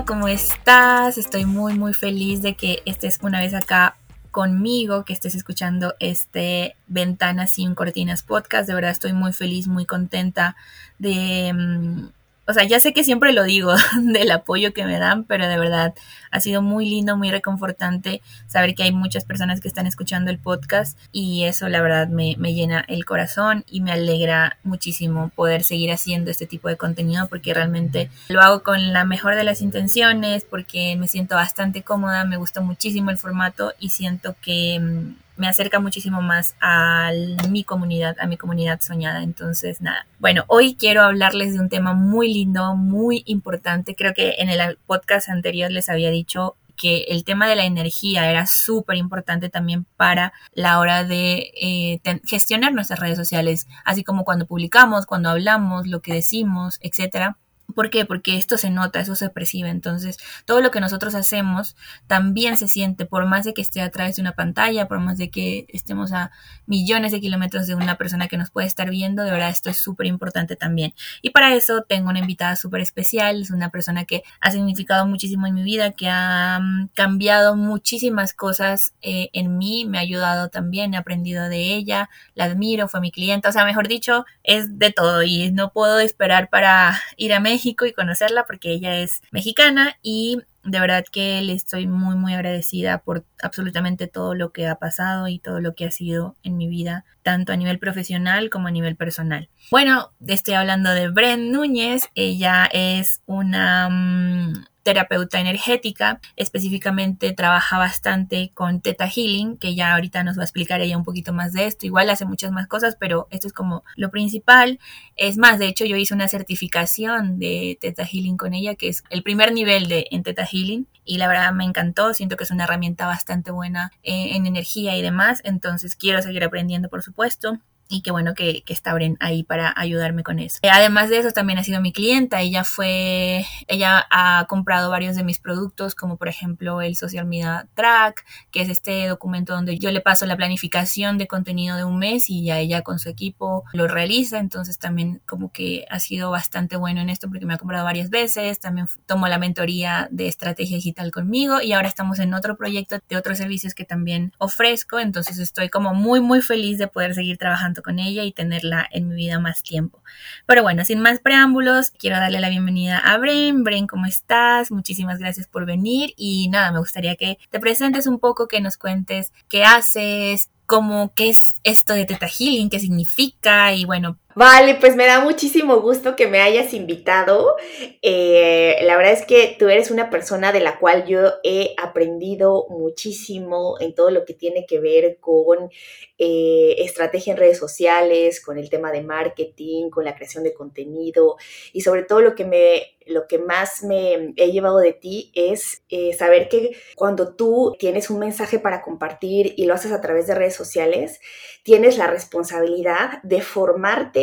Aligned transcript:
¿cómo 0.00 0.26
estás? 0.26 1.18
Estoy 1.18 1.44
muy 1.44 1.74
muy 1.74 1.92
feliz 1.92 2.40
de 2.40 2.54
que 2.54 2.82
estés 2.86 3.18
una 3.20 3.40
vez 3.40 3.52
acá 3.52 3.96
conmigo, 4.30 5.04
que 5.04 5.12
estés 5.12 5.34
escuchando 5.34 5.94
este 6.00 6.76
Ventana 6.86 7.46
sin 7.46 7.74
Cortinas 7.74 8.22
podcast. 8.22 8.66
De 8.66 8.74
verdad 8.74 8.90
estoy 8.90 9.12
muy 9.12 9.34
feliz, 9.34 9.68
muy 9.68 9.84
contenta 9.84 10.56
de 10.98 11.52
mm, 11.52 12.06
o 12.52 12.54
sea, 12.54 12.64
ya 12.64 12.80
sé 12.80 12.92
que 12.92 13.02
siempre 13.02 13.32
lo 13.32 13.44
digo 13.44 13.74
del 14.02 14.30
apoyo 14.30 14.74
que 14.74 14.84
me 14.84 14.98
dan, 14.98 15.24
pero 15.24 15.48
de 15.48 15.58
verdad 15.58 15.94
ha 16.30 16.38
sido 16.38 16.60
muy 16.60 16.86
lindo, 16.86 17.16
muy 17.16 17.30
reconfortante 17.30 18.20
saber 18.46 18.74
que 18.74 18.82
hay 18.82 18.92
muchas 18.92 19.24
personas 19.24 19.62
que 19.62 19.68
están 19.68 19.86
escuchando 19.86 20.30
el 20.30 20.38
podcast 20.38 20.98
y 21.12 21.44
eso 21.44 21.70
la 21.70 21.80
verdad 21.80 22.08
me, 22.08 22.36
me, 22.38 22.52
llena 22.52 22.84
el 22.88 23.06
corazón 23.06 23.64
y 23.70 23.80
me 23.80 23.92
alegra 23.92 24.58
muchísimo 24.64 25.30
poder 25.34 25.64
seguir 25.64 25.92
haciendo 25.92 26.30
este 26.30 26.46
tipo 26.46 26.68
de 26.68 26.76
contenido 26.76 27.26
porque 27.28 27.54
realmente 27.54 28.10
lo 28.28 28.42
hago 28.42 28.62
con 28.62 28.92
la 28.92 29.06
mejor 29.06 29.34
de 29.34 29.44
las 29.44 29.62
intenciones, 29.62 30.44
porque 30.44 30.94
me 30.96 31.08
siento 31.08 31.36
bastante 31.36 31.82
cómoda, 31.82 32.26
me 32.26 32.36
gusta 32.36 32.60
muchísimo 32.60 33.10
el 33.10 33.16
formato 33.16 33.72
y 33.78 33.88
siento 33.88 34.36
que 34.42 34.78
mm, 34.78 35.31
me 35.36 35.48
acerca 35.48 35.80
muchísimo 35.80 36.22
más 36.22 36.54
a 36.60 37.10
mi 37.48 37.64
comunidad, 37.64 38.16
a 38.20 38.26
mi 38.26 38.36
comunidad 38.36 38.80
soñada. 38.80 39.22
Entonces, 39.22 39.80
nada. 39.80 40.06
Bueno, 40.18 40.44
hoy 40.48 40.74
quiero 40.74 41.02
hablarles 41.02 41.54
de 41.54 41.60
un 41.60 41.68
tema 41.68 41.94
muy 41.94 42.32
lindo, 42.32 42.74
muy 42.76 43.22
importante. 43.26 43.94
Creo 43.94 44.14
que 44.14 44.36
en 44.38 44.48
el 44.48 44.78
podcast 44.86 45.28
anterior 45.28 45.70
les 45.70 45.88
había 45.88 46.10
dicho 46.10 46.56
que 46.76 47.04
el 47.08 47.24
tema 47.24 47.46
de 47.48 47.56
la 47.56 47.64
energía 47.64 48.28
era 48.30 48.46
súper 48.46 48.96
importante 48.96 49.48
también 49.48 49.86
para 49.96 50.32
la 50.52 50.80
hora 50.80 51.04
de 51.04 51.52
eh, 51.60 52.00
gestionar 52.24 52.72
nuestras 52.72 52.98
redes 52.98 53.18
sociales, 53.18 53.68
así 53.84 54.02
como 54.02 54.24
cuando 54.24 54.46
publicamos, 54.46 55.06
cuando 55.06 55.30
hablamos, 55.30 55.86
lo 55.86 56.00
que 56.00 56.14
decimos, 56.14 56.78
etcétera. 56.82 57.36
¿Por 57.74 57.90
qué? 57.90 58.04
Porque 58.04 58.36
esto 58.36 58.58
se 58.58 58.70
nota, 58.70 59.00
eso 59.00 59.14
se 59.14 59.30
percibe. 59.30 59.70
Entonces, 59.70 60.18
todo 60.44 60.60
lo 60.60 60.70
que 60.70 60.80
nosotros 60.80 61.14
hacemos 61.14 61.76
también 62.06 62.56
se 62.56 62.68
siente, 62.68 63.06
por 63.06 63.26
más 63.26 63.44
de 63.44 63.54
que 63.54 63.62
esté 63.62 63.80
a 63.80 63.90
través 63.90 64.16
de 64.16 64.22
una 64.22 64.32
pantalla, 64.32 64.88
por 64.88 65.00
más 65.00 65.18
de 65.18 65.30
que 65.30 65.66
estemos 65.68 66.12
a 66.12 66.30
millones 66.66 67.12
de 67.12 67.20
kilómetros 67.20 67.66
de 67.66 67.74
una 67.74 67.96
persona 67.96 68.28
que 68.28 68.36
nos 68.36 68.50
puede 68.50 68.66
estar 68.66 68.90
viendo, 68.90 69.24
de 69.24 69.30
verdad 69.30 69.48
esto 69.48 69.70
es 69.70 69.78
súper 69.78 70.06
importante 70.06 70.56
también. 70.56 70.94
Y 71.22 71.30
para 71.30 71.54
eso 71.54 71.82
tengo 71.88 72.10
una 72.10 72.18
invitada 72.18 72.56
súper 72.56 72.80
especial, 72.80 73.42
es 73.42 73.50
una 73.50 73.70
persona 73.70 74.04
que 74.04 74.22
ha 74.40 74.50
significado 74.50 75.06
muchísimo 75.06 75.46
en 75.46 75.54
mi 75.54 75.62
vida, 75.62 75.92
que 75.92 76.08
ha 76.08 76.58
mm, 76.60 76.88
cambiado 76.94 77.56
muchísimas 77.56 78.34
cosas 78.34 78.92
eh, 79.00 79.30
en 79.32 79.56
mí, 79.56 79.86
me 79.86 79.98
ha 79.98 80.02
ayudado 80.02 80.48
también, 80.48 80.94
he 80.94 80.96
aprendido 80.96 81.48
de 81.48 81.74
ella, 81.74 82.10
la 82.34 82.44
admiro, 82.44 82.88
fue 82.88 83.00
mi 83.00 83.10
clienta, 83.10 83.48
o 83.48 83.52
sea, 83.52 83.64
mejor 83.64 83.88
dicho, 83.88 84.26
es 84.42 84.78
de 84.78 84.92
todo 84.92 85.22
y 85.22 85.50
no 85.52 85.72
puedo 85.72 86.00
esperar 86.00 86.50
para 86.50 87.00
ir 87.16 87.32
a 87.32 87.40
México 87.40 87.51
y 87.86 87.92
conocerla 87.92 88.44
porque 88.44 88.72
ella 88.72 88.96
es 88.96 89.22
mexicana 89.30 89.96
y 90.02 90.38
de 90.64 90.80
verdad 90.80 91.04
que 91.10 91.40
le 91.42 91.52
estoy 91.54 91.86
muy 91.86 92.14
muy 92.14 92.34
agradecida 92.34 92.98
por 92.98 93.24
absolutamente 93.42 94.06
todo 94.06 94.34
lo 94.34 94.52
que 94.52 94.68
ha 94.68 94.76
pasado 94.76 95.28
y 95.28 95.38
todo 95.38 95.60
lo 95.60 95.74
que 95.74 95.86
ha 95.86 95.90
sido 95.90 96.36
en 96.42 96.56
mi 96.56 96.68
vida, 96.68 97.04
tanto 97.22 97.52
a 97.52 97.56
nivel 97.56 97.78
profesional 97.78 98.48
como 98.48 98.68
a 98.68 98.70
nivel 98.70 98.96
personal. 98.96 99.48
Bueno, 99.70 100.12
estoy 100.26 100.54
hablando 100.54 100.90
de 100.90 101.08
Bren 101.08 101.52
Núñez, 101.52 102.08
ella 102.14 102.68
es 102.72 103.22
una 103.26 103.88
mm, 103.90 104.64
terapeuta 104.82 105.40
energética, 105.40 106.20
específicamente 106.36 107.32
trabaja 107.32 107.78
bastante 107.78 108.50
con 108.54 108.80
Theta 108.80 109.06
Healing, 109.06 109.56
que 109.58 109.74
ya 109.74 109.94
ahorita 109.94 110.24
nos 110.24 110.36
va 110.36 110.42
a 110.42 110.44
explicar 110.44 110.80
ella 110.80 110.96
un 110.96 111.04
poquito 111.04 111.32
más 111.32 111.52
de 111.52 111.66
esto. 111.66 111.86
Igual 111.86 112.10
hace 112.10 112.24
muchas 112.24 112.52
más 112.52 112.66
cosas, 112.66 112.96
pero 112.98 113.28
esto 113.30 113.46
es 113.46 113.52
como 113.52 113.84
lo 113.96 114.10
principal. 114.10 114.78
Es 115.16 115.38
más, 115.38 115.58
de 115.58 115.66
hecho 115.66 115.84
yo 115.84 115.96
hice 115.96 116.14
una 116.14 116.28
certificación 116.28 117.38
de 117.38 117.78
Theta 117.80 118.04
Healing 118.04 118.36
con 118.36 118.54
ella, 118.54 118.74
que 118.74 118.88
es 118.88 119.04
el 119.10 119.22
primer 119.22 119.52
nivel 119.52 119.88
de 119.88 120.06
en 120.10 120.22
Theta 120.22 120.46
Healing 120.46 120.86
y 121.04 121.18
la 121.18 121.28
verdad 121.28 121.52
me 121.52 121.64
encantó, 121.64 122.14
siento 122.14 122.36
que 122.36 122.44
es 122.44 122.50
una 122.50 122.64
herramienta 122.64 123.06
bastante 123.06 123.50
buena 123.50 123.92
eh, 124.02 124.36
en 124.36 124.46
energía 124.46 124.96
y 124.96 125.02
demás, 125.02 125.40
entonces 125.44 125.96
quiero 125.96 126.22
seguir 126.22 126.44
aprendiendo 126.44 126.88
por 126.88 127.02
supuesto 127.02 127.58
y 127.88 128.02
qué 128.02 128.10
bueno 128.10 128.34
que, 128.34 128.62
que 128.62 128.72
está 128.72 128.96
ahí 129.20 129.42
para 129.42 129.72
ayudarme 129.76 130.22
con 130.22 130.38
eso. 130.38 130.58
Eh, 130.62 130.70
además 130.70 131.10
de 131.10 131.18
eso, 131.18 131.30
también 131.30 131.58
ha 131.58 131.64
sido 131.64 131.80
mi 131.80 131.92
clienta. 131.92 132.40
Ella 132.40 132.64
fue, 132.64 133.44
ella 133.68 134.06
ha 134.10 134.46
comprado 134.48 134.90
varios 134.90 135.16
de 135.16 135.24
mis 135.24 135.40
productos, 135.40 135.94
como 135.94 136.16
por 136.16 136.28
ejemplo 136.28 136.80
el 136.80 136.96
Social 136.96 137.26
Media 137.26 137.68
Track, 137.74 138.24
que 138.50 138.62
es 138.62 138.68
este 138.68 139.06
documento 139.08 139.54
donde 139.54 139.78
yo 139.78 139.90
le 139.90 140.00
paso 140.00 140.26
la 140.26 140.36
planificación 140.36 141.18
de 141.18 141.26
contenido 141.26 141.76
de 141.76 141.84
un 141.84 141.98
mes 141.98 142.30
y 142.30 142.44
ya 142.44 142.58
ella 142.58 142.82
con 142.82 142.98
su 142.98 143.08
equipo 143.08 143.64
lo 143.72 143.88
realiza. 143.88 144.38
Entonces 144.38 144.78
también 144.78 145.20
como 145.26 145.52
que 145.52 145.84
ha 145.90 145.98
sido 145.98 146.30
bastante 146.30 146.76
bueno 146.76 147.00
en 147.00 147.10
esto 147.10 147.28
porque 147.28 147.46
me 147.46 147.54
ha 147.54 147.58
comprado 147.58 147.84
varias 147.84 148.10
veces. 148.10 148.60
También 148.60 148.86
tomo 149.06 149.28
la 149.28 149.38
mentoría 149.38 150.08
de 150.10 150.28
estrategia 150.28 150.76
digital 150.76 151.10
conmigo 151.10 151.60
y 151.60 151.72
ahora 151.72 151.88
estamos 151.88 152.18
en 152.18 152.34
otro 152.34 152.56
proyecto 152.56 152.98
de 153.08 153.16
otros 153.16 153.38
servicios 153.38 153.74
que 153.74 153.84
también 153.84 154.32
ofrezco. 154.38 154.98
Entonces 154.98 155.38
estoy 155.38 155.68
como 155.68 155.94
muy, 155.94 156.20
muy 156.20 156.42
feliz 156.42 156.78
de 156.78 156.88
poder 156.88 157.14
seguir 157.14 157.38
trabajando 157.38 157.71
con 157.80 157.98
ella 157.98 158.24
y 158.24 158.32
tenerla 158.32 158.86
en 158.90 159.08
mi 159.08 159.14
vida 159.14 159.38
más 159.38 159.62
tiempo. 159.62 160.02
Pero 160.46 160.62
bueno, 160.62 160.84
sin 160.84 161.00
más 161.00 161.20
preámbulos, 161.20 161.92
quiero 161.92 162.16
darle 162.16 162.40
la 162.40 162.50
bienvenida 162.50 162.98
a 162.98 163.16
Bren. 163.16 163.64
Bren, 163.64 163.86
¿cómo 163.86 164.04
estás? 164.04 164.70
Muchísimas 164.70 165.18
gracias 165.18 165.46
por 165.46 165.64
venir 165.64 166.12
y 166.16 166.48
nada, 166.50 166.72
me 166.72 166.80
gustaría 166.80 167.16
que 167.16 167.38
te 167.48 167.60
presentes 167.60 168.06
un 168.06 168.18
poco, 168.18 168.48
que 168.48 168.60
nos 168.60 168.76
cuentes 168.76 169.32
qué 169.48 169.64
haces, 169.64 170.50
cómo, 170.66 171.12
qué 171.14 171.28
es 171.28 171.60
esto 171.64 171.92
de 171.92 172.04
Teta 172.04 172.28
Healing, 172.28 172.70
qué 172.70 172.80
significa 172.80 173.74
y 173.74 173.84
bueno, 173.84 174.18
Vale, 174.34 174.76
pues 174.76 174.96
me 174.96 175.06
da 175.06 175.20
muchísimo 175.20 175.80
gusto 175.80 176.16
que 176.16 176.26
me 176.26 176.40
hayas 176.40 176.72
invitado. 176.72 177.56
Eh, 178.00 178.78
la 178.82 178.96
verdad 178.96 179.12
es 179.12 179.26
que 179.26 179.56
tú 179.58 179.68
eres 179.68 179.90
una 179.90 180.08
persona 180.08 180.52
de 180.52 180.60
la 180.60 180.78
cual 180.78 181.06
yo 181.06 181.34
he 181.44 181.74
aprendido 181.76 182.66
muchísimo 182.70 183.76
en 183.80 183.94
todo 183.94 184.10
lo 184.10 184.24
que 184.24 184.32
tiene 184.32 184.64
que 184.66 184.80
ver 184.80 185.18
con 185.20 185.70
eh, 186.18 186.76
estrategia 186.78 187.32
en 187.32 187.38
redes 187.38 187.58
sociales, 187.58 188.40
con 188.40 188.58
el 188.58 188.70
tema 188.70 188.90
de 188.90 189.02
marketing, 189.02 189.90
con 189.90 190.04
la 190.04 190.14
creación 190.14 190.44
de 190.44 190.54
contenido 190.54 191.36
y 191.72 191.82
sobre 191.82 192.04
todo 192.04 192.20
lo 192.20 192.34
que 192.34 192.44
me 192.44 192.82
lo 193.06 193.26
que 193.26 193.38
más 193.38 193.82
me 193.82 194.32
he 194.36 194.52
llevado 194.52 194.78
de 194.78 194.92
ti 194.92 195.32
es 195.34 195.82
eh, 195.88 196.12
saber 196.12 196.48
que 196.48 196.76
cuando 196.94 197.34
tú 197.34 197.74
tienes 197.78 198.10
un 198.10 198.18
mensaje 198.20 198.58
para 198.58 198.82
compartir 198.82 199.54
y 199.56 199.66
lo 199.66 199.74
haces 199.74 199.92
a 199.92 200.00
través 200.00 200.26
de 200.26 200.34
redes 200.34 200.54
sociales, 200.54 201.20
tienes 201.62 201.98
la 201.98 202.06
responsabilidad 202.06 203.22
de 203.22 203.40
formarte 203.40 204.21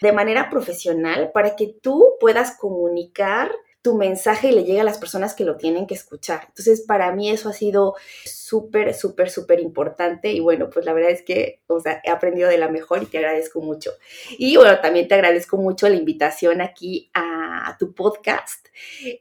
de 0.00 0.12
manera 0.12 0.50
profesional 0.50 1.30
para 1.32 1.56
que 1.56 1.74
tú 1.80 2.14
puedas 2.20 2.56
comunicar 2.58 3.50
tu 3.84 3.94
mensaje 3.94 4.48
y 4.48 4.52
le 4.52 4.64
llegue 4.64 4.80
a 4.80 4.84
las 4.84 4.96
personas 4.96 5.34
que 5.34 5.44
lo 5.44 5.58
tienen 5.58 5.86
que 5.86 5.92
escuchar. 5.92 6.46
Entonces, 6.48 6.80
para 6.80 7.12
mí 7.12 7.28
eso 7.28 7.50
ha 7.50 7.52
sido 7.52 7.94
súper, 8.24 8.94
súper, 8.94 9.28
súper 9.28 9.60
importante 9.60 10.32
y 10.32 10.40
bueno, 10.40 10.70
pues 10.70 10.86
la 10.86 10.94
verdad 10.94 11.10
es 11.10 11.20
que, 11.20 11.60
he 12.02 12.10
aprendido 12.10 12.48
de 12.48 12.56
la 12.56 12.68
mejor 12.68 13.02
y 13.02 13.06
te 13.06 13.18
agradezco 13.18 13.60
mucho. 13.60 13.90
Y 14.38 14.56
bueno, 14.56 14.80
también 14.80 15.06
te 15.06 15.14
agradezco 15.14 15.58
mucho 15.58 15.86
la 15.90 15.96
invitación 15.96 16.62
aquí 16.62 17.10
a, 17.12 17.76
tu 17.78 17.94
podcast. 17.94 18.68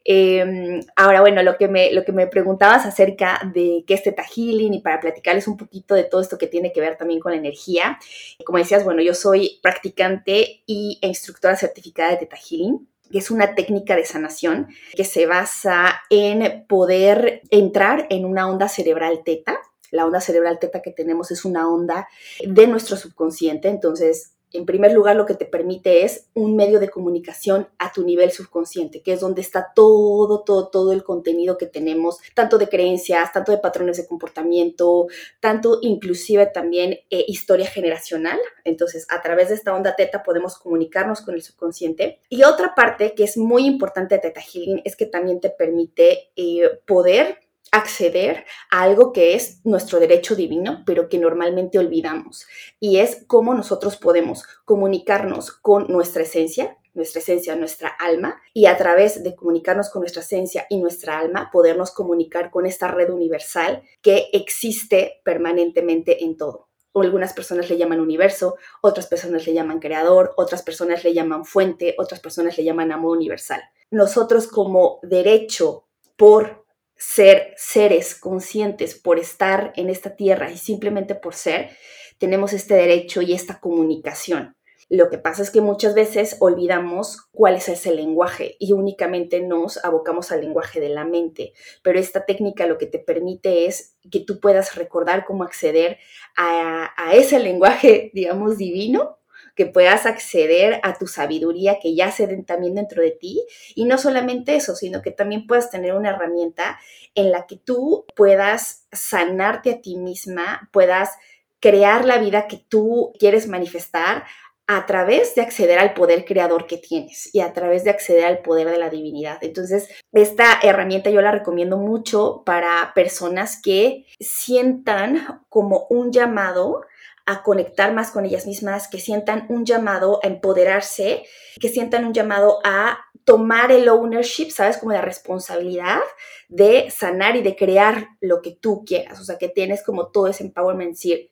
Em, 0.06 0.80
ahora, 0.96 1.22
bueno, 1.22 1.44
lo 1.44 1.58
que, 1.58 1.68
me, 1.68 1.92
lo 1.92 2.06
que 2.06 2.12
me 2.12 2.28
preguntabas 2.28 2.86
acerca 2.86 3.42
de 3.54 3.84
qué 3.88 3.96
es 3.96 4.04
Teta 4.04 4.24
Healing 4.24 4.76
y 4.76 4.82
para 4.82 5.00
platicarles 5.00 5.48
un 5.48 5.58
poquito 5.58 5.96
de 5.96 6.04
todo 6.04 6.22
esto 6.22 6.38
que 6.38 6.48
tiene 6.48 6.72
que 6.72 6.80
ver 6.80 6.96
también 6.98 7.20
con 7.20 7.32
la 7.32 7.38
energía. 7.38 8.00
Como 8.46 8.60
decías, 8.60 8.84
bueno, 8.84 9.02
yo 9.02 9.14
soy 9.14 9.60
practicante 9.62 10.64
y 10.66 11.00
instructora 11.02 11.56
certificada 11.58 12.12
de 12.12 12.18
Teta 12.18 12.38
Healing 12.38 12.88
que 13.14 13.20
es 13.20 13.30
una 13.30 13.54
técnica 13.54 13.96
de 13.96 14.06
sanación 14.06 14.70
que 14.96 15.04
se 15.04 15.28
basa 15.28 16.02
en 16.10 16.66
poder 16.68 17.44
entrar 17.52 18.08
en 18.10 18.26
una 18.26 18.50
onda 18.50 18.68
cerebral 18.68 19.22
teta. 19.24 19.60
La 19.92 20.08
onda 20.08 20.20
cerebral 20.20 20.58
teta 20.58 20.82
que 20.82 20.90
tenemos 20.90 21.30
es 21.30 21.46
una 21.46 21.70
onda 21.70 22.08
de 22.44 22.66
nuestro 22.66 22.98
subconsciente, 22.98 23.68
entonces 23.68 24.34
en 24.54 24.66
primer 24.66 24.94
lugar, 24.94 25.16
lo 25.16 25.26
que 25.26 25.34
te 25.34 25.46
permite 25.46 26.06
es 26.06 26.30
un 26.34 26.56
medio 26.56 26.80
de 26.80 26.90
comunicación 26.90 27.68
a 27.80 27.92
tu 27.92 28.06
nivel 28.06 28.32
subconsciente, 28.32 29.02
que 29.02 29.14
es 29.14 29.20
donde 29.20 29.42
está 29.42 29.72
todo, 29.76 30.44
todo, 30.44 30.70
todo 30.70 30.94
el 30.94 31.04
contenido 31.04 31.58
que 31.58 31.66
tenemos, 31.66 32.20
tanto 32.36 32.58
de 32.58 32.70
creencias, 32.70 33.34
tanto 33.34 33.52
de 33.52 33.58
patrones 33.58 33.98
de 33.98 34.08
comportamiento, 34.08 35.08
tanto 35.40 35.80
inclusive 35.82 36.46
también 36.48 37.00
eh, 37.10 37.26
historia 37.28 37.68
generacional. 37.68 38.40
Entonces, 38.64 39.06
a 39.10 39.22
través 39.22 39.50
de 39.50 39.56
esta 39.56 39.74
onda 39.74 39.96
teta 39.96 40.24
podemos 40.24 40.58
comunicarnos 40.58 41.22
con 41.22 41.36
el 41.36 41.42
subconsciente. 41.42 42.22
Y 42.30 42.44
otra 42.44 42.76
parte 42.76 43.14
que 43.16 43.24
es 43.24 43.38
muy 43.38 43.66
importante 43.66 44.16
de 44.16 44.22
Teta 44.22 44.42
Healing 44.42 44.82
es 44.86 44.96
que 44.96 45.06
también 45.06 45.40
te 45.40 45.50
permite 45.50 46.32
eh, 46.36 46.70
poder 46.86 47.40
acceder 47.74 48.46
a 48.70 48.84
algo 48.84 49.12
que 49.12 49.34
es 49.34 49.60
nuestro 49.66 50.00
derecho 50.00 50.36
divino, 50.36 50.84
pero 50.86 51.10
que 51.10 51.18
normalmente 51.18 51.80
olvidamos. 51.80 52.46
Y 52.80 53.00
es 53.00 53.26
cómo 53.26 53.56
nosotros 53.56 53.98
podemos 53.98 54.44
comunicarnos 54.64 55.52
con 55.52 55.88
nuestra 55.88 56.22
esencia, 56.22 56.78
nuestra 56.94 57.20
esencia, 57.20 57.56
nuestra 57.56 57.90
alma, 57.90 58.40
y 58.54 58.68
a 58.68 58.78
través 58.78 59.24
de 59.24 59.36
comunicarnos 59.36 59.90
con 59.90 60.02
nuestra 60.02 60.22
esencia 60.22 60.68
y 60.70 60.78
nuestra 60.78 61.18
alma, 61.18 61.50
podernos 61.52 61.90
comunicar 61.90 62.52
con 62.52 62.68
esta 62.68 62.90
red 62.90 63.10
universal 63.10 63.82
que 64.04 64.30
existe 64.34 65.22
permanentemente 65.26 66.24
en 66.24 66.38
todo. 66.38 66.70
algunas 66.94 67.34
personas 67.34 67.72
le 67.72 67.78
llaman 67.80 68.00
universo, 68.00 68.56
otras 68.82 69.08
personas 69.08 69.48
le 69.48 69.54
llaman 69.56 69.80
creador, 69.80 70.36
otras 70.38 70.62
personas 70.62 71.04
le 71.04 71.16
llaman 71.16 71.44
fuente, 71.44 71.96
otras 71.98 72.20
personas 72.20 72.56
le 72.56 72.64
llaman 72.64 72.92
amor 72.92 73.18
universal. 73.18 73.62
nosotros 73.90 74.48
como 74.48 75.00
derecho 75.04 75.86
por 76.16 76.63
ser 77.04 77.54
seres 77.58 78.16
conscientes, 78.16 78.96
por 78.96 79.20
estar 79.20 79.74
en 79.76 79.90
esta 79.90 80.16
tierra 80.16 80.52
y 80.52 80.58
simplemente 80.58 81.16
por 81.16 81.36
ser, 81.36 81.70
tenemos 82.18 82.54
este 82.54 82.76
derecho 82.76 83.22
y 83.22 83.34
esta 83.34 83.60
comunicación. 83.60 84.56
Lo 84.90 85.10
que 85.10 85.18
pasa 85.18 85.42
es 85.42 85.50
que 85.50 85.62
muchas 85.62 85.96
veces 85.96 86.38
olvidamos 86.40 87.28
cuál 87.32 87.56
es 87.56 87.68
ese 87.68 87.94
lenguaje 87.94 88.56
y 88.60 88.74
únicamente 88.74 89.42
nos 89.42 89.84
abocamos 89.84 90.32
al 90.32 90.42
lenguaje 90.42 90.80
de 90.80 90.90
la 90.90 91.04
mente. 91.04 91.54
Pero 91.82 92.00
esta 92.00 92.26
técnica 92.26 92.68
lo 92.68 92.78
que 92.78 92.88
te 92.88 93.00
permite 93.00 93.66
es 93.66 93.98
que 94.12 94.22
tú 94.22 94.40
puedas 94.40 94.76
recordar 94.76 95.26
cómo 95.26 95.44
acceder 95.44 95.98
a, 96.36 96.92
ese 97.14 97.40
lenguaje, 97.40 98.12
digamos, 98.14 98.58
divino 98.58 99.18
que 99.56 99.66
puedas 99.66 100.06
acceder 100.06 100.80
a 100.84 100.98
tu 100.98 101.08
sabiduría 101.08 101.80
que 101.82 101.96
ya 101.96 102.12
se 102.12 102.28
den 102.28 102.46
también 102.46 102.76
dentro 102.76 103.02
de 103.02 103.12
ti. 103.12 103.46
Y 103.76 103.86
no 103.86 103.98
solamente 103.98 104.56
eso, 104.56 104.76
sino 104.76 105.02
que 105.02 105.12
también 105.12 105.48
puedas 105.48 105.70
tener 105.70 105.94
una 105.94 106.10
herramienta 106.10 106.80
en 107.16 107.32
la 107.32 107.46
que 107.46 107.58
tú 107.58 108.06
puedas 108.16 108.88
sanarte 108.92 109.72
a 109.72 109.82
ti 109.82 109.98
misma, 109.98 110.70
puedas 110.72 111.12
crear 111.60 112.04
la 112.06 112.18
vida 112.18 112.48
que 112.48 112.58
tú 112.68 113.14
quieres 113.20 113.48
manifestar 113.48 114.26
a 114.66 114.86
través 114.86 115.36
de 115.36 115.42
acceder 115.42 115.78
al 115.78 115.94
poder 115.94 116.26
creador 116.26 116.68
que 116.68 116.78
tienes 116.78 117.30
y 117.34 117.42
a 117.42 117.52
través 117.54 117.84
de 117.84 117.90
acceder 117.90 118.26
al 118.26 118.40
poder 118.40 118.70
de 118.70 118.78
la 118.78 118.90
divinidad. 118.90 119.38
Entonces, 119.42 119.90
esta 120.14 120.60
herramienta 120.64 121.10
yo 121.10 121.22
la 121.22 121.32
recomiendo 121.32 121.78
mucho 121.78 122.44
para 122.46 122.92
personas 122.96 123.62
que 123.62 124.06
sientan 124.20 125.42
como 125.50 125.86
un 125.90 126.12
llamado 126.12 126.82
a 127.26 127.44
conectar 127.44 127.94
más 127.94 128.12
con 128.12 128.26
ellas 128.26 128.46
mismas, 128.46 128.88
que 128.88 129.00
sientan 129.00 129.46
un 129.50 129.66
llamado 129.66 130.20
a 130.24 130.28
empoderarse, 130.28 131.24
que 131.60 131.70
sientan 131.70 132.06
un 132.06 132.14
llamado 132.14 132.60
a 132.64 133.00
tomar 133.24 133.72
el 133.72 133.88
ownership, 133.88 134.50
¿sabes? 134.50 134.78
Como 134.78 134.92
la 134.92 135.02
responsabilidad 135.02 136.02
de 136.50 136.92
sanar 136.92 137.36
y 137.36 137.42
de 137.42 137.56
crear 137.56 138.10
lo 138.20 138.42
que 138.42 138.52
tú 138.52 138.84
quieras. 138.86 139.20
O 139.22 139.24
sea, 139.24 139.38
que 139.38 139.48
tienes 139.48 139.84
como 139.84 140.12
todo 140.12 140.28
ese 140.28 140.44
empowerment, 140.44 140.92
decir, 140.92 141.32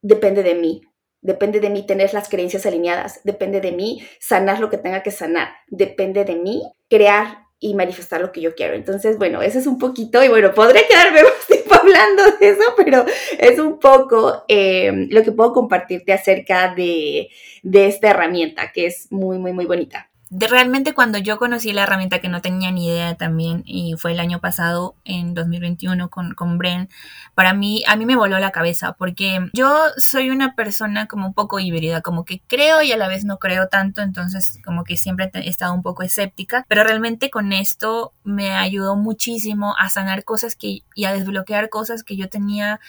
depende 0.00 0.42
de 0.42 0.54
mí, 0.54 0.82
Depende 1.22 1.60
de 1.60 1.70
mí 1.70 1.86
tener 1.86 2.12
las 2.12 2.28
creencias 2.28 2.66
alineadas, 2.66 3.20
depende 3.22 3.60
de 3.60 3.70
mí 3.70 4.04
sanar 4.18 4.58
lo 4.58 4.70
que 4.70 4.76
tenga 4.76 5.04
que 5.04 5.12
sanar, 5.12 5.50
depende 5.68 6.24
de 6.24 6.34
mí 6.34 6.64
crear 6.90 7.46
y 7.60 7.74
manifestar 7.74 8.20
lo 8.20 8.32
que 8.32 8.40
yo 8.40 8.56
quiero. 8.56 8.74
Entonces, 8.74 9.18
bueno, 9.18 9.40
eso 9.40 9.60
es 9.60 9.68
un 9.68 9.78
poquito, 9.78 10.22
y 10.24 10.26
bueno, 10.26 10.52
podré 10.52 10.84
quedarme 10.88 11.22
más 11.22 11.48
hablando 11.82 12.22
de 12.38 12.48
eso, 12.48 12.62
pero 12.76 13.04
es 13.38 13.58
un 13.58 13.78
poco 13.78 14.44
em, 14.48 15.08
lo 15.10 15.22
que 15.22 15.32
puedo 15.32 15.52
compartirte 15.52 16.12
acerca 16.12 16.74
de, 16.74 17.28
de 17.62 17.86
esta 17.86 18.10
herramienta, 18.10 18.72
que 18.72 18.86
es 18.86 19.10
muy, 19.10 19.38
muy, 19.38 19.52
muy 19.52 19.66
bonita 19.66 20.11
de 20.32 20.48
realmente 20.48 20.94
cuando 20.94 21.18
yo 21.18 21.36
conocí 21.36 21.74
la 21.74 21.82
herramienta 21.82 22.22
que 22.22 22.30
no 22.30 22.40
tenía 22.40 22.70
ni 22.70 22.86
idea 22.86 23.14
también 23.16 23.62
y 23.66 23.96
fue 23.98 24.12
el 24.12 24.20
año 24.20 24.40
pasado 24.40 24.96
en 25.04 25.34
2021 25.34 26.08
con, 26.08 26.32
con 26.32 26.56
Bren, 26.56 26.88
para 27.34 27.52
mí, 27.52 27.82
a 27.86 27.96
mí 27.96 28.06
me 28.06 28.16
voló 28.16 28.38
la 28.38 28.50
cabeza 28.50 28.94
porque 28.94 29.50
yo 29.52 29.78
soy 29.98 30.30
una 30.30 30.54
persona 30.54 31.06
como 31.06 31.26
un 31.26 31.34
poco 31.34 31.60
híbrida, 31.60 32.00
como 32.00 32.24
que 32.24 32.40
creo 32.46 32.80
y 32.80 32.92
a 32.92 32.96
la 32.96 33.08
vez 33.08 33.26
no 33.26 33.36
creo 33.36 33.68
tanto, 33.68 34.00
entonces 34.00 34.58
como 34.64 34.84
que 34.84 34.96
siempre 34.96 35.30
he 35.34 35.50
estado 35.50 35.74
un 35.74 35.82
poco 35.82 36.02
escéptica, 36.02 36.64
pero 36.66 36.82
realmente 36.82 37.28
con 37.28 37.52
esto 37.52 38.14
me 38.24 38.52
ayudó 38.52 38.96
muchísimo 38.96 39.74
a 39.78 39.90
sanar 39.90 40.24
cosas 40.24 40.56
que, 40.56 40.80
y 40.94 41.04
a 41.04 41.12
desbloquear 41.12 41.68
cosas 41.68 42.04
que 42.04 42.16
yo 42.16 42.30
tenía 42.30 42.80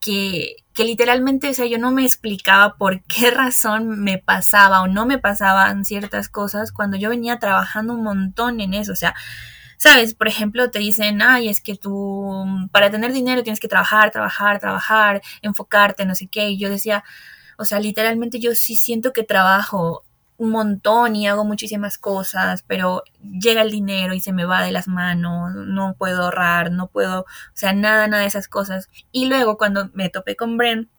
que, 0.00 0.56
que 0.72 0.84
literalmente, 0.84 1.48
o 1.50 1.54
sea, 1.54 1.66
yo 1.66 1.78
no 1.78 1.90
me 1.90 2.04
explicaba 2.04 2.76
por 2.76 3.02
qué 3.04 3.30
razón 3.30 4.00
me 4.00 4.18
pasaba 4.18 4.82
o 4.82 4.86
no 4.88 5.06
me 5.06 5.18
pasaban 5.18 5.84
ciertas 5.84 6.28
cosas 6.28 6.72
cuando 6.72 6.96
yo 6.96 7.10
venía 7.10 7.38
trabajando 7.38 7.94
un 7.94 8.02
montón 8.02 8.60
en 8.60 8.74
eso, 8.74 8.92
o 8.92 8.96
sea, 8.96 9.14
sabes, 9.78 10.14
por 10.14 10.28
ejemplo, 10.28 10.70
te 10.70 10.78
dicen, 10.78 11.22
ay, 11.22 11.48
es 11.48 11.60
que 11.60 11.76
tú 11.76 12.44
para 12.72 12.90
tener 12.90 13.12
dinero 13.12 13.42
tienes 13.42 13.60
que 13.60 13.68
trabajar, 13.68 14.10
trabajar, 14.10 14.58
trabajar, 14.60 15.22
enfocarte, 15.42 16.06
no 16.06 16.14
sé 16.14 16.26
qué, 16.26 16.50
y 16.50 16.58
yo 16.58 16.70
decía, 16.70 17.04
o 17.58 17.64
sea, 17.64 17.80
literalmente 17.80 18.40
yo 18.40 18.54
sí 18.54 18.76
siento 18.76 19.12
que 19.12 19.24
trabajo 19.24 20.04
un 20.36 20.50
montón 20.50 21.16
y 21.16 21.26
hago 21.28 21.44
muchísimas 21.44 21.98
cosas, 21.98 22.64
pero 22.66 23.04
llega 23.22 23.62
el 23.62 23.70
dinero 23.70 24.14
y 24.14 24.20
se 24.20 24.32
me 24.32 24.44
va 24.44 24.62
de 24.62 24.72
las 24.72 24.88
manos, 24.88 25.54
no 25.54 25.94
puedo 25.96 26.24
ahorrar, 26.24 26.72
no 26.72 26.88
puedo, 26.88 27.20
o 27.20 27.26
sea, 27.54 27.72
nada, 27.72 28.08
nada 28.08 28.22
de 28.22 28.28
esas 28.28 28.48
cosas. 28.48 28.88
Y 29.12 29.26
luego 29.26 29.56
cuando 29.56 29.90
me 29.94 30.08
topé 30.10 30.36
con 30.36 30.56
Bren, 30.56 30.90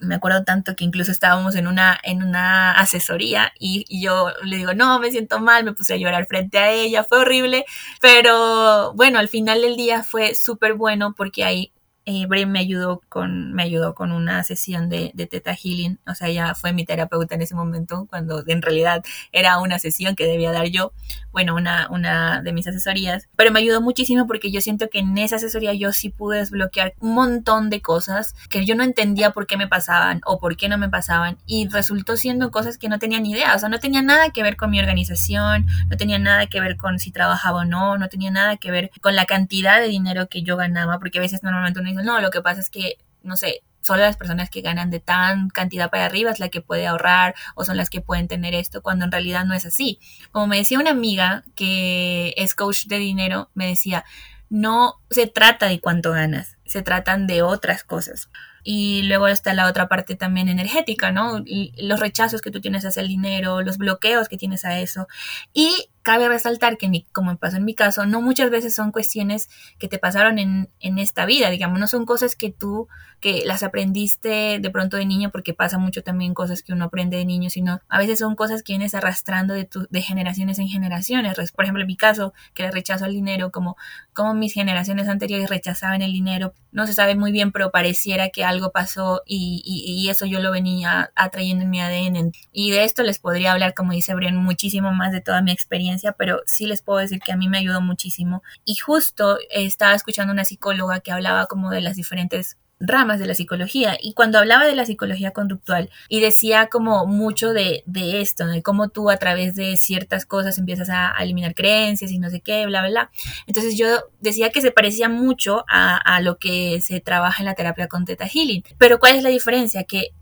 me 0.00 0.14
acuerdo 0.14 0.44
tanto 0.44 0.76
que 0.76 0.84
incluso 0.84 1.10
estábamos 1.10 1.56
en 1.56 1.66
una, 1.66 1.98
en 2.02 2.22
una 2.22 2.72
asesoría 2.72 3.52
y, 3.58 3.84
yo 4.00 4.32
le 4.44 4.56
digo, 4.58 4.74
no, 4.74 5.00
me 5.00 5.10
siento 5.10 5.40
mal, 5.40 5.64
me 5.64 5.72
puse 5.72 5.94
a 5.94 5.96
llorar 5.96 6.26
frente 6.26 6.58
a 6.58 6.70
ella, 6.70 7.04
fue 7.04 7.18
horrible, 7.18 7.64
pero 8.00 8.92
bueno, 8.94 9.18
al 9.18 9.28
final 9.28 9.62
del 9.62 9.76
día 9.76 10.02
fue 10.04 10.34
súper 10.34 10.74
bueno 10.74 11.14
porque 11.16 11.44
ahí 11.44 11.72
eh, 12.08 12.46
me 12.46 12.58
ayudó 12.58 13.02
con, 13.08 13.52
me 13.52 13.62
ayudó 13.62 13.94
con 13.94 14.12
una 14.12 14.42
sesión 14.42 14.88
de, 14.88 15.10
de 15.14 15.26
Teta 15.26 15.54
Healing, 15.54 15.98
o 16.06 16.14
sea, 16.14 16.28
ella 16.28 16.54
fue 16.54 16.72
mi 16.72 16.86
terapeuta 16.86 17.34
en 17.34 17.42
ese 17.42 17.54
momento, 17.54 18.06
cuando 18.08 18.42
en 18.46 18.62
realidad 18.62 19.04
era 19.30 19.58
una 19.58 19.78
sesión 19.78 20.16
que 20.16 20.24
debía 20.24 20.50
dar 20.50 20.66
yo, 20.66 20.92
bueno, 21.32 21.54
una, 21.54 21.88
una 21.90 22.40
de 22.40 22.52
mis 22.54 22.66
asesorías, 22.66 23.28
pero 23.36 23.52
me 23.52 23.60
ayudó 23.60 23.82
muchísimo 23.82 24.26
porque 24.26 24.50
yo 24.50 24.62
siento 24.62 24.88
que 24.88 25.00
en 25.00 25.18
esa 25.18 25.36
asesoría 25.36 25.74
yo 25.74 25.92
sí 25.92 26.08
pude 26.08 26.38
desbloquear 26.38 26.94
un 27.00 27.14
montón 27.14 27.68
de 27.68 27.82
cosas 27.82 28.34
que 28.48 28.64
yo 28.64 28.74
no 28.74 28.84
entendía 28.84 29.32
por 29.32 29.46
qué 29.46 29.58
me 29.58 29.68
pasaban 29.68 30.22
o 30.24 30.38
por 30.38 30.56
qué 30.56 30.68
no 30.68 30.78
me 30.78 30.88
pasaban. 30.88 31.36
Y 31.46 31.68
resultó 31.68 32.16
siendo 32.16 32.50
cosas 32.50 32.78
que 32.78 32.88
no 32.88 32.98
tenía 32.98 33.20
ni 33.20 33.32
idea, 33.32 33.54
o 33.54 33.58
sea, 33.58 33.68
no 33.68 33.78
tenía 33.78 34.00
nada 34.00 34.30
que 34.30 34.42
ver 34.42 34.56
con 34.56 34.70
mi 34.70 34.80
organización, 34.80 35.66
no 35.90 35.96
tenía 35.96 36.18
nada 36.18 36.46
que 36.46 36.60
ver 36.60 36.76
con 36.76 36.98
si 36.98 37.12
trabajaba 37.12 37.60
o 37.60 37.64
no, 37.64 37.98
no 37.98 38.08
tenía 38.08 38.30
nada 38.30 38.56
que 38.56 38.70
ver 38.70 38.90
con 39.02 39.14
la 39.14 39.26
cantidad 39.26 39.80
de 39.80 39.88
dinero 39.88 40.28
que 40.28 40.42
yo 40.42 40.56
ganaba, 40.56 40.98
porque 40.98 41.18
a 41.18 41.20
veces 41.20 41.42
normalmente 41.42 41.80
uno 41.80 41.90
no, 42.02 42.20
lo 42.20 42.30
que 42.30 42.42
pasa 42.42 42.60
es 42.60 42.70
que, 42.70 42.98
no 43.22 43.36
sé, 43.36 43.62
solo 43.80 44.02
las 44.02 44.16
personas 44.16 44.50
que 44.50 44.60
ganan 44.60 44.90
de 44.90 45.00
tan 45.00 45.48
cantidad 45.48 45.90
para 45.90 46.04
arriba 46.04 46.30
es 46.30 46.40
la 46.40 46.48
que 46.48 46.60
puede 46.60 46.86
ahorrar 46.86 47.34
o 47.54 47.64
son 47.64 47.76
las 47.76 47.90
que 47.90 48.00
pueden 48.00 48.28
tener 48.28 48.54
esto, 48.54 48.82
cuando 48.82 49.04
en 49.04 49.12
realidad 49.12 49.44
no 49.44 49.54
es 49.54 49.64
así. 49.66 49.98
Como 50.30 50.46
me 50.46 50.58
decía 50.58 50.78
una 50.78 50.90
amiga 50.90 51.44
que 51.54 52.34
es 52.36 52.54
coach 52.54 52.86
de 52.86 52.98
dinero, 52.98 53.50
me 53.54 53.66
decía, 53.66 54.04
no 54.50 54.94
se 55.10 55.26
trata 55.26 55.66
de 55.66 55.80
cuánto 55.80 56.12
ganas, 56.12 56.56
se 56.66 56.82
tratan 56.82 57.26
de 57.26 57.42
otras 57.42 57.84
cosas. 57.84 58.30
Y 58.64 59.02
luego 59.04 59.28
está 59.28 59.54
la 59.54 59.66
otra 59.66 59.88
parte 59.88 60.14
también 60.16 60.48
energética, 60.48 61.10
¿no? 61.10 61.42
los 61.78 62.00
rechazos 62.00 62.42
que 62.42 62.50
tú 62.50 62.60
tienes 62.60 62.84
hacia 62.84 63.00
el 63.00 63.08
dinero, 63.08 63.62
los 63.62 63.78
bloqueos 63.78 64.28
que 64.28 64.36
tienes 64.36 64.64
a 64.64 64.78
eso. 64.78 65.06
Y 65.54 65.88
cabe 66.08 66.26
resaltar 66.26 66.78
que, 66.78 67.04
como 67.12 67.32
me 67.32 67.36
pasó 67.36 67.58
en 67.58 67.66
mi 67.66 67.74
caso, 67.74 68.06
no 68.06 68.22
muchas 68.22 68.48
veces 68.48 68.74
son 68.74 68.92
cuestiones 68.92 69.50
que 69.78 69.88
te 69.88 69.98
pasaron 69.98 70.38
en, 70.38 70.70
en, 70.80 70.98
esta 70.98 71.26
vida, 71.26 71.50
digamos, 71.50 71.78
no 71.78 71.86
son 71.86 72.06
cosas 72.06 72.34
que 72.34 72.50
tú, 72.50 72.88
que 73.20 73.42
las 73.44 73.62
aprendiste 73.62 74.58
de 74.58 74.70
pronto 74.70 74.96
de 74.96 75.04
niño, 75.04 75.30
porque 75.30 75.52
pasa 75.52 75.76
mucho 75.76 76.02
también 76.02 76.32
cosas 76.32 76.62
que 76.62 76.72
uno 76.72 76.86
aprende 76.86 77.18
de 77.18 77.26
niño, 77.26 77.50
sino 77.50 77.80
a 77.90 77.98
veces 77.98 78.20
son 78.20 78.36
cosas 78.36 78.62
que 78.62 78.72
vienes 78.72 78.94
arrastrando 78.94 79.52
de, 79.52 79.66
tu, 79.66 79.86
de 79.90 80.00
generaciones 80.00 80.58
en 80.58 80.68
generaciones. 80.68 81.36
Por 81.52 81.66
ejemplo, 81.66 81.82
en 81.82 81.88
mi 81.88 81.96
caso, 81.96 82.32
que 82.54 82.62
era 82.62 82.72
rechazo 82.72 83.04
al 83.04 83.12
dinero, 83.12 83.50
como, 83.50 83.76
como 84.14 84.32
mis 84.32 84.54
generaciones 84.54 85.08
anteriores 85.08 85.50
rechazaban 85.50 86.00
el 86.00 86.12
dinero, 86.12 86.54
no 86.72 86.86
se 86.86 86.94
sabe 86.94 87.16
muy 87.16 87.32
bien, 87.32 87.52
pero 87.52 87.70
pareciera 87.70 88.30
que 88.30 88.44
algo 88.44 88.72
pasó 88.72 89.22
y, 89.26 89.62
y, 89.64 90.08
eso 90.08 90.24
yo 90.24 90.40
lo 90.40 90.50
venía 90.50 91.12
atrayendo 91.14 91.64
en 91.64 91.70
mi 91.70 91.80
ADN. 91.82 92.32
Y 92.50 92.70
de 92.70 92.84
esto 92.84 93.02
les 93.02 93.18
podría 93.18 93.52
hablar, 93.52 93.74
como 93.74 93.92
dice 93.92 94.14
Brian, 94.14 94.36
muchísimo 94.36 94.92
más 94.92 95.12
de 95.12 95.20
toda 95.20 95.42
mi 95.42 95.50
experiencia 95.50 95.97
pero 96.16 96.42
sí 96.46 96.66
les 96.66 96.82
puedo 96.82 96.98
decir 96.98 97.20
que 97.20 97.32
a 97.32 97.36
mí 97.36 97.48
me 97.48 97.58
ayudó 97.58 97.80
muchísimo. 97.80 98.42
Y 98.64 98.76
justo 98.76 99.38
estaba 99.50 99.94
escuchando 99.94 100.32
una 100.32 100.44
psicóloga 100.44 101.00
que 101.00 101.12
hablaba 101.12 101.46
como 101.46 101.70
de 101.70 101.80
las 101.80 101.96
diferentes 101.96 102.56
ramas 102.80 103.18
de 103.18 103.26
la 103.26 103.34
psicología 103.34 103.96
y 104.00 104.12
cuando 104.12 104.38
hablaba 104.38 104.64
de 104.64 104.74
la 104.74 104.86
psicología 104.86 105.32
conductual 105.32 105.90
y 106.08 106.20
decía 106.20 106.68
como 106.68 107.06
mucho 107.06 107.52
de, 107.52 107.82
esto, 107.94 108.46
de 108.46 108.62
cómo 108.62 108.88
tú 108.88 109.10
a 109.10 109.16
través 109.16 109.54
de 109.56 109.76
ciertas 109.76 110.26
cosas 110.26 110.58
empiezas 110.58 110.88
a, 110.90 111.14
eliminar 111.18 111.54
creencias 111.54 112.10
y 112.10 112.18
no 112.18 112.30
sé 112.30 112.40
qué, 112.40 112.66
bla, 112.66 112.80
bla, 112.82 112.90
bla. 112.90 113.10
Entonces 113.46 113.76
yo 113.76 113.86
decía 114.20 114.50
que 114.50 114.60
se 114.60 114.70
parecía 114.70 115.08
mucho 115.08 115.64
a, 115.68 115.96
a 115.96 116.20
lo 116.20 116.38
que 116.38 116.80
se 116.80 117.00
trabaja 117.00 117.42
en 117.42 117.46
la 117.46 117.54
terapia 117.54 117.88
con 117.88 118.04
Theta 118.04 118.26
Healing. 118.26 118.62
Pero 118.78 119.00
¿cuál 119.00 119.16
es 119.16 119.22
la 119.22 119.30
diferencia? 119.30 119.84
Que 119.84 120.12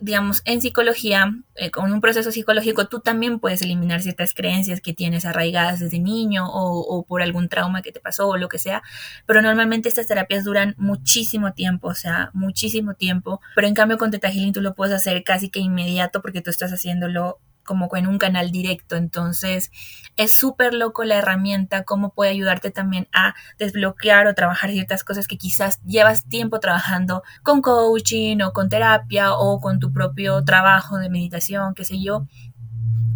digamos, 0.00 0.42
en 0.44 0.60
psicología, 0.60 1.32
eh, 1.54 1.70
con 1.70 1.92
un 1.92 2.00
proceso 2.00 2.32
psicológico, 2.32 2.88
tú 2.88 3.00
también 3.00 3.38
puedes 3.38 3.62
eliminar 3.62 4.02
ciertas 4.02 4.34
creencias 4.34 4.80
que 4.80 4.92
tienes 4.92 5.24
arraigadas 5.24 5.80
desde 5.80 5.98
niño 5.98 6.46
o, 6.46 7.04
por 7.06 7.22
algún 7.22 7.48
trauma 7.48 7.82
que 7.82 7.92
te 7.92 8.00
pasó 8.00 8.28
o 8.28 8.36
lo 8.36 8.48
que 8.48 8.58
sea, 8.58 8.82
pero 9.26 9.40
normalmente 9.40 9.88
estas 9.88 10.06
terapias 10.06 10.44
duran 10.44 10.74
muchísimo 10.78 11.52
tiempo, 11.52 11.88
o 11.88 11.94
sea, 11.94 12.30
muchísimo 12.34 12.94
tiempo, 12.94 13.40
pero 13.54 13.68
en 13.68 13.74
cambio 13.74 13.98
con 13.98 14.10
Teta 14.10 14.30
Healing 14.30 14.52
tú 14.52 14.60
lo 14.60 14.74
puedes 14.74 14.94
hacer 14.94 15.22
casi 15.22 15.48
que 15.48 15.60
inmediato 15.60 16.20
porque 16.22 16.42
tú 16.42 16.50
estás 16.50 16.72
haciéndolo 16.72 17.38
como 17.64 17.88
en 17.96 18.06
un 18.06 18.18
canal 18.18 18.50
directo. 18.50 18.96
Entonces, 18.96 19.70
es 20.16 20.32
súper 20.32 20.74
loco 20.74 21.04
la 21.04 21.16
herramienta, 21.16 21.84
cómo 21.84 22.10
puede 22.10 22.30
ayudarte 22.30 22.70
también 22.70 23.08
a 23.12 23.34
desbloquear 23.58 24.26
o 24.26 24.34
trabajar 24.34 24.70
ciertas 24.70 25.04
cosas 25.04 25.26
que 25.26 25.38
quizás 25.38 25.80
llevas 25.84 26.24
tiempo 26.24 26.60
trabajando 26.60 27.22
con 27.42 27.62
coaching 27.62 28.40
o 28.42 28.52
con 28.52 28.68
terapia 28.68 29.34
o 29.34 29.60
con 29.60 29.80
tu 29.80 29.92
propio 29.92 30.44
trabajo 30.44 30.98
de 30.98 31.10
meditación, 31.10 31.74
qué 31.74 31.84
sé 31.84 32.02
yo. 32.02 32.26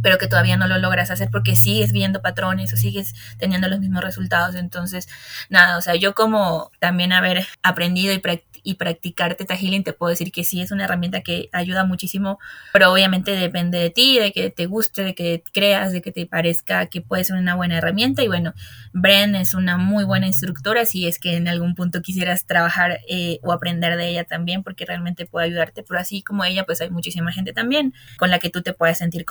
Pero 0.03 0.19
que 0.19 0.29
todavía 0.29 0.57
no 0.57 0.69
lo 0.69 0.79
logras 0.79 1.11
hacer 1.11 1.29
porque 1.31 1.57
sigues 1.57 1.93
viendo 1.93 2.23
patrones 2.23 2.73
o 2.73 2.77
sigues 2.77 3.15
teniendo 3.39 3.69
los 3.69 3.81
mismos 3.81 4.03
resultados. 4.03 4.55
Entonces, 4.55 5.09
nada, 5.49 5.77
o 5.77 5.81
sea, 5.81 5.97
yo 5.97 6.15
como 6.15 6.71
también 6.79 7.13
haber 7.13 7.47
aprendido 7.63 8.13
y 8.13 8.19
practicado 8.19 8.49
y 8.69 8.75
practicar 8.75 9.35
Teta 9.35 9.57
Healing, 9.57 9.85
te 9.85 9.95
puedo 9.95 10.11
decir 10.11 10.33
que 10.33 10.45
sí 10.45 10.61
es 10.61 10.71
una 10.71 10.85
herramienta 10.85 11.23
que 11.23 11.49
ayuda 11.53 11.85
muchísimo, 11.85 12.39
pero 12.73 12.93
obviamente 12.93 13.31
depende 13.33 13.79
de 13.79 13.89
ti, 13.89 14.19
de 14.19 14.33
que 14.33 14.51
te 14.51 14.67
guste, 14.67 15.05
de 15.05 15.15
que 15.15 15.43
creas, 15.55 15.93
de 15.93 16.03
que 16.03 16.13
te 16.13 16.27
parezca 16.27 16.85
que 16.87 17.01
puede 17.01 17.25
ser 17.25 17.37
una 17.37 17.55
buena 17.55 17.79
herramienta. 17.79 18.23
Y 18.23 18.29
bueno, 18.29 18.53
Bren 18.93 19.35
es 19.37 19.55
una 19.55 19.79
muy 19.79 20.05
buena 20.05 20.27
instructora 20.27 20.85
si 20.85 21.07
es 21.07 21.19
que 21.19 21.37
en 21.37 21.49
algún 21.49 21.75
punto 21.75 22.03
quisieras 22.03 22.45
trabajar 22.45 23.01
eh, 23.09 23.39
o 23.43 23.53
aprender 23.53 23.97
de 23.97 24.09
ella 24.09 24.25
también, 24.25 24.63
porque 24.63 24.85
realmente 24.85 25.25
puede 25.25 25.47
ayudarte. 25.47 25.83
Pero 25.83 26.01
así 26.01 26.23
como 26.23 26.45
ella, 26.45 26.65
pues 26.65 26.83
hay 26.83 26.91
muchísima 26.91 27.33
gente 27.33 27.55
también 27.55 27.95
con 28.19 28.31
la 28.31 28.39
que 28.39 28.51
tú 28.51 28.63
te 28.63 28.75
puedes 28.75 28.99
sentir 28.99 29.25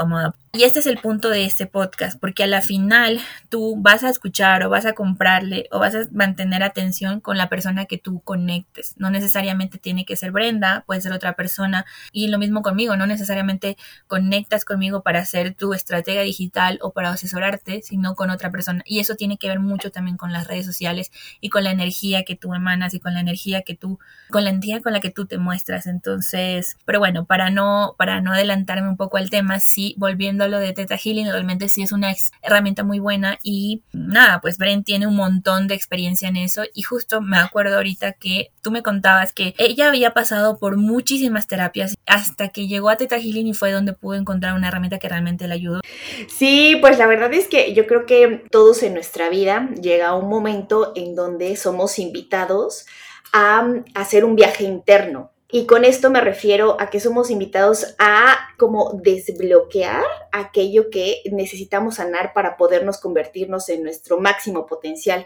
Y 0.54 0.64
este 0.64 0.80
es 0.80 0.88
el 0.88 0.98
punto 0.98 1.30
de 1.30 1.46
este 1.46 1.68
podcast, 1.68 2.20
porque 2.20 2.44
a 2.44 2.48
la 2.48 2.62
final 2.62 3.20
tú 3.50 3.76
vas 3.78 4.04
a 4.04 4.10
escuchar 4.10 4.64
o 4.64 4.70
vas 4.70 4.88
a 4.88 4.94
comprarle 4.94 5.68
o 5.72 5.78
vas 5.78 5.94
a 5.94 6.08
mantener 6.12 6.64
atención 6.64 7.22
con 7.22 7.38
la 7.38 7.48
persona 7.48 7.86
que 7.86 8.00
tú 8.00 8.22
conectes. 8.22 8.96
No 8.98 9.12
necesariamente 9.12 9.78
tiene 9.78 10.04
que 10.04 10.16
ser 10.16 10.32
Brenda, 10.32 10.84
puede 10.88 11.02
ser 11.02 11.12
otra 11.12 11.34
persona. 11.34 11.86
Y 12.12 12.30
lo 12.30 12.40
mismo 12.40 12.64
conmigo, 12.64 12.96
no 12.96 13.06
necesariamente 13.06 13.78
conectas 14.08 14.66
conmigo 14.66 15.04
para 15.04 15.24
ser 15.26 15.54
tu 15.54 15.76
estratega 15.76 16.22
digital 16.22 16.80
o 16.82 16.92
para 16.92 17.12
asesorarte, 17.12 17.84
sino 17.84 18.16
con 18.16 18.32
otra 18.32 18.50
persona. 18.50 18.82
Y 18.86 19.00
eso 19.00 19.14
tiene 19.14 19.38
que 19.38 19.50
ver 19.50 19.60
mucho 19.60 19.92
también 19.92 20.18
con 20.18 20.34
las 20.34 20.48
redes 20.48 20.66
sociales 20.66 21.12
y 21.40 21.50
con 21.50 21.66
la 21.66 21.72
energía 21.72 22.24
que 22.24 22.36
tú 22.36 22.56
emanas 22.56 22.96
y 22.96 23.00
con 23.00 23.14
la 23.14 23.20
energía 23.20 23.62
que 23.62 23.76
tú, 23.76 24.00
con 24.32 24.44
la 24.44 24.50
energía 24.50 24.82
con 24.82 24.94
la 24.94 25.02
que 25.02 25.12
tú 25.12 25.28
te 25.28 25.38
muestras. 25.38 25.86
Entonces, 25.86 26.78
pero 26.86 26.98
bueno, 26.98 27.26
para 27.26 27.52
no, 27.52 27.94
para 27.98 28.22
no 28.22 28.34
adelantarme 28.34 28.90
un 28.90 28.98
poco 28.98 29.18
al 29.18 29.30
tema, 29.30 29.60
sí, 29.60 29.94
volviendo 30.18 30.46
a 30.46 30.48
lo 30.48 30.58
de 30.58 30.74
Teta 30.74 30.98
Healing, 30.98 31.32
realmente 31.32 31.70
sí 31.70 31.84
es 31.84 31.92
una 31.92 32.12
herramienta 32.42 32.84
muy 32.84 32.98
buena 32.98 33.38
y 33.44 33.84
nada, 33.94 34.42
pues 34.42 34.58
Bren 34.58 34.84
tiene 34.84 35.06
un 35.06 35.16
montón 35.16 35.68
de 35.68 35.76
experiencia 35.76 36.28
en 36.28 36.38
eso 36.38 36.64
y 36.74 36.82
justo 36.82 37.22
me 37.22 37.38
acuerdo 37.38 37.76
ahorita 37.76 38.14
que 38.14 38.50
tú 38.64 38.72
me 38.72 38.82
contaste 38.82 39.54
que 39.54 39.64
ella 39.64 39.90
había 39.90 40.16
pasado 40.16 40.58
por 40.58 40.76
muchísimas 40.76 41.46
terapias 41.46 41.94
hasta 42.08 42.50
que 42.50 42.68
llegó 42.68 42.90
a 42.90 42.98
Teta 42.98 43.20
Healing 43.20 43.46
y 43.46 43.54
fue 43.54 43.72
donde 43.72 43.94
pudo 43.94 44.16
encontrar 44.16 44.56
una 44.56 44.70
herramienta 44.70 44.98
que 44.98 45.08
realmente 45.08 45.48
le 45.48 45.54
ayudó. 45.54 45.82
Sí, 46.28 46.80
pues 46.82 46.98
la 46.98 47.06
verdad 47.06 47.32
es 47.32 47.48
que 47.48 47.76
yo 47.76 47.86
creo 47.86 48.08
que 48.08 48.44
todos 48.50 48.82
en 48.82 48.96
nuestra 48.96 49.30
vida 49.30 49.70
llega 49.80 50.16
un 50.16 50.30
momento 50.30 50.94
en 50.96 51.14
donde 51.14 51.56
somos 51.58 52.00
invitados 52.00 52.88
a 53.34 53.72
hacer 53.94 54.26
un 54.26 54.36
viaje 54.36 54.64
interno. 54.64 55.32
Y 55.50 55.66
con 55.66 55.86
esto 55.86 56.10
me 56.10 56.20
refiero 56.20 56.75
a 56.80 56.89
que 56.89 57.00
somos 57.00 57.32
invitados 57.32 57.96
a 58.00 58.38
como 58.58 59.00
desbloquear 59.01 60.04
aquello 60.34 60.89
que 60.89 61.22
necesitamos 61.32 61.96
sanar 61.96 62.34
para 62.34 62.58
podernos 62.58 63.00
convertirnos 63.00 63.70
en 63.70 63.84
nuestro 63.84 64.20
máximo 64.20 64.66
potencial. 64.66 65.25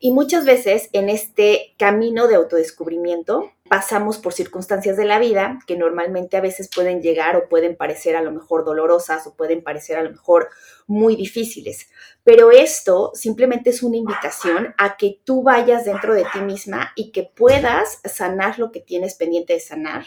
Y 0.00 0.12
muchas 0.12 0.46
veces 0.46 0.88
en 0.92 1.08
este 1.08 1.74
camino 1.76 2.28
de 2.28 2.36
autodescubrimiento 2.36 3.50
pasamos 3.68 4.16
por 4.18 4.32
circunstancias 4.32 4.96
de 4.96 5.04
la 5.04 5.18
vida 5.18 5.58
que 5.66 5.76
normalmente 5.76 6.36
a 6.36 6.40
veces 6.40 6.70
pueden 6.74 7.02
llegar 7.02 7.36
o 7.36 7.48
pueden 7.48 7.76
parecer 7.76 8.16
a 8.16 8.22
lo 8.22 8.30
mejor 8.30 8.64
dolorosas 8.64 9.26
o 9.26 9.34
pueden 9.34 9.62
parecer 9.62 9.98
a 9.98 10.02
lo 10.02 10.10
mejor 10.10 10.48
muy 10.88 11.14
difíciles. 11.14 11.88
Pero 12.24 12.50
esto 12.50 13.12
simplemente 13.14 13.70
es 13.70 13.82
una 13.82 13.96
invitación 13.96 14.74
a 14.78 14.96
que 14.96 15.20
tú 15.22 15.44
vayas 15.44 15.84
dentro 15.84 16.14
de 16.14 16.26
ti 16.32 16.40
misma 16.40 16.92
y 16.96 17.12
que 17.12 17.22
puedas 17.22 18.00
sanar 18.04 18.58
lo 18.58 18.72
que 18.72 18.80
tienes 18.80 19.14
pendiente 19.14 19.52
de 19.52 19.60
sanar. 19.60 20.06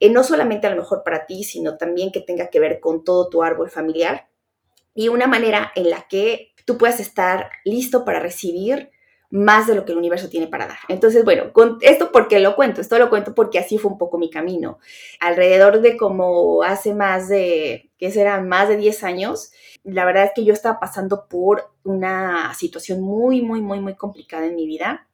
Eh, 0.00 0.10
no 0.10 0.24
solamente 0.24 0.66
a 0.66 0.70
lo 0.70 0.76
mejor 0.76 1.02
para 1.04 1.26
ti, 1.26 1.44
sino 1.44 1.76
también 1.76 2.10
que 2.10 2.20
tenga 2.20 2.48
que 2.48 2.60
ver 2.60 2.80
con 2.80 3.04
todo 3.04 3.28
tu 3.28 3.42
árbol 3.42 3.70
familiar 3.70 4.28
y 4.94 5.08
una 5.08 5.26
manera 5.26 5.70
en 5.76 5.90
la 5.90 6.08
que 6.08 6.52
tú 6.64 6.78
puedas 6.78 6.98
estar 6.98 7.50
listo 7.64 8.04
para 8.04 8.18
recibir 8.18 8.90
más 9.30 9.66
de 9.66 9.74
lo 9.74 9.84
que 9.84 9.92
el 9.92 9.98
universo 9.98 10.28
tiene 10.28 10.46
para 10.46 10.66
dar. 10.66 10.78
Entonces, 10.88 11.24
bueno, 11.24 11.52
con 11.52 11.78
esto 11.80 12.10
porque 12.12 12.40
lo 12.40 12.54
cuento, 12.56 12.80
esto 12.80 12.98
lo 12.98 13.10
cuento 13.10 13.34
porque 13.34 13.58
así 13.58 13.78
fue 13.78 13.90
un 13.90 13.98
poco 13.98 14.18
mi 14.18 14.30
camino. 14.30 14.78
Alrededor 15.20 15.80
de 15.80 15.96
como 15.96 16.62
hace 16.62 16.94
más 16.94 17.28
de, 17.28 17.90
¿qué 17.98 18.10
será? 18.10 18.40
Más 18.40 18.68
de 18.68 18.76
10 18.76 19.04
años, 19.04 19.52
la 19.84 20.04
verdad 20.04 20.24
es 20.24 20.32
que 20.34 20.44
yo 20.44 20.52
estaba 20.52 20.80
pasando 20.80 21.26
por 21.28 21.70
una 21.84 22.54
situación 22.54 23.00
muy, 23.02 23.42
muy, 23.42 23.60
muy, 23.60 23.80
muy 23.80 23.94
complicada 23.94 24.46
en 24.46 24.54
mi 24.54 24.66
vida. 24.66 25.08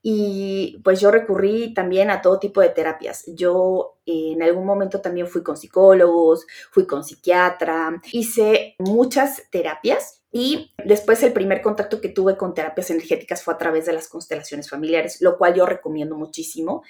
Y 0.00 0.80
pues 0.84 1.00
yo 1.00 1.10
recurrí 1.10 1.74
también 1.74 2.10
a 2.10 2.22
todo 2.22 2.38
tipo 2.38 2.60
de 2.60 2.68
terapias. 2.68 3.24
Yo 3.34 3.98
en 4.06 4.42
algún 4.42 4.64
momento 4.64 5.00
también 5.00 5.26
fui 5.26 5.42
con 5.42 5.56
psicólogos, 5.56 6.46
fui 6.70 6.86
con 6.86 7.02
psiquiatra, 7.02 8.00
hice 8.12 8.76
muchas 8.78 9.42
terapias 9.50 10.17
y 10.30 10.74
después 10.84 11.22
el 11.22 11.32
primer 11.32 11.62
contacto 11.62 12.00
que 12.00 12.10
tuve 12.10 12.36
con 12.36 12.52
terapias 12.52 12.90
energéticas 12.90 13.42
fue 13.42 13.54
a 13.54 13.58
través 13.58 13.86
de 13.86 13.94
las 13.94 14.08
constelaciones 14.08 14.68
familiares, 14.68 15.22
lo 15.22 15.38
cual 15.38 15.54
yo 15.54 15.64
recomiendo 15.64 16.16
muchísimo. 16.16 16.82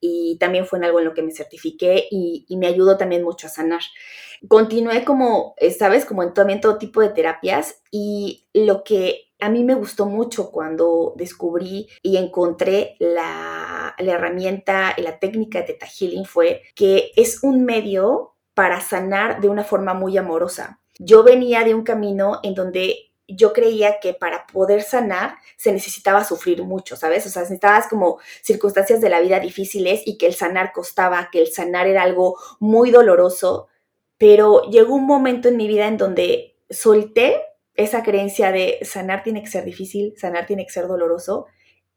Y 0.00 0.38
también 0.38 0.66
fue 0.66 0.78
en 0.78 0.86
algo 0.86 0.98
en 0.98 1.04
lo 1.04 1.14
que 1.14 1.22
me 1.22 1.32
certifiqué 1.32 2.06
y, 2.10 2.46
me 2.56 2.66
ayudó 2.66 2.96
también 2.96 3.22
mucho 3.22 3.46
a 3.46 3.50
sanar. 3.50 3.82
Continué 4.48 5.04
como, 5.04 5.54
eh, 5.58 5.70
sabes, 5.70 6.04
como 6.04 6.22
en 6.22 6.60
todo 6.60 6.78
tipo 6.78 7.00
de 7.02 7.10
terapias 7.10 7.82
y 7.90 8.46
lo 8.54 8.82
que 8.84 9.32
a 9.38 9.50
mí 9.50 9.64
me 9.64 9.74
gustó 9.74 10.06
mucho 10.06 10.50
cuando 10.50 11.12
descubrí 11.16 11.88
y 12.02 12.16
encontré 12.16 12.96
la, 12.98 13.94
la 13.98 14.12
herramienta 14.12 14.94
y 14.96 15.02
la 15.02 15.18
técnica 15.18 15.60
de 15.60 15.66
Teta 15.66 15.86
Healing 15.86 16.24
fue 16.24 16.62
que 16.74 17.12
es 17.16 17.44
un 17.44 17.64
medio 17.64 18.34
para 18.54 18.80
sanar 18.80 19.40
de 19.40 19.48
una 19.48 19.62
forma 19.62 19.94
muy 19.94 20.16
amorosa 20.16 20.80
yo 20.98 21.22
venía 21.22 21.64
de 21.64 21.74
un 21.74 21.84
camino 21.84 22.40
en 22.42 22.54
donde 22.54 23.08
yo 23.28 23.52
creía 23.52 24.00
que 24.00 24.14
para 24.14 24.46
poder 24.46 24.82
sanar 24.82 25.36
se 25.56 25.70
necesitaba 25.72 26.24
sufrir 26.24 26.62
mucho, 26.62 26.96
¿sabes? 26.96 27.26
O 27.26 27.28
sea, 27.28 27.42
necesitabas 27.42 27.86
como 27.86 28.18
circunstancias 28.42 29.00
de 29.00 29.10
la 29.10 29.20
vida 29.20 29.38
difíciles 29.38 30.02
y 30.06 30.16
que 30.16 30.26
el 30.26 30.34
sanar 30.34 30.72
costaba, 30.72 31.28
que 31.30 31.40
el 31.40 31.48
sanar 31.48 31.86
era 31.86 32.02
algo 32.02 32.38
muy 32.58 32.90
doloroso, 32.90 33.68
pero 34.16 34.62
llegó 34.70 34.94
un 34.94 35.06
momento 35.06 35.48
en 35.48 35.56
mi 35.56 35.68
vida 35.68 35.86
en 35.86 35.98
donde 35.98 36.56
solté 36.70 37.42
esa 37.74 38.02
creencia 38.02 38.50
de 38.50 38.78
sanar 38.82 39.22
tiene 39.22 39.42
que 39.42 39.48
ser 39.48 39.64
difícil, 39.64 40.14
sanar 40.16 40.46
tiene 40.46 40.64
que 40.64 40.72
ser 40.72 40.88
doloroso 40.88 41.46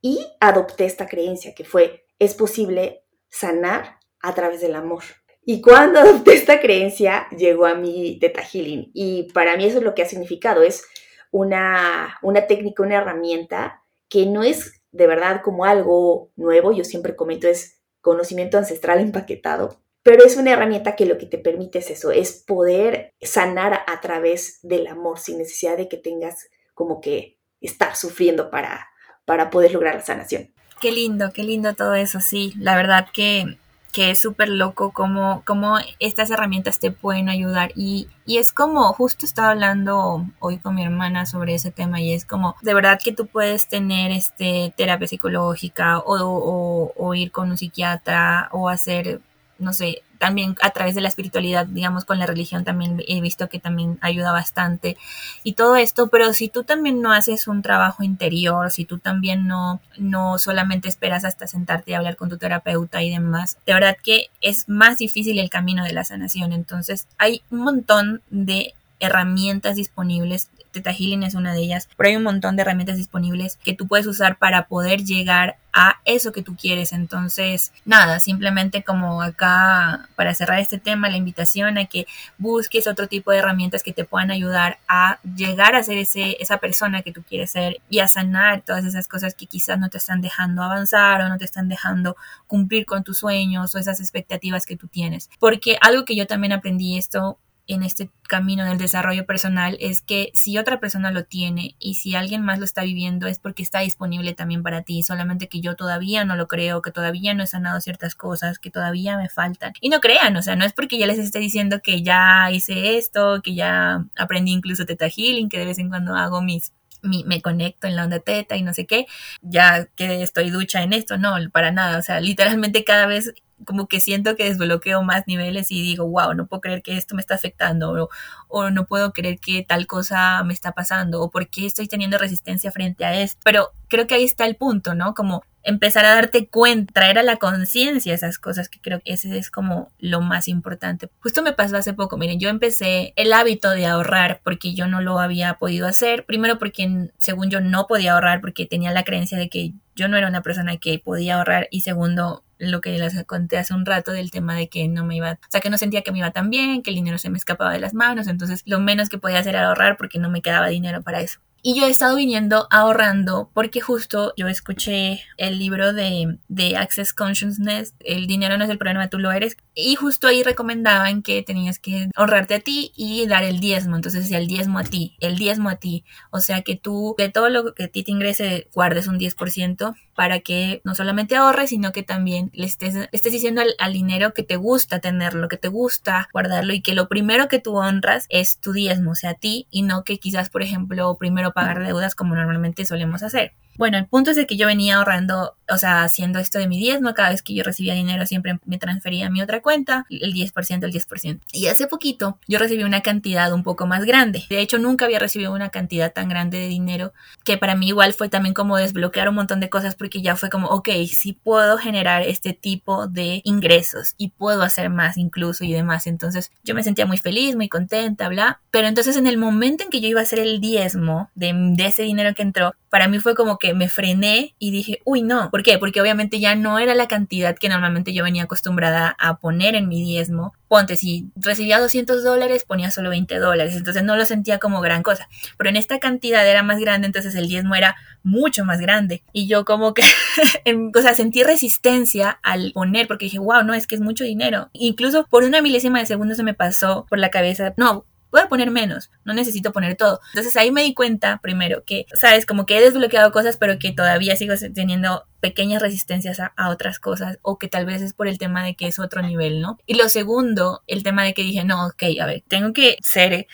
y 0.01 0.19
adopté 0.39 0.85
esta 0.85 1.07
creencia 1.07 1.55
que 1.55 1.63
fue, 1.63 2.05
es 2.19 2.33
posible 2.33 3.03
sanar 3.29 3.99
a 4.19 4.35
través 4.35 4.61
del 4.61 4.75
amor. 4.75 5.03
Y 5.43 5.61
cuando 5.61 5.99
adopté 5.99 6.33
esta 6.33 6.59
creencia, 6.59 7.27
llegó 7.35 7.65
a 7.65 7.75
mi 7.75 8.19
Teta 8.19 8.41
Healing. 8.41 8.91
Y 8.93 9.31
para 9.33 9.57
mí 9.57 9.65
eso 9.65 9.79
es 9.79 9.83
lo 9.83 9.95
que 9.95 10.03
ha 10.03 10.07
significado. 10.07 10.61
Es 10.61 10.85
una, 11.31 12.17
una 12.21 12.47
técnica, 12.47 12.83
una 12.83 12.97
herramienta 12.97 13.83
que 14.07 14.25
no 14.25 14.43
es 14.43 14.81
de 14.91 15.07
verdad 15.07 15.41
como 15.43 15.65
algo 15.65 16.31
nuevo. 16.35 16.71
Yo 16.71 16.83
siempre 16.83 17.15
comento 17.15 17.47
es 17.47 17.81
conocimiento 18.01 18.57
ancestral 18.57 18.99
empaquetado. 18.99 19.81
Pero 20.03 20.23
es 20.23 20.35
una 20.35 20.51
herramienta 20.51 20.95
que 20.95 21.05
lo 21.05 21.17
que 21.17 21.27
te 21.27 21.37
permite 21.37 21.79
es 21.79 21.91
eso, 21.91 22.09
es 22.11 22.43
poder 22.47 23.13
sanar 23.21 23.81
a 23.85 24.01
través 24.01 24.59
del 24.63 24.87
amor 24.87 25.19
sin 25.19 25.37
necesidad 25.37 25.77
de 25.77 25.87
que 25.87 25.97
tengas 25.97 26.49
como 26.73 27.01
que 27.01 27.37
estar 27.59 27.95
sufriendo 27.95 28.49
para, 28.49 28.87
para 29.25 29.51
poder 29.51 29.71
lograr 29.73 29.95
la 29.95 30.01
sanación. 30.01 30.51
Qué 30.79 30.91
lindo, 30.91 31.31
qué 31.31 31.43
lindo 31.43 31.75
todo 31.75 31.93
eso, 31.93 32.19
sí. 32.19 32.53
La 32.57 32.75
verdad 32.75 33.07
que 33.13 33.59
que 33.91 34.11
es 34.11 34.19
súper 34.19 34.49
loco 34.49 34.91
cómo, 34.91 35.43
cómo, 35.45 35.77
estas 35.99 36.31
herramientas 36.31 36.79
te 36.79 36.91
pueden 36.91 37.29
ayudar. 37.29 37.71
Y, 37.75 38.07
y, 38.25 38.37
es 38.37 38.51
como, 38.53 38.91
justo 38.93 39.25
estaba 39.25 39.51
hablando 39.51 40.25
hoy 40.39 40.57
con 40.57 40.75
mi 40.75 40.83
hermana 40.83 41.25
sobre 41.25 41.55
ese 41.55 41.71
tema 41.71 41.99
y 42.01 42.13
es 42.13 42.25
como, 42.25 42.55
de 42.61 42.73
verdad 42.73 42.99
que 43.03 43.11
tú 43.11 43.27
puedes 43.27 43.67
tener 43.67 44.11
este, 44.11 44.73
terapia 44.77 45.07
psicológica 45.07 45.99
o, 45.99 46.15
o, 46.15 46.93
o 46.95 47.13
ir 47.13 47.31
con 47.31 47.51
un 47.51 47.57
psiquiatra 47.57 48.49
o 48.51 48.69
hacer, 48.69 49.21
no 49.61 49.73
sé, 49.73 50.03
también 50.17 50.55
a 50.61 50.69
través 50.69 50.93
de 50.93 51.01
la 51.01 51.07
espiritualidad, 51.07 51.65
digamos, 51.65 52.05
con 52.05 52.19
la 52.19 52.27
religión 52.27 52.63
también 52.63 53.01
he 53.07 53.21
visto 53.21 53.49
que 53.49 53.59
también 53.59 53.97
ayuda 54.01 54.31
bastante 54.31 54.97
y 55.43 55.53
todo 55.53 55.75
esto, 55.75 56.07
pero 56.07 56.33
si 56.33 56.47
tú 56.47 56.63
también 56.63 57.01
no 57.01 57.11
haces 57.11 57.47
un 57.47 57.61
trabajo 57.61 58.03
interior, 58.03 58.71
si 58.71 58.85
tú 58.85 58.99
también 58.99 59.47
no, 59.47 59.79
no 59.97 60.37
solamente 60.37 60.87
esperas 60.87 61.25
hasta 61.25 61.47
sentarte 61.47 61.91
y 61.91 61.93
hablar 61.95 62.17
con 62.17 62.29
tu 62.29 62.37
terapeuta 62.37 63.01
y 63.01 63.09
demás, 63.09 63.57
de 63.65 63.73
verdad 63.73 63.97
que 64.01 64.27
es 64.41 64.69
más 64.69 64.97
difícil 64.97 65.39
el 65.39 65.49
camino 65.49 65.83
de 65.83 65.93
la 65.93 66.03
sanación. 66.03 66.53
Entonces 66.53 67.07
hay 67.17 67.41
un 67.49 67.59
montón 67.59 68.21
de 68.29 68.73
herramientas 69.01 69.75
disponibles 69.75 70.49
Teta 70.71 70.93
Healing 70.93 71.23
es 71.23 71.35
una 71.35 71.53
de 71.53 71.61
ellas, 71.61 71.89
pero 71.97 72.09
hay 72.09 72.15
un 72.15 72.23
montón 72.23 72.55
de 72.55 72.61
herramientas 72.61 72.97
disponibles 72.97 73.57
que 73.57 73.73
tú 73.73 73.87
puedes 73.87 74.07
usar 74.07 74.37
para 74.37 74.67
poder 74.67 75.03
llegar 75.03 75.57
a 75.73 76.01
eso 76.03 76.31
que 76.31 76.41
tú 76.41 76.55
quieres. 76.55 76.91
Entonces, 76.91 77.71
nada, 77.85 78.19
simplemente 78.19 78.83
como 78.83 79.21
acá, 79.21 80.09
para 80.15 80.33
cerrar 80.33 80.59
este 80.59 80.79
tema, 80.79 81.09
la 81.09 81.17
invitación 81.17 81.77
a 81.77 81.85
que 81.85 82.07
busques 82.37 82.87
otro 82.87 83.07
tipo 83.07 83.31
de 83.31 83.37
herramientas 83.37 83.83
que 83.83 83.93
te 83.93 84.05
puedan 84.05 84.31
ayudar 84.31 84.79
a 84.87 85.19
llegar 85.35 85.75
a 85.75 85.83
ser 85.83 85.97
ese, 85.97 86.37
esa 86.39 86.57
persona 86.57 87.01
que 87.03 87.13
tú 87.13 87.23
quieres 87.23 87.51
ser 87.51 87.81
y 87.89 87.99
a 87.99 88.07
sanar 88.07 88.61
todas 88.61 88.85
esas 88.85 89.07
cosas 89.07 89.33
que 89.35 89.45
quizás 89.45 89.79
no 89.79 89.89
te 89.89 89.97
están 89.97 90.21
dejando 90.21 90.63
avanzar 90.63 91.21
o 91.21 91.29
no 91.29 91.37
te 91.37 91.45
están 91.45 91.69
dejando 91.69 92.17
cumplir 92.47 92.85
con 92.85 93.03
tus 93.03 93.19
sueños 93.19 93.73
o 93.73 93.77
esas 93.77 93.99
expectativas 93.99 94.65
que 94.65 94.77
tú 94.77 94.87
tienes. 94.87 95.29
Porque 95.39 95.77
algo 95.81 96.05
que 96.05 96.15
yo 96.15 96.27
también 96.27 96.53
aprendí 96.53 96.97
esto 96.97 97.37
en 97.67 97.83
este 97.83 98.09
camino 98.27 98.65
del 98.65 98.77
desarrollo 98.77 99.25
personal 99.25 99.77
es 99.79 100.01
que 100.01 100.31
si 100.33 100.57
otra 100.57 100.79
persona 100.79 101.11
lo 101.11 101.25
tiene 101.25 101.75
y 101.79 101.95
si 101.95 102.15
alguien 102.15 102.43
más 102.43 102.59
lo 102.59 102.65
está 102.65 102.83
viviendo 102.83 103.27
es 103.27 103.39
porque 103.39 103.63
está 103.63 103.79
disponible 103.79 104.33
también 104.33 104.63
para 104.63 104.83
ti, 104.83 105.03
solamente 105.03 105.47
que 105.47 105.61
yo 105.61 105.75
todavía 105.75 106.25
no 106.25 106.35
lo 106.35 106.47
creo, 106.47 106.81
que 106.81 106.91
todavía 106.91 107.33
no 107.33 107.43
he 107.43 107.47
sanado 107.47 107.79
ciertas 107.81 108.15
cosas, 108.15 108.59
que 108.59 108.71
todavía 108.71 109.17
me 109.17 109.29
faltan. 109.29 109.73
Y 109.81 109.89
no 109.89 109.99
crean, 109.99 110.35
o 110.35 110.41
sea, 110.41 110.55
no 110.55 110.65
es 110.65 110.73
porque 110.73 110.97
ya 110.97 111.07
les 111.07 111.19
esté 111.19 111.39
diciendo 111.39 111.81
que 111.83 112.03
ya 112.03 112.49
hice 112.51 112.97
esto, 112.97 113.41
que 113.41 113.55
ya 113.55 114.05
aprendí 114.17 114.51
incluso 114.51 114.85
Teta 114.85 115.07
Healing, 115.07 115.49
que 115.49 115.59
de 115.59 115.65
vez 115.65 115.79
en 115.79 115.89
cuando 115.89 116.15
hago 116.15 116.41
mis 116.41 116.73
me 117.03 117.41
conecto 117.41 117.87
en 117.87 117.95
la 117.95 118.03
onda 118.03 118.19
teta 118.19 118.57
y 118.57 118.61
no 118.61 118.73
sé 118.73 118.85
qué, 118.85 119.07
ya 119.41 119.85
que 119.95 120.21
estoy 120.21 120.49
ducha 120.49 120.83
en 120.83 120.93
esto, 120.93 121.17
no, 121.17 121.35
para 121.51 121.71
nada, 121.71 121.97
o 121.97 122.01
sea, 122.01 122.19
literalmente 122.19 122.83
cada 122.83 123.07
vez 123.07 123.33
como 123.65 123.87
que 123.87 123.99
siento 123.99 124.35
que 124.35 124.45
desbloqueo 124.45 125.03
más 125.03 125.23
niveles 125.27 125.71
y 125.71 125.81
digo, 125.81 126.07
wow, 126.07 126.33
no 126.33 126.47
puedo 126.47 126.61
creer 126.61 126.81
que 126.81 126.97
esto 126.97 127.15
me 127.15 127.21
está 127.21 127.35
afectando 127.35 127.91
o, 127.91 128.09
o 128.47 128.69
no 128.69 128.85
puedo 128.85 129.13
creer 129.13 129.39
que 129.39 129.63
tal 129.63 129.87
cosa 129.87 130.43
me 130.43 130.53
está 130.53 130.71
pasando 130.73 131.21
o 131.21 131.29
por 131.29 131.47
qué 131.49 131.65
estoy 131.65 131.87
teniendo 131.87 132.17
resistencia 132.17 132.71
frente 132.71 133.05
a 133.05 133.19
esto. 133.19 133.39
Pero 133.43 133.71
creo 133.87 134.07
que 134.07 134.15
ahí 134.15 134.23
está 134.23 134.45
el 134.45 134.55
punto, 134.55 134.95
¿no? 134.95 135.13
Como 135.13 135.43
empezar 135.63 136.05
a 136.05 136.15
darte 136.15 136.47
cuenta, 136.47 136.93
traer 136.93 137.17
a 137.17 137.23
la 137.23 137.37
conciencia 137.37 138.13
esas 138.13 138.39
cosas, 138.39 138.69
que 138.69 138.79
creo 138.79 139.01
que 139.01 139.13
ese 139.13 139.37
es 139.37 139.51
como 139.51 139.91
lo 139.99 140.21
más 140.21 140.47
importante. 140.47 141.09
Justo 141.19 141.41
me 141.43 141.53
pasó 141.53 141.77
hace 141.77 141.93
poco, 141.93 142.17
miren, 142.17 142.39
yo 142.39 142.49
empecé 142.49 143.13
el 143.15 143.33
hábito 143.33 143.71
de 143.71 143.85
ahorrar 143.85 144.41
porque 144.43 144.73
yo 144.73 144.87
no 144.87 145.01
lo 145.01 145.19
había 145.19 145.55
podido 145.55 145.87
hacer, 145.87 146.25
primero 146.25 146.59
porque 146.59 147.09
según 147.17 147.49
yo 147.49 147.61
no 147.61 147.87
podía 147.87 148.13
ahorrar 148.13 148.41
porque 148.41 148.65
tenía 148.65 148.91
la 148.91 149.03
creencia 149.03 149.37
de 149.37 149.49
que 149.49 149.73
yo 149.95 150.07
no 150.07 150.17
era 150.17 150.27
una 150.27 150.41
persona 150.41 150.77
que 150.77 150.99
podía 150.99 151.35
ahorrar 151.35 151.67
y 151.71 151.81
segundo 151.81 152.43
lo 152.57 152.79
que 152.79 152.97
les 152.97 153.23
conté 153.25 153.57
hace 153.57 153.73
un 153.73 153.85
rato 153.85 154.11
del 154.11 154.29
tema 154.29 154.55
de 154.55 154.69
que 154.69 154.87
no 154.87 155.03
me 155.03 155.15
iba, 155.15 155.33
o 155.33 155.37
sea, 155.49 155.61
que 155.61 155.69
no 155.69 155.77
sentía 155.77 156.03
que 156.03 156.11
me 156.11 156.19
iba 156.19 156.31
tan 156.31 156.49
bien, 156.49 156.83
que 156.83 156.91
el 156.91 156.95
dinero 156.95 157.17
se 157.17 157.29
me 157.29 157.37
escapaba 157.37 157.73
de 157.73 157.79
las 157.79 157.93
manos, 157.93 158.27
entonces 158.27 158.61
lo 158.65 158.79
menos 158.79 159.09
que 159.09 159.17
podía 159.17 159.39
hacer 159.39 159.55
era 159.55 159.67
ahorrar 159.67 159.97
porque 159.97 160.19
no 160.19 160.29
me 160.29 160.41
quedaba 160.41 160.67
dinero 160.67 161.01
para 161.01 161.21
eso. 161.21 161.39
Y 161.63 161.79
yo 161.79 161.85
he 161.85 161.89
estado 161.89 162.15
viniendo 162.15 162.67
ahorrando 162.71 163.51
porque 163.53 163.81
justo 163.81 164.33
yo 164.35 164.47
escuché 164.47 165.21
el 165.37 165.59
libro 165.59 165.93
de, 165.93 166.39
de 166.47 166.75
Access 166.75 167.13
Consciousness, 167.13 167.93
El 167.99 168.25
dinero 168.25 168.57
no 168.57 168.63
es 168.63 168.69
el 168.69 168.79
problema, 168.79 169.09
tú 169.09 169.19
lo 169.19 169.31
eres. 169.31 169.57
Y 169.75 169.95
justo 169.95 170.27
ahí 170.27 170.41
recomendaban 170.41 171.21
que 171.21 171.43
tenías 171.43 171.77
que 171.77 172.09
ahorrarte 172.15 172.55
a 172.55 172.59
ti 172.59 172.91
y 172.95 173.27
dar 173.27 173.43
el 173.43 173.59
diezmo. 173.59 173.95
Entonces 173.95 174.23
decía 174.23 174.39
el 174.39 174.47
diezmo 174.47 174.79
a 174.79 174.83
ti, 174.83 175.15
el 175.19 175.37
diezmo 175.37 175.69
a 175.69 175.75
ti. 175.75 176.03
O 176.31 176.39
sea 176.39 176.63
que 176.63 176.75
tú, 176.75 177.13
de 177.17 177.29
todo 177.29 177.49
lo 177.49 177.75
que 177.75 177.83
a 177.83 177.87
ti 177.87 178.03
te 178.03 178.11
ingrese, 178.11 178.67
guardes 178.73 179.07
un 179.07 179.19
10% 179.19 179.93
para 180.15 180.39
que 180.39 180.81
no 180.83 180.95
solamente 180.95 181.35
ahorres, 181.35 181.69
sino 181.69 181.91
que 181.91 182.03
también 182.03 182.51
le 182.53 182.65
estés, 182.65 183.09
estés 183.11 183.31
diciendo 183.31 183.61
al, 183.61 183.75
al 183.79 183.93
dinero 183.93 184.33
que 184.33 184.43
te 184.43 184.55
gusta 184.55 184.99
tenerlo, 184.99 185.47
que 185.47 185.57
te 185.57 185.67
gusta 185.67 186.29
guardarlo 186.33 186.73
y 186.73 186.81
que 186.81 186.93
lo 186.93 187.07
primero 187.07 187.47
que 187.47 187.59
tú 187.59 187.75
honras 187.77 188.25
es 188.29 188.59
tu 188.59 188.73
diezmo, 188.73 189.11
o 189.11 189.15
sea, 189.15 189.31
a 189.31 189.33
ti 189.35 189.67
y 189.71 189.83
no 189.83 190.03
que 190.03 190.19
quizás, 190.19 190.49
por 190.49 190.61
ejemplo, 190.61 191.15
primero 191.17 191.51
pagar 191.51 191.83
deudas 191.83 192.15
como 192.15 192.35
normalmente 192.35 192.85
solemos 192.85 193.23
hacer. 193.23 193.53
Bueno, 193.77 193.97
el 193.97 194.05
punto 194.05 194.31
es 194.31 194.37
de 194.37 194.45
que 194.45 194.57
yo 194.57 194.67
venía 194.67 194.97
ahorrando, 194.97 195.55
o 195.69 195.77
sea, 195.77 196.03
haciendo 196.03 196.39
esto 196.39 196.59
de 196.59 196.67
mi 196.67 196.77
diezmo, 196.77 197.13
cada 197.13 197.29
vez 197.29 197.41
que 197.41 197.53
yo 197.53 197.63
recibía 197.63 197.93
dinero 197.93 198.25
siempre 198.25 198.59
me 198.65 198.77
transfería 198.77 199.27
a 199.27 199.29
mi 199.29 199.41
otra 199.41 199.61
cuenta, 199.61 200.05
el 200.09 200.33
10%, 200.33 200.83
el 200.83 200.91
10%. 200.91 201.39
Y 201.53 201.67
hace 201.67 201.87
poquito 201.87 202.39
yo 202.47 202.59
recibí 202.59 202.83
una 202.83 203.01
cantidad 203.01 203.51
un 203.53 203.63
poco 203.63 203.87
más 203.87 204.05
grande. 204.05 204.43
De 204.49 204.59
hecho, 204.59 204.77
nunca 204.77 205.05
había 205.05 205.19
recibido 205.19 205.53
una 205.53 205.69
cantidad 205.69 206.13
tan 206.13 206.29
grande 206.29 206.59
de 206.59 206.67
dinero, 206.67 207.13
que 207.43 207.57
para 207.57 207.75
mí 207.75 207.87
igual 207.87 208.13
fue 208.13 208.29
también 208.29 208.53
como 208.53 208.77
desbloquear 208.77 209.29
un 209.29 209.35
montón 209.35 209.59
de 209.59 209.69
cosas 209.69 209.95
porque 209.95 210.21
ya 210.21 210.35
fue 210.35 210.49
como, 210.49 210.67
ok, 210.67 210.89
sí 211.07 211.33
puedo 211.33 211.77
generar 211.77 212.21
este 212.23 212.53
tipo 212.53 213.07
de 213.07 213.41
ingresos 213.43 214.15
y 214.17 214.29
puedo 214.29 214.63
hacer 214.63 214.89
más 214.89 215.17
incluso 215.17 215.63
y 215.63 215.73
demás. 215.73 216.07
Entonces 216.07 216.51
yo 216.63 216.75
me 216.75 216.83
sentía 216.83 217.05
muy 217.05 217.17
feliz, 217.17 217.55
muy 217.55 217.69
contenta, 217.69 218.29
bla. 218.29 218.61
Pero 218.71 218.87
entonces 218.87 219.15
en 219.15 219.27
el 219.27 219.37
momento 219.37 219.83
en 219.83 219.89
que 219.89 220.01
yo 220.01 220.07
iba 220.07 220.19
a 220.19 220.23
hacer 220.23 220.39
el 220.39 220.59
diezmo 220.59 221.29
de, 221.35 221.53
de 221.53 221.85
ese 221.85 222.03
dinero 222.03 222.33
que 222.35 222.41
entró, 222.41 222.75
para 222.91 223.07
mí 223.07 223.19
fue 223.19 223.35
como 223.35 223.57
que 223.57 223.73
me 223.73 223.87
frené 223.87 224.53
y 224.59 224.69
dije, 224.71 224.99
uy, 225.05 225.21
no. 225.21 225.49
¿Por 225.49 225.63
qué? 225.63 225.79
Porque 225.79 226.01
obviamente 226.01 226.41
ya 226.41 226.55
no 226.55 226.77
era 226.77 226.93
la 226.93 227.07
cantidad 227.07 227.57
que 227.57 227.69
normalmente 227.69 228.11
yo 228.11 228.25
venía 228.25 228.43
acostumbrada 228.43 229.15
a 229.17 229.37
poner 229.37 229.75
en 229.75 229.87
mi 229.87 230.03
diezmo. 230.03 230.53
Ponte, 230.67 230.97
si 230.97 231.31
recibía 231.37 231.79
200 231.79 232.21
dólares, 232.21 232.65
ponía 232.65 232.91
solo 232.91 233.09
20 233.09 233.39
dólares. 233.39 233.77
Entonces 233.77 234.03
no 234.03 234.17
lo 234.17 234.25
sentía 234.25 234.57
como 234.57 234.81
gran 234.81 235.03
cosa. 235.03 235.29
Pero 235.57 235.69
en 235.69 235.77
esta 235.77 235.99
cantidad 235.99 236.45
era 236.45 236.63
más 236.63 236.81
grande, 236.81 237.07
entonces 237.07 237.33
el 237.35 237.47
diezmo 237.47 237.75
era 237.75 237.95
mucho 238.23 238.65
más 238.65 238.81
grande. 238.81 239.23
Y 239.31 239.47
yo 239.47 239.63
como 239.63 239.93
que, 239.93 240.03
o 240.93 241.01
sea, 241.01 241.13
sentí 241.13 241.43
resistencia 241.43 242.39
al 242.43 242.73
poner 242.73 243.07
porque 243.07 243.27
dije, 243.27 243.39
wow, 243.39 243.63
no, 243.63 243.73
es 243.73 243.87
que 243.87 243.95
es 243.95 244.01
mucho 244.01 244.25
dinero. 244.25 244.69
Incluso 244.73 245.25
por 245.29 245.45
una 245.45 245.61
milésima 245.61 245.99
de 245.99 246.07
segundo 246.07 246.35
se 246.35 246.43
me 246.43 246.53
pasó 246.53 247.05
por 247.07 247.19
la 247.19 247.31
cabeza, 247.31 247.73
no, 247.77 248.05
puedo 248.31 248.47
poner 248.49 248.71
menos, 248.71 249.11
no 249.25 249.33
necesito 249.33 249.71
poner 249.71 249.95
todo. 249.95 250.19
Entonces 250.33 250.55
ahí 250.57 250.71
me 250.71 250.81
di 250.81 250.95
cuenta, 250.95 251.39
primero, 251.43 251.83
que, 251.85 252.05
sabes, 252.13 252.47
como 252.47 252.65
que 252.65 252.77
he 252.77 252.81
desbloqueado 252.81 253.31
cosas, 253.31 253.57
pero 253.57 253.77
que 253.77 253.91
todavía 253.91 254.35
sigo 254.35 254.55
teniendo 254.73 255.25
pequeñas 255.39 255.81
resistencias 255.81 256.39
a, 256.39 256.69
otras 256.69 256.99
cosas, 256.99 257.37
o 257.41 257.59
que 257.59 257.67
tal 257.67 257.85
vez 257.85 258.01
es 258.01 258.13
por 258.13 258.27
el 258.27 258.37
tema 258.37 258.63
de 258.63 258.75
que 258.75 258.87
es 258.87 258.97
otro 258.97 259.21
nivel, 259.21 259.61
¿no? 259.61 259.77
Y 259.85 259.95
lo 259.95 260.07
segundo, 260.09 260.81
el 260.87 261.03
tema 261.03 261.23
de 261.23 261.33
que 261.33 261.43
dije, 261.43 261.65
no, 261.65 261.87
ok, 261.87 262.03
a 262.21 262.25
ver, 262.25 262.43
tengo 262.47 262.73
que 262.73 262.97
ser 263.01 263.47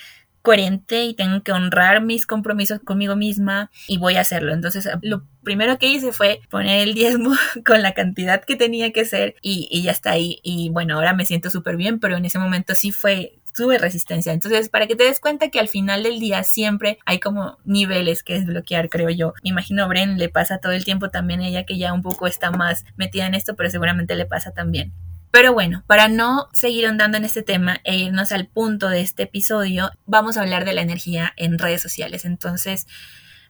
coherente 0.43 1.03
y 1.03 1.13
tengo 1.13 1.43
que 1.43 1.51
honrar 1.51 2.01
mis 2.01 2.25
compromisos 2.25 2.79
conmigo 2.79 3.17
misma 3.17 3.69
y 3.87 3.97
voy 3.97 4.15
a 4.15 4.21
hacerlo. 4.21 4.53
Entonces, 4.53 4.87
lo 5.01 5.23
primero 5.43 5.77
que 5.77 5.87
hice 5.87 6.13
fue 6.13 6.39
poner 6.49 6.87
el 6.87 6.93
diezmo 6.93 7.31
con 7.65 7.81
la 7.81 7.93
cantidad 7.93 8.45
que 8.45 8.55
tenía 8.55 8.93
que 8.93 9.03
ser 9.03 9.35
y, 9.41 9.67
y 9.71 9.81
ya 9.81 9.91
está 9.91 10.11
ahí. 10.11 10.39
Y 10.43 10.69
bueno, 10.69 10.95
ahora 10.95 11.13
me 11.13 11.25
siento 11.25 11.49
súper 11.49 11.75
bien, 11.75 11.99
pero 11.99 12.15
en 12.15 12.23
ese 12.23 12.39
momento 12.39 12.75
sí 12.75 12.91
fue 12.91 13.39
sube 13.57 13.79
resistencia. 13.79 14.33
Entonces, 14.33 14.69
para 14.69 14.85
que 14.85 14.95
te 14.95 15.03
des 15.03 15.19
cuenta 15.19 15.49
que 15.49 15.59
al 15.59 15.67
final 15.67 16.03
del 16.03 16.19
día 16.19 16.43
siempre 16.43 16.99
hay 17.05 17.19
como 17.19 17.57
niveles 17.65 18.21
que 18.21 18.35
desbloquear, 18.35 18.87
creo 18.87 19.09
yo. 19.09 19.33
Me 19.43 19.49
imagino 19.49 19.87
Bren 19.87 20.19
le 20.19 20.29
pasa 20.29 20.59
todo 20.59 20.73
el 20.73 20.85
tiempo 20.85 21.09
también 21.09 21.41
ella 21.41 21.65
que 21.65 21.77
ya 21.77 21.91
un 21.91 22.03
poco 22.03 22.27
está 22.27 22.51
más 22.51 22.85
metida 22.97 23.25
en 23.25 23.33
esto, 23.33 23.55
pero 23.55 23.71
seguramente 23.71 24.15
le 24.15 24.27
pasa 24.27 24.51
también. 24.51 24.93
Pero 25.31 25.53
bueno, 25.53 25.83
para 25.87 26.07
no 26.07 26.47
seguir 26.53 26.85
andando 26.85 27.17
en 27.17 27.25
este 27.25 27.41
tema 27.41 27.81
e 27.83 27.97
irnos 27.97 28.31
al 28.31 28.47
punto 28.47 28.89
de 28.89 29.01
este 29.01 29.23
episodio, 29.23 29.89
vamos 30.05 30.37
a 30.37 30.41
hablar 30.41 30.63
de 30.63 30.73
la 30.73 30.81
energía 30.81 31.33
en 31.35 31.57
redes 31.57 31.81
sociales. 31.81 32.25
Entonces, 32.25 32.87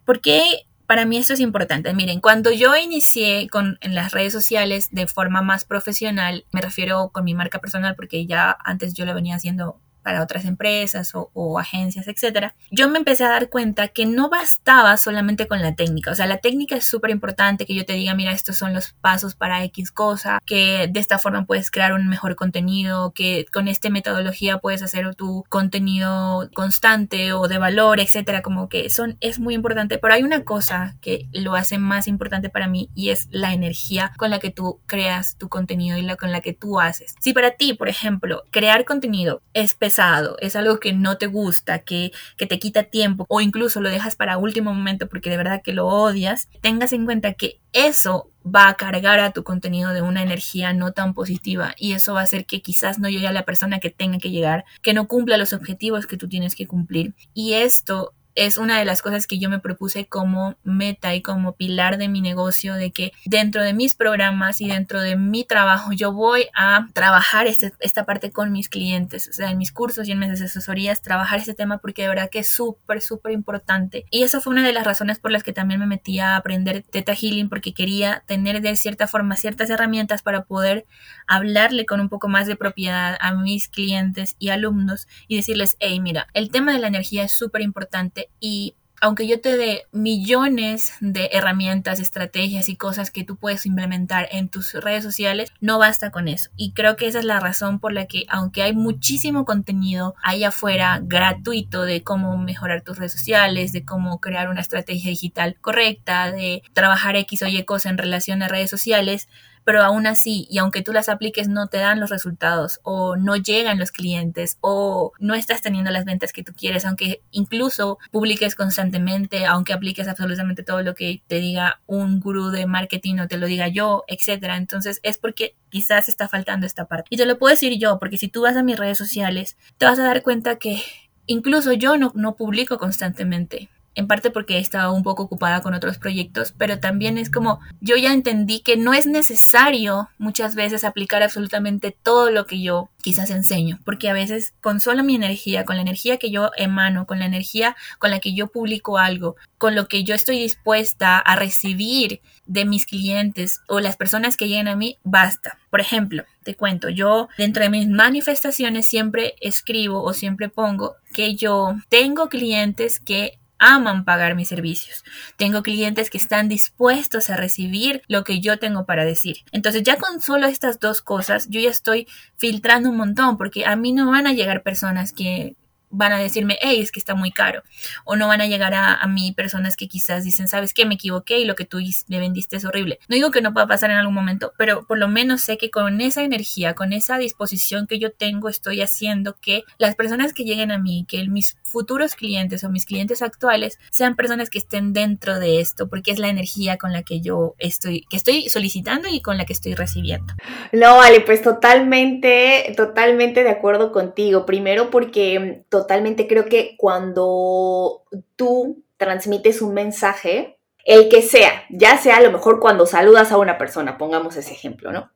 ¿por 0.05 0.21
qué 0.21 0.65
para 0.87 1.05
mí 1.05 1.17
esto 1.17 1.33
es 1.33 1.41
importante. 1.41 1.93
Miren, 1.93 2.21
cuando 2.21 2.49
yo 2.49 2.73
inicié 2.77 3.49
con, 3.49 3.77
en 3.81 3.93
las 3.93 4.13
redes 4.13 4.31
sociales 4.31 4.87
de 4.91 5.05
forma 5.05 5.41
más 5.41 5.65
profesional, 5.65 6.45
me 6.53 6.61
refiero 6.61 7.09
con 7.09 7.25
mi 7.25 7.33
marca 7.33 7.59
personal 7.59 7.93
porque 7.95 8.25
ya 8.25 8.57
antes 8.63 8.93
yo 8.93 9.05
lo 9.05 9.13
venía 9.13 9.35
haciendo 9.35 9.81
para 10.07 10.23
otras 10.23 10.45
empresas 10.45 11.11
o, 11.13 11.59
agencias, 11.59 12.07
etcétera, 12.07 12.55
yo 12.71 12.87
me 12.87 12.97
empecé 12.97 13.25
a 13.25 13.29
dar 13.29 13.49
cuenta 13.49 13.89
que 13.89 14.05
no 14.05 14.29
bastaba 14.29 14.95
solamente 14.95 15.49
con 15.49 15.61
la 15.61 15.75
técnica. 15.75 16.11
O 16.11 16.15
sea, 16.15 16.27
la 16.27 16.37
técnica 16.37 16.77
es 16.77 16.85
súper 16.85 17.11
importante, 17.11 17.65
que 17.65 17.75
yo 17.75 17.83
te 17.83 17.91
diga, 17.91 18.15
mira, 18.15 18.31
estos 18.31 18.55
son 18.55 18.73
los 18.73 18.93
pasos 18.93 19.35
para 19.35 19.61
X 19.65 19.91
cosa, 19.91 20.39
que 20.45 20.87
de 20.89 20.99
esta 21.01 21.19
forma 21.19 21.43
puedes 21.43 21.71
crear 21.71 21.91
un 21.91 22.07
mejor 22.07 22.37
contenido, 22.37 23.11
que 23.11 23.45
con 23.51 23.67
esta 23.67 23.89
metodología 23.89 24.59
puedes 24.59 24.81
hacer 24.81 25.13
tu 25.15 25.43
contenido 25.49 26.49
constante 26.53 27.33
o 27.33 27.49
de 27.49 27.57
valor, 27.57 27.99
etcétera. 27.99 28.41
Como 28.41 28.69
que 28.69 28.89
son, 28.89 29.17
es 29.19 29.39
muy 29.39 29.55
importante. 29.55 29.97
Pero 29.97 30.13
hay 30.13 30.23
una 30.23 30.45
cosa 30.45 30.95
que 31.01 31.27
lo 31.33 31.55
hace 31.55 31.79
más 31.79 32.07
importante 32.07 32.49
para 32.49 32.69
mí 32.69 32.89
y 32.95 33.09
es 33.09 33.27
la 33.29 33.51
energía 33.51 34.13
con 34.17 34.29
la 34.29 34.39
que 34.39 34.51
tú 34.51 34.79
creas 34.85 35.35
tu 35.35 35.49
contenido 35.49 35.97
y 35.97 36.01
la 36.01 36.15
con 36.15 36.31
la 36.31 36.39
que 36.39 36.53
tú 36.53 36.79
haces. 36.79 37.13
Si 37.19 37.33
para 37.33 37.51
ti, 37.51 37.73
por 37.73 37.89
ejemplo, 37.89 38.43
crear 38.51 38.85
contenido 38.85 39.41
es 39.53 39.75
pesado, 39.75 39.96
es 40.39 40.55
algo 40.55 40.79
que 40.79 40.93
no 40.93 41.17
te 41.17 41.27
gusta, 41.27 41.79
que, 41.79 42.11
que 42.37 42.45
te 42.45 42.59
quita 42.59 42.83
tiempo 42.83 43.25
o 43.29 43.41
incluso 43.41 43.81
lo 43.81 43.89
dejas 43.89 44.15
para 44.15 44.37
último 44.37 44.73
momento 44.73 45.07
porque 45.07 45.29
de 45.29 45.37
verdad 45.37 45.61
que 45.63 45.73
lo 45.73 45.87
odias, 45.87 46.49
tengas 46.61 46.93
en 46.93 47.05
cuenta 47.05 47.33
que 47.33 47.59
eso 47.73 48.29
va 48.43 48.69
a 48.69 48.75
cargar 48.75 49.19
a 49.19 49.31
tu 49.31 49.43
contenido 49.43 49.93
de 49.93 50.01
una 50.01 50.23
energía 50.23 50.73
no 50.73 50.91
tan 50.93 51.13
positiva 51.13 51.75
y 51.77 51.93
eso 51.93 52.13
va 52.13 52.21
a 52.21 52.23
hacer 52.23 52.45
que 52.45 52.61
quizás 52.61 52.99
no 52.99 53.09
llegue 53.09 53.27
a 53.27 53.33
la 53.33 53.45
persona 53.45 53.79
que 53.79 53.89
tenga 53.89 54.19
que 54.19 54.31
llegar, 54.31 54.65
que 54.81 54.93
no 54.93 55.07
cumpla 55.07 55.37
los 55.37 55.53
objetivos 55.53 56.07
que 56.07 56.17
tú 56.17 56.27
tienes 56.27 56.55
que 56.55 56.67
cumplir. 56.67 57.13
Y 57.33 57.53
esto 57.53 58.13
es 58.37 58.59
una 58.59 58.77
de 58.77 58.85
las 58.85 59.01
cosas 59.01 59.25
que 59.25 59.39
yo 59.39 59.49
me 59.49 59.59
propuse 59.59 60.05
como 60.05 60.55
meta 60.63 61.15
y 61.15 61.23
como 61.23 61.53
pilar 61.53 61.97
de 61.97 62.07
mi 62.07 62.21
negocio, 62.21 62.75
de 62.75 62.91
que 62.91 63.11
dentro 63.25 63.63
de 63.63 63.73
mis 63.73 63.95
programas 63.95 64.61
y 64.61 64.67
dentro 64.67 65.01
de 65.01 65.15
mi 65.15 65.43
trabajo 65.43 65.91
yo 65.91 66.13
voy 66.13 66.45
a 66.53 66.87
trabajar 66.93 67.47
este, 67.47 67.73
esta 67.79 68.05
parte 68.05 68.31
con 68.31 68.51
mis 68.51 68.69
clientes, 68.69 69.27
o 69.27 69.33
sea, 69.33 69.49
en 69.49 69.57
mis 69.57 69.71
cursos 69.71 70.07
y 70.07 70.11
en 70.11 70.19
mis 70.19 70.39
asesorías, 70.39 71.01
trabajar 71.01 71.39
este 71.39 71.55
tema 71.55 71.79
porque 71.79 72.03
de 72.03 72.09
verdad 72.09 72.29
que 72.29 72.39
es 72.39 72.49
súper, 72.49 73.01
súper 73.01 73.31
importante. 73.31 74.05
Y 74.11 74.21
esa 74.21 74.39
fue 74.39 74.53
una 74.53 74.65
de 74.65 74.73
las 74.73 74.85
razones 74.85 75.17
por 75.17 75.31
las 75.31 75.41
que 75.41 75.51
también 75.51 75.79
me 75.79 75.87
metí 75.87 76.19
a 76.19 76.35
aprender 76.35 76.83
Teta 76.83 77.15
Healing 77.15 77.49
porque 77.49 77.73
quería 77.73 78.23
tener 78.27 78.61
de 78.61 78.75
cierta 78.75 79.07
forma 79.07 79.35
ciertas 79.35 79.71
herramientas 79.71 80.21
para 80.21 80.43
poder 80.43 80.85
hablarle 81.25 81.87
con 81.87 81.99
un 82.01 82.09
poco 82.09 82.27
más 82.27 82.45
de 82.45 82.55
propiedad 82.55 83.17
a 83.19 83.33
mis 83.33 83.67
clientes 83.67 84.35
y 84.37 84.49
alumnos 84.49 85.07
y 85.27 85.37
decirles, 85.37 85.75
hey, 85.79 85.99
mira, 85.99 86.27
el 86.35 86.51
tema 86.51 86.71
de 86.71 86.79
la 86.79 86.87
energía 86.87 87.23
es 87.23 87.31
súper 87.31 87.63
importante 87.63 88.26
y 88.39 88.75
aunque 88.99 89.27
yo 89.27 89.39
te 89.39 89.57
dé 89.57 89.83
millones 89.91 90.93
de 91.01 91.29
herramientas, 91.31 91.99
estrategias 91.99 92.67
y 92.69 92.75
cosas 92.75 93.11
que 93.11 93.23
tú 93.23 93.35
puedes 93.35 93.65
implementar 93.65 94.27
en 94.31 94.49
tus 94.49 94.73
redes 94.73 95.03
sociales, 95.03 95.51
no 95.61 95.77
basta 95.77 96.09
con 96.11 96.27
eso. 96.27 96.49
Y 96.55 96.71
creo 96.71 96.95
que 96.95 97.07
esa 97.07 97.19
es 97.19 97.25
la 97.25 97.39
razón 97.39 97.79
por 97.79 97.93
la 97.93 98.05
que, 98.07 98.25
aunque 98.29 98.63
hay 98.63 98.73
muchísimo 98.73 99.45
contenido 99.45 100.15
ahí 100.23 100.43
afuera 100.43 100.99
gratuito 101.03 101.83
de 101.83 102.03
cómo 102.03 102.37
mejorar 102.37 102.81
tus 102.81 102.97
redes 102.97 103.11
sociales, 103.11 103.71
de 103.71 103.85
cómo 103.85 104.19
crear 104.19 104.49
una 104.49 104.61
estrategia 104.61 105.11
digital 105.11 105.57
correcta, 105.61 106.31
de 106.31 106.63
trabajar 106.73 107.15
X 107.15 107.43
o 107.43 107.47
Y 107.47 107.63
cosas 107.63 107.91
en 107.91 107.97
relación 107.99 108.41
a 108.41 108.47
redes 108.47 108.69
sociales, 108.69 109.29
pero 109.67 109.83
aún 109.83 110.07
así, 110.07 110.47
y 110.49 110.59
aunque 110.59 110.81
tú 110.81 110.93
las 110.93 111.09
apliques, 111.09 111.49
no 111.49 111.67
te 111.67 111.75
dan 111.75 111.99
los 111.99 112.09
resultados 112.09 112.79
o 112.83 113.17
no 113.17 113.35
llegan 113.35 113.77
los 113.77 113.91
clientes 113.91 114.57
o 114.61 115.11
no 115.19 115.35
estás 115.35 115.61
teniendo 115.61 115.91
las 115.91 116.05
ventas 116.05 116.31
que 116.31 116.41
tú 116.41 116.53
quieres, 116.53 116.85
aunque 116.85 117.21
incluso 117.31 117.99
publiques 118.09 118.55
constantemente, 118.55 119.45
aunque 119.45 119.73
apliques 119.73 120.07
absolutamente 120.07 120.63
todo 120.63 120.83
lo 120.83 120.95
que 120.95 121.21
te 121.27 121.41
diga 121.41 121.81
un 121.85 122.21
gurú 122.21 122.49
de 122.49 122.65
marketing 122.65 123.17
o 123.19 123.27
te 123.27 123.35
lo 123.35 123.45
diga 123.45 123.67
yo, 123.67 124.05
etcétera. 124.07 124.55
Entonces 124.55 125.01
es 125.03 125.17
porque 125.17 125.57
quizás 125.67 126.07
está 126.07 126.29
faltando 126.29 126.65
esta 126.65 126.85
parte. 126.85 127.07
Y 127.09 127.17
te 127.17 127.25
lo 127.25 127.37
puedo 127.37 127.51
decir 127.51 127.77
yo, 127.77 127.99
porque 127.99 128.15
si 128.15 128.29
tú 128.29 128.43
vas 128.43 128.55
a 128.55 128.63
mis 128.63 128.77
redes 128.77 128.97
sociales, 128.97 129.57
te 129.77 129.85
vas 129.85 129.99
a 129.99 130.03
dar 130.03 130.23
cuenta 130.23 130.55
que 130.55 130.81
incluso 131.25 131.73
yo 131.73 131.97
no, 131.97 132.13
no 132.15 132.37
publico 132.37 132.77
constantemente 132.77 133.67
en 133.97 134.07
parte 134.07 134.29
porque 134.29 134.57
he 134.57 134.59
estado 134.59 134.93
un 134.93 135.01
poco 135.01 135.23
ocupada 135.23 135.61
con 135.61 135.73
otros 135.73 135.97
proyectos, 135.97 136.53
pero 136.55 136.79
también 136.79 137.17
es 137.17 137.31
como 137.31 137.59
yo 137.81 137.97
ya 137.97 138.13
entendí 138.13 138.61
que 138.61 138.77
no 138.77 138.93
es 138.93 139.07
necesario 139.07 140.09
muchas 140.19 140.53
veces 140.53 140.83
aplicar 140.83 141.23
absolutamente 141.23 141.97
todo 142.03 142.29
lo 142.29 142.45
que 142.45 142.61
yo 142.61 142.89
quizás 143.01 143.31
enseño, 143.31 143.79
porque 143.85 144.09
a 144.09 144.13
veces 144.13 144.53
con 144.61 144.79
solo 144.79 145.03
mi 145.03 145.15
energía, 145.15 145.65
con 145.65 145.77
la 145.77 145.81
energía 145.81 146.17
que 146.17 146.29
yo 146.29 146.51
emano, 146.57 147.07
con 147.07 147.17
la 147.17 147.25
energía 147.25 147.75
con 147.97 148.11
la 148.11 148.19
que 148.19 148.35
yo 148.35 148.47
publico 148.47 148.99
algo, 148.99 149.35
con 149.57 149.73
lo 149.73 149.87
que 149.87 150.03
yo 150.03 150.13
estoy 150.13 150.39
dispuesta 150.39 151.17
a 151.17 151.35
recibir 151.35 152.21
de 152.45 152.65
mis 152.65 152.85
clientes 152.85 153.61
o 153.67 153.79
las 153.79 153.97
personas 153.97 154.37
que 154.37 154.47
lleguen 154.47 154.67
a 154.67 154.75
mí, 154.75 154.97
basta. 155.03 155.57
Por 155.71 155.81
ejemplo, 155.81 156.23
te 156.43 156.55
cuento, 156.55 156.89
yo 156.89 157.29
dentro 157.37 157.63
de 157.63 157.69
mis 157.69 157.87
manifestaciones 157.87 158.85
siempre 158.85 159.35
escribo 159.41 160.03
o 160.03 160.13
siempre 160.13 160.49
pongo 160.49 160.97
que 161.13 161.35
yo 161.35 161.75
tengo 161.89 162.29
clientes 162.29 162.99
que 162.99 163.39
aman 163.59 164.05
pagar 164.05 164.35
mis 164.35 164.47
servicios. 164.47 165.03
Tengo 165.35 165.63
clientes 165.63 166.09
que 166.09 166.17
están 166.17 166.49
dispuestos 166.49 167.29
a 167.29 167.37
recibir 167.37 168.01
lo 168.07 168.23
que 168.23 168.39
yo 168.39 168.59
tengo 168.59 168.85
para 168.85 169.05
decir. 169.05 169.37
Entonces 169.51 169.83
ya 169.83 169.97
con 169.97 170.21
solo 170.21 170.47
estas 170.47 170.79
dos 170.79 171.01
cosas 171.01 171.47
yo 171.49 171.59
ya 171.59 171.69
estoy 171.69 172.07
filtrando 172.37 172.89
un 172.89 172.97
montón 172.97 173.37
porque 173.37 173.65
a 173.65 173.75
mí 173.75 173.93
no 173.93 174.09
van 174.11 174.27
a 174.27 174.33
llegar 174.33 174.63
personas 174.63 175.13
que 175.13 175.55
van 175.89 176.11
a 176.13 176.19
decirme, 176.19 176.57
hey, 176.61 176.79
es 176.81 176.91
que 176.91 176.99
está 176.99 177.15
muy 177.15 177.31
caro. 177.31 177.63
O 178.05 178.15
no 178.15 178.27
van 178.27 178.41
a 178.41 178.47
llegar 178.47 178.73
a, 178.73 178.93
a 178.95 179.07
mí 179.07 179.31
personas 179.31 179.75
que 179.75 179.87
quizás 179.87 180.23
dicen, 180.23 180.47
sabes 180.47 180.73
qué, 180.73 180.85
me 180.85 180.95
equivoqué 180.95 181.39
y 181.39 181.45
lo 181.45 181.55
que 181.55 181.65
tú 181.65 181.79
me 182.07 182.19
vendiste 182.19 182.57
es 182.57 182.65
horrible. 182.65 182.99
No 183.07 183.15
digo 183.15 183.31
que 183.31 183.41
no 183.41 183.53
pueda 183.53 183.67
pasar 183.67 183.91
en 183.91 183.97
algún 183.97 184.13
momento, 184.13 184.53
pero 184.57 184.85
por 184.85 184.97
lo 184.97 185.07
menos 185.07 185.41
sé 185.41 185.57
que 185.57 185.69
con 185.69 186.01
esa 186.01 186.23
energía, 186.23 186.73
con 186.73 186.93
esa 186.93 187.17
disposición 187.17 187.87
que 187.87 187.99
yo 187.99 188.11
tengo, 188.11 188.49
estoy 188.49 188.81
haciendo 188.81 189.37
que 189.39 189.63
las 189.77 189.95
personas 189.95 190.33
que 190.33 190.43
lleguen 190.43 190.71
a 190.71 190.77
mí, 190.77 191.05
que 191.07 191.27
mis 191.27 191.57
futuros 191.63 192.15
clientes 192.15 192.63
o 192.63 192.69
mis 192.69 192.85
clientes 192.85 193.21
actuales 193.21 193.79
sean 193.91 194.15
personas 194.15 194.49
que 194.49 194.57
estén 194.57 194.93
dentro 194.93 195.39
de 195.39 195.59
esto, 195.59 195.87
porque 195.87 196.11
es 196.11 196.19
la 196.19 196.29
energía 196.29 196.77
con 196.77 196.93
la 196.93 197.03
que 197.03 197.21
yo 197.21 197.55
estoy, 197.57 198.05
que 198.09 198.17
estoy 198.17 198.49
solicitando 198.49 199.07
y 199.09 199.21
con 199.21 199.37
la 199.37 199.45
que 199.45 199.53
estoy 199.53 199.75
recibiendo. 199.75 200.33
No, 200.71 200.97
vale, 200.97 201.21
pues 201.21 201.41
totalmente, 201.41 202.73
totalmente 202.75 203.43
de 203.43 203.49
acuerdo 203.49 203.91
contigo. 203.91 204.45
Primero 204.45 204.89
porque 204.89 205.63
totalmente 205.81 206.27
creo 206.27 206.45
que 206.45 206.75
cuando 206.77 208.03
tú 208.35 208.83
transmites 208.97 209.61
un 209.61 209.73
mensaje, 209.73 210.59
el 210.85 211.09
que 211.09 211.21
sea, 211.21 211.65
ya 211.69 211.97
sea 211.97 212.17
a 212.17 212.21
lo 212.21 212.31
mejor 212.31 212.59
cuando 212.59 212.85
saludas 212.85 213.31
a 213.31 213.37
una 213.37 213.57
persona, 213.57 213.97
pongamos 213.97 214.37
ese 214.37 214.53
ejemplo, 214.53 214.91
¿no? 214.91 215.11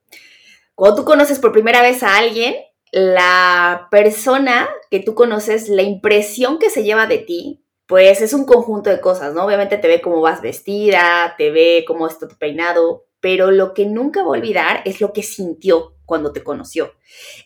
Cuando 0.76 0.98
tú 0.98 1.06
conoces 1.06 1.40
por 1.40 1.52
primera 1.52 1.82
vez 1.82 2.04
a 2.04 2.18
alguien, 2.18 2.56
la 2.92 3.88
persona 3.90 4.70
que 4.90 5.00
tú 5.00 5.16
conoces, 5.16 5.70
la 5.70 5.82
impresión 5.82 6.60
que 6.60 6.70
se 6.70 6.84
lleva 6.84 7.08
de 7.08 7.20
ti, 7.20 7.64
pues 7.88 8.22
es 8.22 8.34
un 8.34 8.46
conjunto 8.46 8.90
de 8.90 9.02
cosas, 9.02 9.34
¿no? 9.34 9.46
Obviamente 9.46 9.78
te 9.78 9.88
ve 9.88 10.02
cómo 10.02 10.22
vas 10.22 10.42
vestida, 10.42 11.36
te 11.38 11.52
ve 11.52 11.84
cómo 11.88 12.08
está 12.08 12.28
tu 12.28 12.38
peinado, 12.38 13.06
pero 13.20 13.52
lo 13.52 13.74
que 13.74 13.86
nunca 13.86 14.22
va 14.22 14.28
a 14.28 14.40
olvidar 14.40 14.82
es 14.86 15.02
lo 15.02 15.14
que 15.14 15.24
sintió 15.24 15.96
cuando 16.06 16.34
te 16.34 16.44
conoció. 16.44 16.94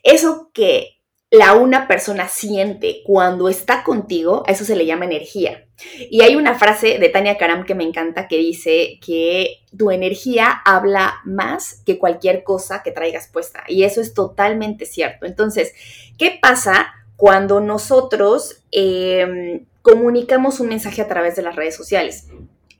Eso 0.01 0.49
que 0.54 0.94
la 1.37 1.53
una 1.53 1.87
persona 1.87 2.27
siente 2.27 3.01
cuando 3.03 3.49
está 3.49 3.83
contigo, 3.83 4.43
a 4.47 4.51
eso 4.51 4.63
se 4.63 4.75
le 4.75 4.85
llama 4.85 5.05
energía. 5.05 5.65
Y 6.09 6.21
hay 6.21 6.35
una 6.35 6.57
frase 6.57 6.97
de 6.97 7.09
Tania 7.09 7.37
Karam 7.37 7.65
que 7.65 7.75
me 7.75 7.83
encanta 7.83 8.27
que 8.27 8.37
dice 8.37 8.99
que 9.05 9.59
tu 9.77 9.91
energía 9.91 10.49
habla 10.63 11.15
más 11.25 11.81
que 11.85 11.99
cualquier 11.99 12.43
cosa 12.43 12.81
que 12.83 12.91
traigas 12.91 13.27
puesta. 13.27 13.63
Y 13.67 13.83
eso 13.83 13.99
es 13.99 14.13
totalmente 14.13 14.85
cierto. 14.85 15.25
Entonces, 15.25 15.73
¿qué 16.17 16.39
pasa 16.41 16.93
cuando 17.17 17.59
nosotros 17.59 18.63
em, 18.71 19.65
comunicamos 19.81 20.61
un 20.61 20.69
mensaje 20.69 21.01
a 21.01 21.07
través 21.07 21.35
de 21.35 21.41
las 21.41 21.57
redes 21.57 21.75
sociales? 21.75 22.27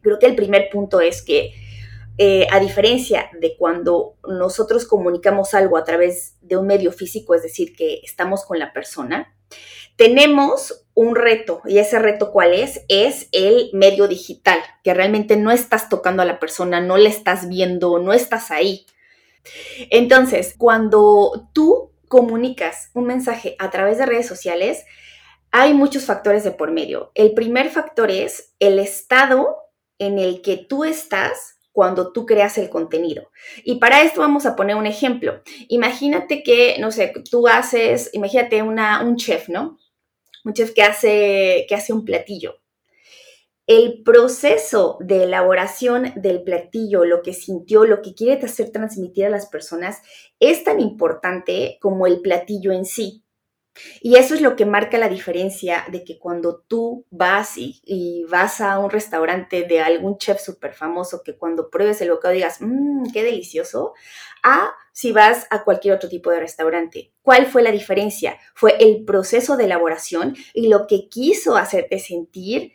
Creo 0.02 0.18
que 0.18 0.28
el 0.28 0.36
primer 0.36 0.70
punto 0.70 1.02
es 1.02 1.22
que 1.22 1.54
eh, 2.18 2.48
a 2.52 2.60
diferencia 2.60 3.30
de 3.40 3.58
cuando 3.58 4.16
nosotros 4.28 4.86
comunicamos 4.86 5.54
algo 5.54 5.78
a 5.78 5.84
través 5.84 6.38
de 6.42 6.58
un 6.58 6.68
medio 6.68 6.92
físico, 6.92 7.36
es 7.36 7.44
decir, 7.44 7.76
que 7.76 8.02
estamos 8.04 8.46
con 8.46 8.58
la 8.58 8.72
persona, 8.72 9.36
tenemos 9.96 10.86
un 10.94 11.16
reto 11.16 11.62
y 11.66 11.78
ese 11.78 12.00
reto 12.00 12.32
cuál 12.32 12.54
es? 12.54 12.82
Es 12.90 13.28
el 13.32 13.70
medio 13.74 14.08
digital, 14.08 14.60
que 14.84 14.94
realmente 14.94 15.38
no 15.38 15.52
estás 15.52 15.90
tocando 15.90 16.22
a 16.22 16.26
la 16.26 16.40
persona, 16.40 16.82
no 16.82 16.98
le 16.98 17.10
estás 17.10 17.48
viendo, 17.48 18.00
no 18.00 18.14
estás 18.14 18.52
ahí. 18.52 18.86
Entonces, 19.90 20.56
cuando 20.58 21.50
tú 21.54 21.92
comunicas 22.08 22.92
un 22.94 23.06
mensaje 23.06 23.56
a 23.60 23.70
través 23.72 23.98
de 23.98 24.06
redes 24.06 24.28
sociales, 24.28 24.86
hay 25.52 25.74
muchos 25.74 26.06
factores 26.06 26.44
de 26.44 26.52
por 26.52 26.72
medio. 26.72 27.12
El 27.16 27.34
primer 27.34 27.70
factor 27.70 28.12
es 28.12 28.54
el 28.60 28.80
estado 28.80 29.58
en 30.00 30.20
el 30.20 30.42
que 30.42 30.58
tú 30.58 30.84
estás 30.84 31.55
cuando 31.76 32.14
tú 32.14 32.26
creas 32.26 32.58
el 32.58 32.70
contenido. 32.70 33.32
Y 33.66 33.76
para 33.80 34.02
esto 34.02 34.22
vamos 34.22 34.46
a 34.46 34.56
poner 34.56 34.78
un 34.78 34.86
ejemplo. 34.86 35.42
Imagínate 35.68 36.42
que, 36.42 36.78
no 36.80 36.90
sé, 36.90 37.12
tú 37.30 37.50
haces, 37.50 38.10
imagínate 38.14 38.64
una, 38.64 39.04
un 39.04 39.18
chef, 39.18 39.50
¿no? 39.50 39.78
Un 40.46 40.54
chef 40.54 40.74
que 40.74 40.84
hace, 40.84 41.66
que 41.68 41.76
hace 41.76 41.92
un 41.92 42.06
platillo. 42.06 42.62
El 43.68 44.04
proceso 44.04 44.98
de 45.02 45.24
elaboración 45.24 46.14
del 46.16 46.44
platillo, 46.44 47.04
lo 47.04 47.22
que 47.22 47.34
sintió, 47.34 47.84
lo 47.84 48.02
que 48.02 48.14
quiere 48.14 48.46
hacer 48.46 48.72
transmitir 48.72 49.26
a 49.26 49.30
las 49.30 49.48
personas, 49.48 50.02
es 50.40 50.64
tan 50.64 50.80
importante 50.80 51.78
como 51.82 52.08
el 52.08 52.22
platillo 52.22 52.72
en 52.72 52.86
sí. 52.86 53.25
Y 54.02 54.16
eso 54.16 54.34
es 54.36 54.42
lo 54.42 54.56
que 54.56 54.66
marca 54.66 54.98
la 54.98 55.10
diferencia 55.10 55.86
de 55.92 56.04
que 56.04 56.18
cuando 56.18 56.64
tú 56.68 57.06
vas 57.10 57.58
y, 57.58 58.26
vas 58.30 58.62
a 58.62 58.80
un 58.80 58.90
restaurante 58.90 59.64
de 59.64 59.82
algún 59.82 60.18
chef 60.18 60.40
súper 60.40 60.74
famoso, 60.74 61.22
que 61.24 61.38
cuando 61.38 61.70
pruebes 61.70 62.02
el 62.02 62.12
bocado 62.12 62.34
digas, 62.34 62.58
mmm, 62.62 63.12
qué 63.12 63.24
delicioso, 63.24 63.94
a 64.44 64.74
si 64.94 65.12
vas 65.12 65.48
a 65.50 65.64
cualquier 65.64 65.96
otro 65.96 66.10
tipo 66.10 66.32
de 66.32 66.40
restaurante. 66.40 67.14
¿Cuál 67.22 67.48
fue 67.48 67.62
la 67.62 67.72
diferencia? 67.72 68.38
Fue 68.54 68.76
el 68.80 69.04
proceso 69.04 69.58
de 69.58 69.66
elaboración 69.66 70.36
y 70.54 70.68
lo 70.68 70.88
que 70.88 71.10
quiso 71.10 71.58
hacerte 71.58 72.00
sentir 72.00 72.72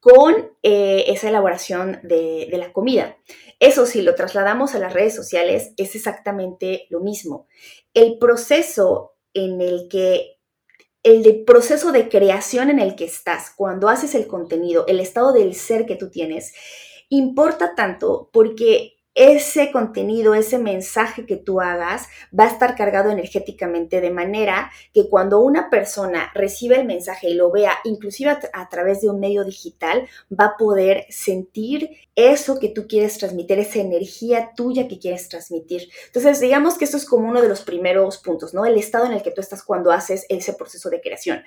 con 0.00 0.52
eh, 0.62 1.04
esa 1.08 1.28
elaboración 1.28 2.00
de 2.02 2.48
la 2.58 2.72
comida. 2.72 3.18
Eso 3.60 3.86
si 3.86 4.02
lo 4.02 4.16
trasladamos 4.16 4.74
a 4.74 4.80
las 4.80 4.92
redes 4.92 5.14
sociales 5.14 5.72
es 5.76 5.94
exactamente 5.94 6.86
lo 6.90 7.00
mismo. 7.00 7.46
El 7.94 8.18
proceso 8.18 9.12
en 9.34 9.60
el 9.60 9.88
que 9.88 10.38
el 11.02 11.44
proceso 11.44 11.90
de 11.92 12.08
creación 12.08 12.70
en 12.70 12.78
el 12.78 12.94
que 12.94 13.04
estás, 13.04 13.52
cuando 13.56 13.88
haces 13.88 14.14
el 14.14 14.26
contenido, 14.26 14.84
el 14.86 15.00
estado 15.00 15.32
del 15.32 15.54
ser 15.54 15.84
que 15.84 15.96
tú 15.96 16.10
tienes, 16.10 16.54
importa 17.08 17.74
tanto 17.74 18.30
porque 18.32 18.91
ese 19.14 19.70
contenido, 19.70 20.34
ese 20.34 20.58
mensaje 20.58 21.26
que 21.26 21.36
tú 21.36 21.60
hagas 21.60 22.08
va 22.38 22.44
a 22.44 22.48
estar 22.48 22.74
cargado 22.76 23.10
energéticamente 23.10 24.00
de 24.00 24.10
manera 24.10 24.70
que 24.94 25.08
cuando 25.08 25.40
una 25.40 25.68
persona 25.68 26.30
recibe 26.34 26.76
el 26.76 26.86
mensaje 26.86 27.28
y 27.28 27.34
lo 27.34 27.50
vea, 27.50 27.74
inclusive 27.84 28.30
a, 28.52 28.68
través 28.68 29.02
de 29.02 29.10
un 29.10 29.20
medio 29.20 29.44
digital, 29.44 30.08
va 30.30 30.46
a 30.46 30.56
poder 30.56 31.04
sentir 31.10 31.90
eso 32.14 32.58
que 32.58 32.70
tú 32.70 32.86
quieres 32.86 33.18
transmitir, 33.18 33.58
esa 33.58 33.80
energía 33.80 34.52
tuya 34.56 34.88
que 34.88 34.98
quieres 34.98 35.28
transmitir. 35.28 35.88
Entonces, 36.06 36.40
digamos 36.40 36.78
que 36.78 36.84
esto 36.84 36.96
es 36.96 37.04
como 37.04 37.28
uno 37.28 37.42
de 37.42 37.48
los 37.48 37.62
primeros 37.62 38.18
puntos, 38.18 38.54
¿no? 38.54 38.64
El 38.64 38.78
estado 38.78 39.06
en 39.06 39.12
el 39.12 39.22
que 39.22 39.30
tú 39.30 39.40
estás 39.40 39.62
cuando 39.62 39.92
haces 39.92 40.24
ese 40.28 40.54
proceso 40.54 40.88
de 40.88 41.00
creación. 41.00 41.42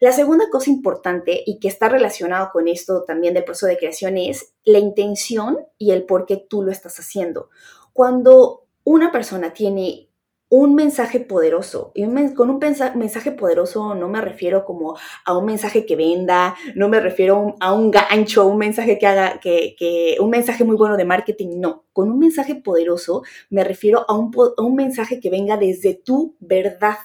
La 0.00 0.12
segunda 0.12 0.48
cosa 0.48 0.70
importante 0.70 1.42
y 1.44 1.58
que 1.58 1.66
está 1.66 1.88
relacionado 1.88 2.50
con 2.52 2.68
esto 2.68 3.02
también 3.04 3.34
del 3.34 3.44
proceso 3.44 3.66
de 3.66 3.78
creación 3.78 4.16
es 4.16 4.54
la 4.64 4.78
intención 4.78 5.58
y 5.76 5.90
el 5.90 6.04
por 6.04 6.24
qué 6.24 6.36
tú 6.36 6.62
lo 6.62 6.70
estás 6.70 7.00
haciendo. 7.00 7.50
Cuando 7.92 8.66
una 8.84 9.10
persona 9.10 9.52
tiene 9.52 10.08
un 10.50 10.74
mensaje 10.74 11.20
poderoso. 11.20 11.92
Y 11.94 12.04
con 12.34 12.50
un 12.50 12.58
mensaje 12.58 13.32
poderoso 13.32 13.94
no 13.94 14.08
me 14.08 14.20
refiero 14.20 14.64
como 14.64 14.96
a 15.24 15.36
un 15.36 15.44
mensaje 15.44 15.84
que 15.84 15.96
venda, 15.96 16.54
no 16.74 16.88
me 16.88 17.00
refiero 17.00 17.56
a 17.60 17.72
un 17.72 17.90
gancho, 17.90 18.46
un 18.46 18.58
mensaje 18.58 18.98
que 18.98 19.06
haga, 19.06 19.40
que, 19.40 20.16
un 20.20 20.30
mensaje 20.30 20.64
muy 20.64 20.76
bueno 20.76 20.96
de 20.96 21.04
marketing, 21.04 21.60
no. 21.60 21.84
Con 21.92 22.10
un 22.10 22.18
mensaje 22.18 22.54
poderoso 22.54 23.22
me 23.50 23.64
refiero 23.64 24.06
a 24.08 24.16
un, 24.16 24.30
a 24.56 24.62
un 24.62 24.74
mensaje 24.74 25.20
que 25.20 25.28
venga 25.28 25.56
desde 25.56 25.94
tu 25.94 26.36
verdad. 26.40 26.98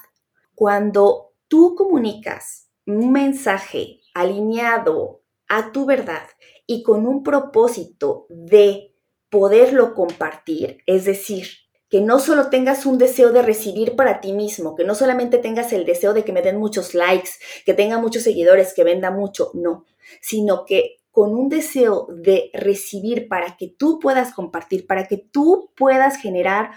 Cuando 0.56 1.34
tú 1.48 1.76
comunicas 1.76 2.63
un 2.86 3.12
mensaje 3.12 4.02
alineado 4.14 5.22
a 5.48 5.72
tu 5.72 5.86
verdad 5.86 6.28
y 6.66 6.84
con 6.84 7.06
un 7.06 7.24
propósito 7.24 8.26
de 8.30 8.94
poderlo 9.30 9.94
compartir, 9.94 10.80
es 10.86 11.06
decir, 11.06 11.48
que 11.90 12.02
no 12.02 12.20
solo 12.20 12.50
tengas 12.50 12.86
un 12.86 12.98
deseo 12.98 13.32
de 13.32 13.44
recibir 13.44 13.96
para 13.96 14.20
ti 14.20 14.34
mismo, 14.34 14.76
que 14.76 14.84
no 14.84 14.96
solamente 14.96 15.38
tengas 15.38 15.74
el 15.74 15.86
deseo 15.86 16.14
de 16.14 16.24
que 16.24 16.32
me 16.32 16.42
den 16.42 16.58
muchos 16.58 16.96
likes, 16.96 17.32
que 17.66 17.76
tenga 17.76 18.00
muchos 18.00 18.24
seguidores, 18.24 18.74
que 18.74 18.84
venda 18.84 19.12
mucho, 19.12 19.52
no, 19.54 19.86
sino 20.20 20.66
que 20.66 20.98
con 21.12 21.36
un 21.36 21.50
deseo 21.50 22.08
de 22.10 22.50
recibir 22.54 23.28
para 23.28 23.58
que 23.58 23.68
tú 23.68 24.00
puedas 24.00 24.34
compartir, 24.34 24.88
para 24.88 25.06
que 25.06 25.18
tú 25.18 25.72
puedas 25.76 26.18
generar 26.18 26.72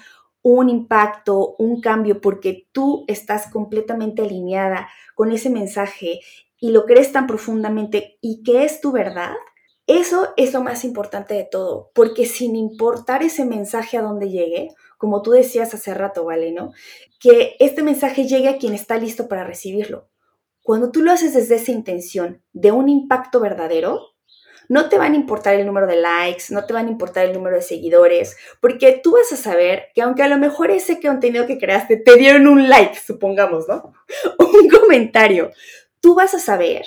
un 0.49 0.69
impacto, 0.69 1.57
un 1.59 1.81
cambio, 1.81 2.21
porque 2.21 2.69
tú 2.71 3.05
estás 3.09 3.51
completamente 3.51 4.23
alineada 4.23 4.89
con 5.17 5.33
ese 5.33 5.51
mensaje 5.51 6.21
y 6.61 6.71
lo 6.71 6.85
crees 6.85 7.11
tan 7.11 7.27
profundamente 7.27 8.17
y 8.21 8.45
que 8.45 8.63
es 8.63 8.81
tu 8.81 8.93
verdad, 8.93 9.33
eso 9.89 10.29
es 10.37 10.53
lo 10.53 10.63
más 10.63 10.85
importante 10.85 11.35
de 11.35 11.43
todo, 11.43 11.91
porque 11.97 12.27
sin 12.27 12.55
importar 12.55 13.25
ese 13.25 13.45
mensaje 13.45 13.99
a 13.99 14.03
dónde 14.03 14.31
llegue, 14.31 14.69
como 14.99 15.21
tú 15.21 15.33
decías 15.33 15.75
hace 15.75 15.95
rato, 15.95 16.25
¿vale? 16.25 16.53
¿No? 16.53 16.71
Que 17.19 17.57
este 17.59 17.83
mensaje 17.83 18.29
llegue 18.29 18.49
a 18.49 18.59
quien 18.59 18.73
está 18.73 18.99
listo 18.99 19.27
para 19.27 19.43
recibirlo. 19.43 20.09
Cuando 20.63 20.93
tú 20.93 21.03
lo 21.03 21.11
haces 21.11 21.35
desde 21.35 21.57
esa 21.57 21.73
intención 21.73 22.41
de 22.53 22.71
un 22.71 22.89
impacto 22.89 23.41
verdadero, 23.41 24.16
no 24.69 24.89
te 24.89 24.99
van 24.99 25.13
a 25.13 25.17
importar 25.17 25.55
el 25.55 25.67
número 25.67 25.87
de 25.87 26.01
likes, 26.01 26.45
no 26.51 26.65
te 26.65 26.73
van 26.73 26.87
a 26.87 26.91
importar 26.91 27.27
el 27.27 27.33
número 27.33 27.57
de 27.57 27.63
seguidores, 27.63 28.37
porque 28.61 29.01
tú 29.03 29.13
vas 29.13 29.33
a 29.33 29.37
saber 29.37 29.89
que 29.95 30.03
aunque 30.03 30.23
a 30.23 30.29
lo 30.29 30.39
mejor 30.39 30.71
ese 30.71 31.01
contenido 31.01 31.47
que 31.47 31.59
creaste 31.59 31.97
te 31.97 32.17
dieron 32.17 32.47
un 32.47 32.69
like, 32.69 32.99
supongamos, 32.99 33.69
¿no? 33.69 33.93
un 34.39 34.69
comentario, 34.69 35.51
tú 36.01 36.15
vas 36.15 36.35
a 36.35 36.39
saber 36.39 36.85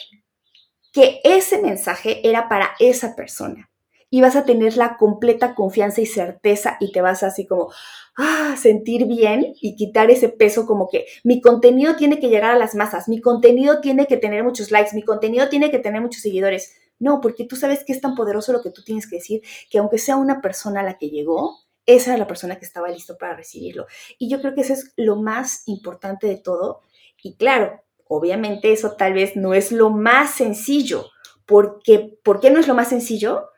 que 0.92 1.22
ese 1.24 1.62
mensaje 1.62 2.28
era 2.28 2.50
para 2.50 2.72
esa 2.80 3.16
persona 3.16 3.70
y 4.10 4.22
vas 4.22 4.36
a 4.36 4.44
tener 4.44 4.76
la 4.76 4.98
completa 4.98 5.54
confianza 5.56 6.02
y 6.02 6.06
certeza 6.06 6.78
y 6.80 6.92
te 6.92 7.02
vas 7.02 7.24
así 7.24 7.46
como, 7.46 7.72
ah, 8.18 8.56
sentir 8.58 9.06
bien 9.06 9.54
y 9.62 9.76
quitar 9.76 10.10
ese 10.10 10.30
peso 10.30 10.66
como 10.66 10.90
que 10.90 11.06
mi 11.24 11.42
contenido 11.42 11.96
tiene 11.96 12.20
que 12.20 12.30
llegar 12.30 12.52
a 12.52 12.58
las 12.58 12.76
masas, 12.76 13.08
mi 13.08 13.22
contenido 13.22 13.82
tiene 13.82 14.08
que 14.08 14.18
tener 14.18 14.44
muchos 14.44 14.72
likes, 14.72 14.96
mi 14.96 15.04
contenido 15.04 15.50
tiene 15.50 15.70
que 15.70 15.80
tener 15.80 16.02
muchos 16.02 16.22
seguidores. 16.22 16.79
No, 17.00 17.22
porque 17.22 17.46
tú 17.46 17.56
sabes 17.56 17.84
que 17.84 17.94
es 17.94 18.02
tan 18.02 18.16
poderoso 18.16 18.52
lo 18.54 18.62
que 18.62 18.72
tú 18.72 18.84
tienes 18.84 19.10
que 19.10 19.18
decir, 19.18 19.42
que 19.70 19.80
aunque 19.80 19.98
sea 19.98 20.18
una 20.18 20.42
persona 20.42 20.82
a 20.82 20.84
la 20.84 20.98
que 20.98 21.10
llegó, 21.10 21.58
esa 21.86 22.12
era 22.12 22.20
la 22.20 22.28
persona 22.28 22.60
que 22.60 22.66
estaba 22.66 22.90
listo 22.90 23.18
para 23.18 23.36
recibirlo. 23.36 23.88
Y 24.18 24.30
yo 24.30 24.42
creo 24.42 24.54
que 24.54 24.62
eso 24.62 24.74
es 24.74 24.94
lo 24.96 25.16
más 25.16 25.64
importante 25.66 26.28
de 26.28 26.38
todo. 26.38 26.82
Y 27.24 27.36
claro, 27.36 27.82
obviamente 28.06 28.72
eso 28.72 28.96
tal 28.96 29.14
vez 29.14 29.36
no 29.36 29.54
es 29.54 29.72
lo 29.72 29.90
más 29.90 30.36
sencillo. 30.36 31.06
Porque, 31.46 32.20
¿Por 32.24 32.40
qué 32.40 32.52
no 32.52 32.60
es 32.60 32.68
lo 32.68 32.76
más 32.76 32.90
sencillo? 32.90 33.50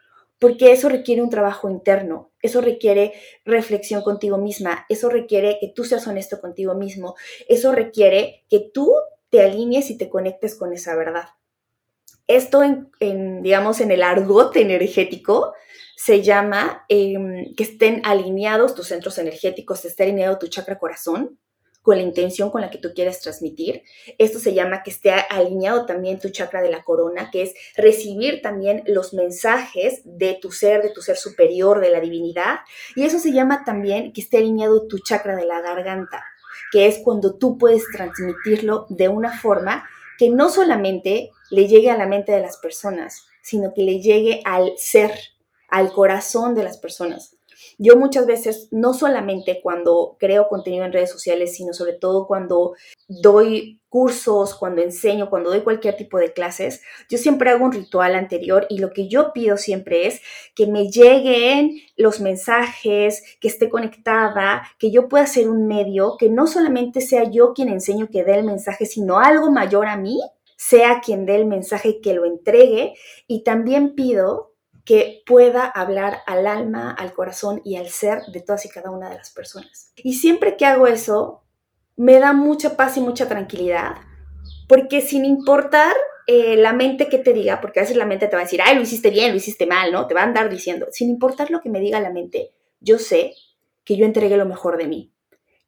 porque 0.41 0.71
eso 0.71 0.89
requiere 0.89 1.21
un 1.21 1.29
trabajo 1.29 1.69
interno, 1.69 2.31
eso 2.41 2.61
requiere 2.61 3.13
reflexión 3.45 4.01
contigo 4.01 4.39
misma, 4.39 4.87
eso 4.89 5.07
requiere 5.07 5.59
que 5.61 5.67
tú 5.67 5.83
seas 5.83 6.07
honesto 6.07 6.41
contigo 6.41 6.73
mismo, 6.73 7.13
eso 7.47 7.71
requiere 7.71 8.43
que 8.49 8.59
tú 8.73 8.91
te 9.29 9.41
alinees 9.41 9.91
y 9.91 9.99
te 9.99 10.09
conectes 10.09 10.55
con 10.55 10.73
esa 10.73 10.95
verdad. 10.95 11.25
Esto, 12.35 12.63
en, 12.63 13.43
digamos, 13.43 13.81
en 13.81 13.91
el 13.91 14.03
argot 14.03 14.55
energético 14.55 15.53
se 15.97 16.21
llama 16.21 16.85
em, 16.87 17.53
que 17.55 17.63
estén 17.63 18.01
alineados 18.05 18.73
tus 18.73 18.87
centros 18.87 19.17
energéticos, 19.17 19.83
esté 19.83 20.03
alineado 20.03 20.39
tu 20.39 20.47
chakra 20.47 20.79
corazón, 20.79 21.37
con 21.81 21.97
la 21.97 22.03
intención 22.03 22.49
con 22.49 22.61
la 22.61 22.69
que 22.69 22.77
tú 22.77 22.93
quieres 22.95 23.19
transmitir. 23.19 23.83
Esto 24.17 24.39
se 24.39 24.53
llama 24.53 24.81
que 24.81 24.91
esté 24.91 25.11
alineado 25.29 25.85
también 25.85 26.19
tu 26.19 26.29
chakra 26.29 26.61
de 26.61 26.71
la 26.71 26.83
corona, 26.83 27.29
que 27.31 27.41
es 27.41 27.53
recibir 27.75 28.41
también 28.41 28.83
los 28.85 29.13
mensajes 29.13 30.01
de 30.05 30.37
tu 30.41 30.51
ser, 30.51 30.83
de 30.83 30.91
tu 30.91 31.01
ser 31.01 31.17
superior, 31.17 31.81
de 31.81 31.89
la 31.89 31.99
divinidad. 31.99 32.59
Y 32.95 33.03
eso 33.03 33.19
se 33.19 33.33
llama 33.33 33.63
también 33.65 34.13
que 34.13 34.21
esté 34.21 34.37
alineado 34.37 34.87
tu 34.87 34.99
chakra 34.99 35.35
de 35.35 35.45
la 35.45 35.59
garganta, 35.59 36.23
que 36.71 36.87
es 36.87 36.99
cuando 36.99 37.35
tú 37.35 37.57
puedes 37.57 37.83
transmitirlo 37.91 38.85
de 38.89 39.09
una 39.09 39.37
forma 39.37 39.83
que 40.17 40.29
no 40.29 40.49
solamente 40.49 41.31
le 41.51 41.67
llegue 41.67 41.91
a 41.91 41.97
la 41.97 42.07
mente 42.07 42.31
de 42.31 42.41
las 42.41 42.57
personas, 42.57 43.27
sino 43.43 43.73
que 43.73 43.83
le 43.83 44.01
llegue 44.01 44.41
al 44.45 44.73
ser, 44.77 45.13
al 45.67 45.91
corazón 45.91 46.55
de 46.55 46.63
las 46.63 46.77
personas. 46.77 47.37
Yo 47.77 47.95
muchas 47.95 48.25
veces, 48.25 48.67
no 48.71 48.93
solamente 48.93 49.59
cuando 49.61 50.15
creo 50.19 50.47
contenido 50.47 50.85
en 50.85 50.93
redes 50.93 51.11
sociales, 51.11 51.55
sino 51.55 51.73
sobre 51.73 51.93
todo 51.93 52.27
cuando 52.27 52.73
doy 53.07 53.79
cursos, 53.89 54.55
cuando 54.55 54.81
enseño, 54.81 55.29
cuando 55.29 55.49
doy 55.49 55.61
cualquier 55.61 55.97
tipo 55.97 56.17
de 56.17 56.31
clases, 56.31 56.81
yo 57.09 57.17
siempre 57.17 57.49
hago 57.49 57.65
un 57.65 57.71
ritual 57.71 58.15
anterior 58.15 58.65
y 58.69 58.77
lo 58.77 58.91
que 58.91 59.07
yo 59.07 59.33
pido 59.33 59.57
siempre 59.57 60.07
es 60.07 60.21
que 60.55 60.67
me 60.67 60.89
lleguen 60.89 61.81
los 61.97 62.19
mensajes, 62.19 63.23
que 63.41 63.47
esté 63.47 63.69
conectada, 63.69 64.63
que 64.79 64.91
yo 64.91 65.09
pueda 65.09 65.27
ser 65.27 65.49
un 65.49 65.67
medio, 65.67 66.17
que 66.17 66.29
no 66.29 66.47
solamente 66.47 67.01
sea 67.01 67.29
yo 67.29 67.53
quien 67.53 67.69
enseño 67.69 68.09
que 68.11 68.23
dé 68.23 68.35
el 68.35 68.45
mensaje, 68.45 68.85
sino 68.85 69.19
algo 69.19 69.51
mayor 69.51 69.87
a 69.87 69.97
mí, 69.97 70.21
sea 70.61 71.01
quien 71.03 71.25
dé 71.25 71.37
el 71.37 71.47
mensaje 71.47 72.01
que 72.01 72.13
lo 72.13 72.23
entregue 72.23 72.93
y 73.25 73.43
también 73.43 73.95
pido 73.95 74.53
que 74.85 75.23
pueda 75.25 75.65
hablar 75.65 76.19
al 76.27 76.45
alma, 76.45 76.91
al 76.91 77.13
corazón 77.13 77.61
y 77.65 77.77
al 77.77 77.89
ser 77.89 78.21
de 78.31 78.41
todas 78.41 78.63
y 78.67 78.69
cada 78.69 78.91
una 78.91 79.09
de 79.09 79.15
las 79.15 79.31
personas. 79.31 79.91
Y 79.95 80.13
siempre 80.13 80.57
que 80.57 80.67
hago 80.67 80.85
eso, 80.85 81.41
me 81.95 82.19
da 82.19 82.33
mucha 82.33 82.77
paz 82.77 82.95
y 82.97 83.01
mucha 83.01 83.27
tranquilidad, 83.27 83.95
porque 84.67 85.01
sin 85.01 85.25
importar 85.25 85.95
eh, 86.27 86.55
la 86.57 86.73
mente 86.73 87.09
que 87.09 87.17
te 87.17 87.33
diga, 87.33 87.59
porque 87.59 87.79
a 87.79 87.83
veces 87.83 87.97
la 87.97 88.05
mente 88.05 88.27
te 88.27 88.35
va 88.35 88.43
a 88.43 88.45
decir, 88.45 88.61
ay, 88.63 88.75
lo 88.75 88.83
hiciste 88.83 89.09
bien, 89.09 89.31
lo 89.31 89.37
hiciste 89.37 89.65
mal, 89.65 89.91
¿no? 89.91 90.05
Te 90.05 90.13
va 90.13 90.21
a 90.21 90.25
andar 90.25 90.47
diciendo, 90.47 90.89
sin 90.91 91.09
importar 91.09 91.49
lo 91.49 91.61
que 91.61 91.71
me 91.71 91.79
diga 91.79 91.99
la 91.99 92.11
mente, 92.11 92.51
yo 92.79 92.99
sé 92.99 93.33
que 93.83 93.97
yo 93.97 94.05
entregué 94.05 94.37
lo 94.37 94.45
mejor 94.45 94.77
de 94.77 94.85
mí, 94.85 95.11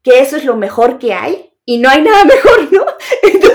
que 0.04 0.20
eso 0.20 0.38
es 0.38 0.46
lo 0.46 0.56
mejor 0.56 1.00
que 1.00 1.14
hay 1.14 1.50
y 1.66 1.80
no 1.80 1.90
hay 1.90 2.04
nada 2.04 2.26
mejor, 2.26 2.72
¿no? 2.72 2.86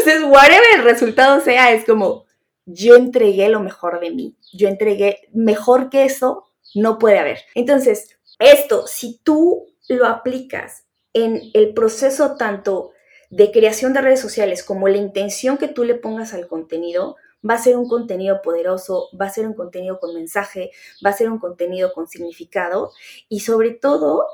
Entonces, 0.09 0.31
whatever 0.31 0.67
el 0.77 0.85
resultado 0.85 1.41
sea, 1.43 1.71
es 1.73 1.85
como, 1.85 2.25
yo 2.65 2.97
entregué 2.97 3.51
lo 3.51 3.61
mejor 3.61 4.01
de 4.01 4.11
mí, 4.11 4.39
yo 4.55 4.67
entregué 4.67 5.29
mejor 5.35 5.91
que 5.91 6.05
eso, 6.05 6.47
no 6.75 6.99
puede 6.99 7.19
haber. 7.19 7.41
Entonces, 7.55 8.19
esto, 8.39 8.87
si 8.87 9.19
tú 9.23 9.67
lo 9.87 10.07
aplicas 10.07 10.87
en 11.13 11.43
el 11.53 11.75
proceso 11.75 12.37
tanto 12.37 12.93
de 13.29 13.51
creación 13.51 13.93
de 13.93 14.01
redes 14.01 14.21
sociales 14.21 14.65
como 14.65 14.89
la 14.89 14.97
intención 14.97 15.59
que 15.59 15.69
tú 15.69 15.85
le 15.85 15.95
pongas 15.95 16.33
al 16.33 16.47
contenido, 16.47 17.17
va 17.49 17.55
a 17.55 17.63
ser 17.63 17.77
un 17.77 17.87
contenido 17.87 18.41
poderoso, 18.41 19.11
va 19.21 19.27
a 19.27 19.31
ser 19.31 19.47
un 19.47 19.53
contenido 19.53 20.01
con 20.01 20.15
mensaje, 20.15 20.71
va 21.05 21.11
a 21.11 21.15
ser 21.15 21.31
un 21.31 21.39
contenido 21.39 21.93
con 21.93 22.09
significado 22.09 22.93
y 23.29 23.41
sobre 23.41 23.73
todo 23.73 24.25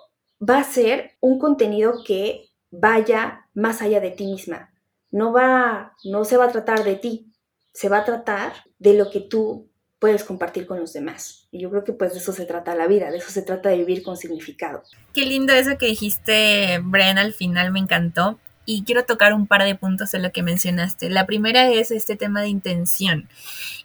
va 0.41 0.59
a 0.59 0.65
ser 0.65 1.17
un 1.19 1.41
contenido 1.41 2.05
que 2.07 2.51
vaya 2.71 3.49
más 3.55 3.83
allá 3.83 3.99
de 3.99 4.13
ti 4.13 4.27
misma. 4.27 4.71
No 5.15 5.33
va, 5.33 5.95
no 6.03 6.25
se 6.25 6.37
va 6.37 6.47
a 6.47 6.51
tratar 6.51 6.83
de 6.83 6.97
ti, 6.97 7.33
se 7.73 7.89
va 7.89 7.99
a 7.99 8.05
tratar 8.05 8.53
de 8.81 8.95
lo 8.95 9.13
que 9.13 9.21
tú 9.21 9.71
puedes 10.01 10.25
compartir 10.25 10.67
con 10.67 10.81
los 10.81 10.93
demás. 10.93 11.47
Y 11.53 11.61
yo 11.61 11.71
creo 11.71 11.85
que 11.85 11.93
pues 11.93 12.15
de 12.15 12.19
eso 12.19 12.33
se 12.33 12.47
trata 12.47 12.75
la 12.75 12.89
vida, 12.89 13.13
de 13.13 13.19
eso 13.19 13.31
se 13.31 13.43
trata 13.43 13.69
de 13.69 13.77
vivir 13.77 14.03
con 14.03 14.17
significado. 14.17 14.83
Qué 15.13 15.25
lindo 15.25 15.53
eso 15.53 15.79
que 15.79 15.87
dijiste, 15.87 16.81
Bren, 16.83 17.19
al 17.19 17.33
final 17.33 17.71
me 17.71 17.79
encantó. 17.79 18.41
Y 18.67 18.83
quiero 18.83 19.05
tocar 19.05 19.35
un 19.35 19.47
par 19.47 19.63
de 19.63 19.77
puntos 19.77 20.11
de 20.11 20.19
lo 20.19 20.33
que 20.33 20.43
mencionaste. 20.43 21.11
La 21.11 21.27
primera 21.27 21.69
es 21.69 21.93
este 21.93 22.17
tema 22.17 22.41
de 22.41 22.49
intención. 22.49 23.29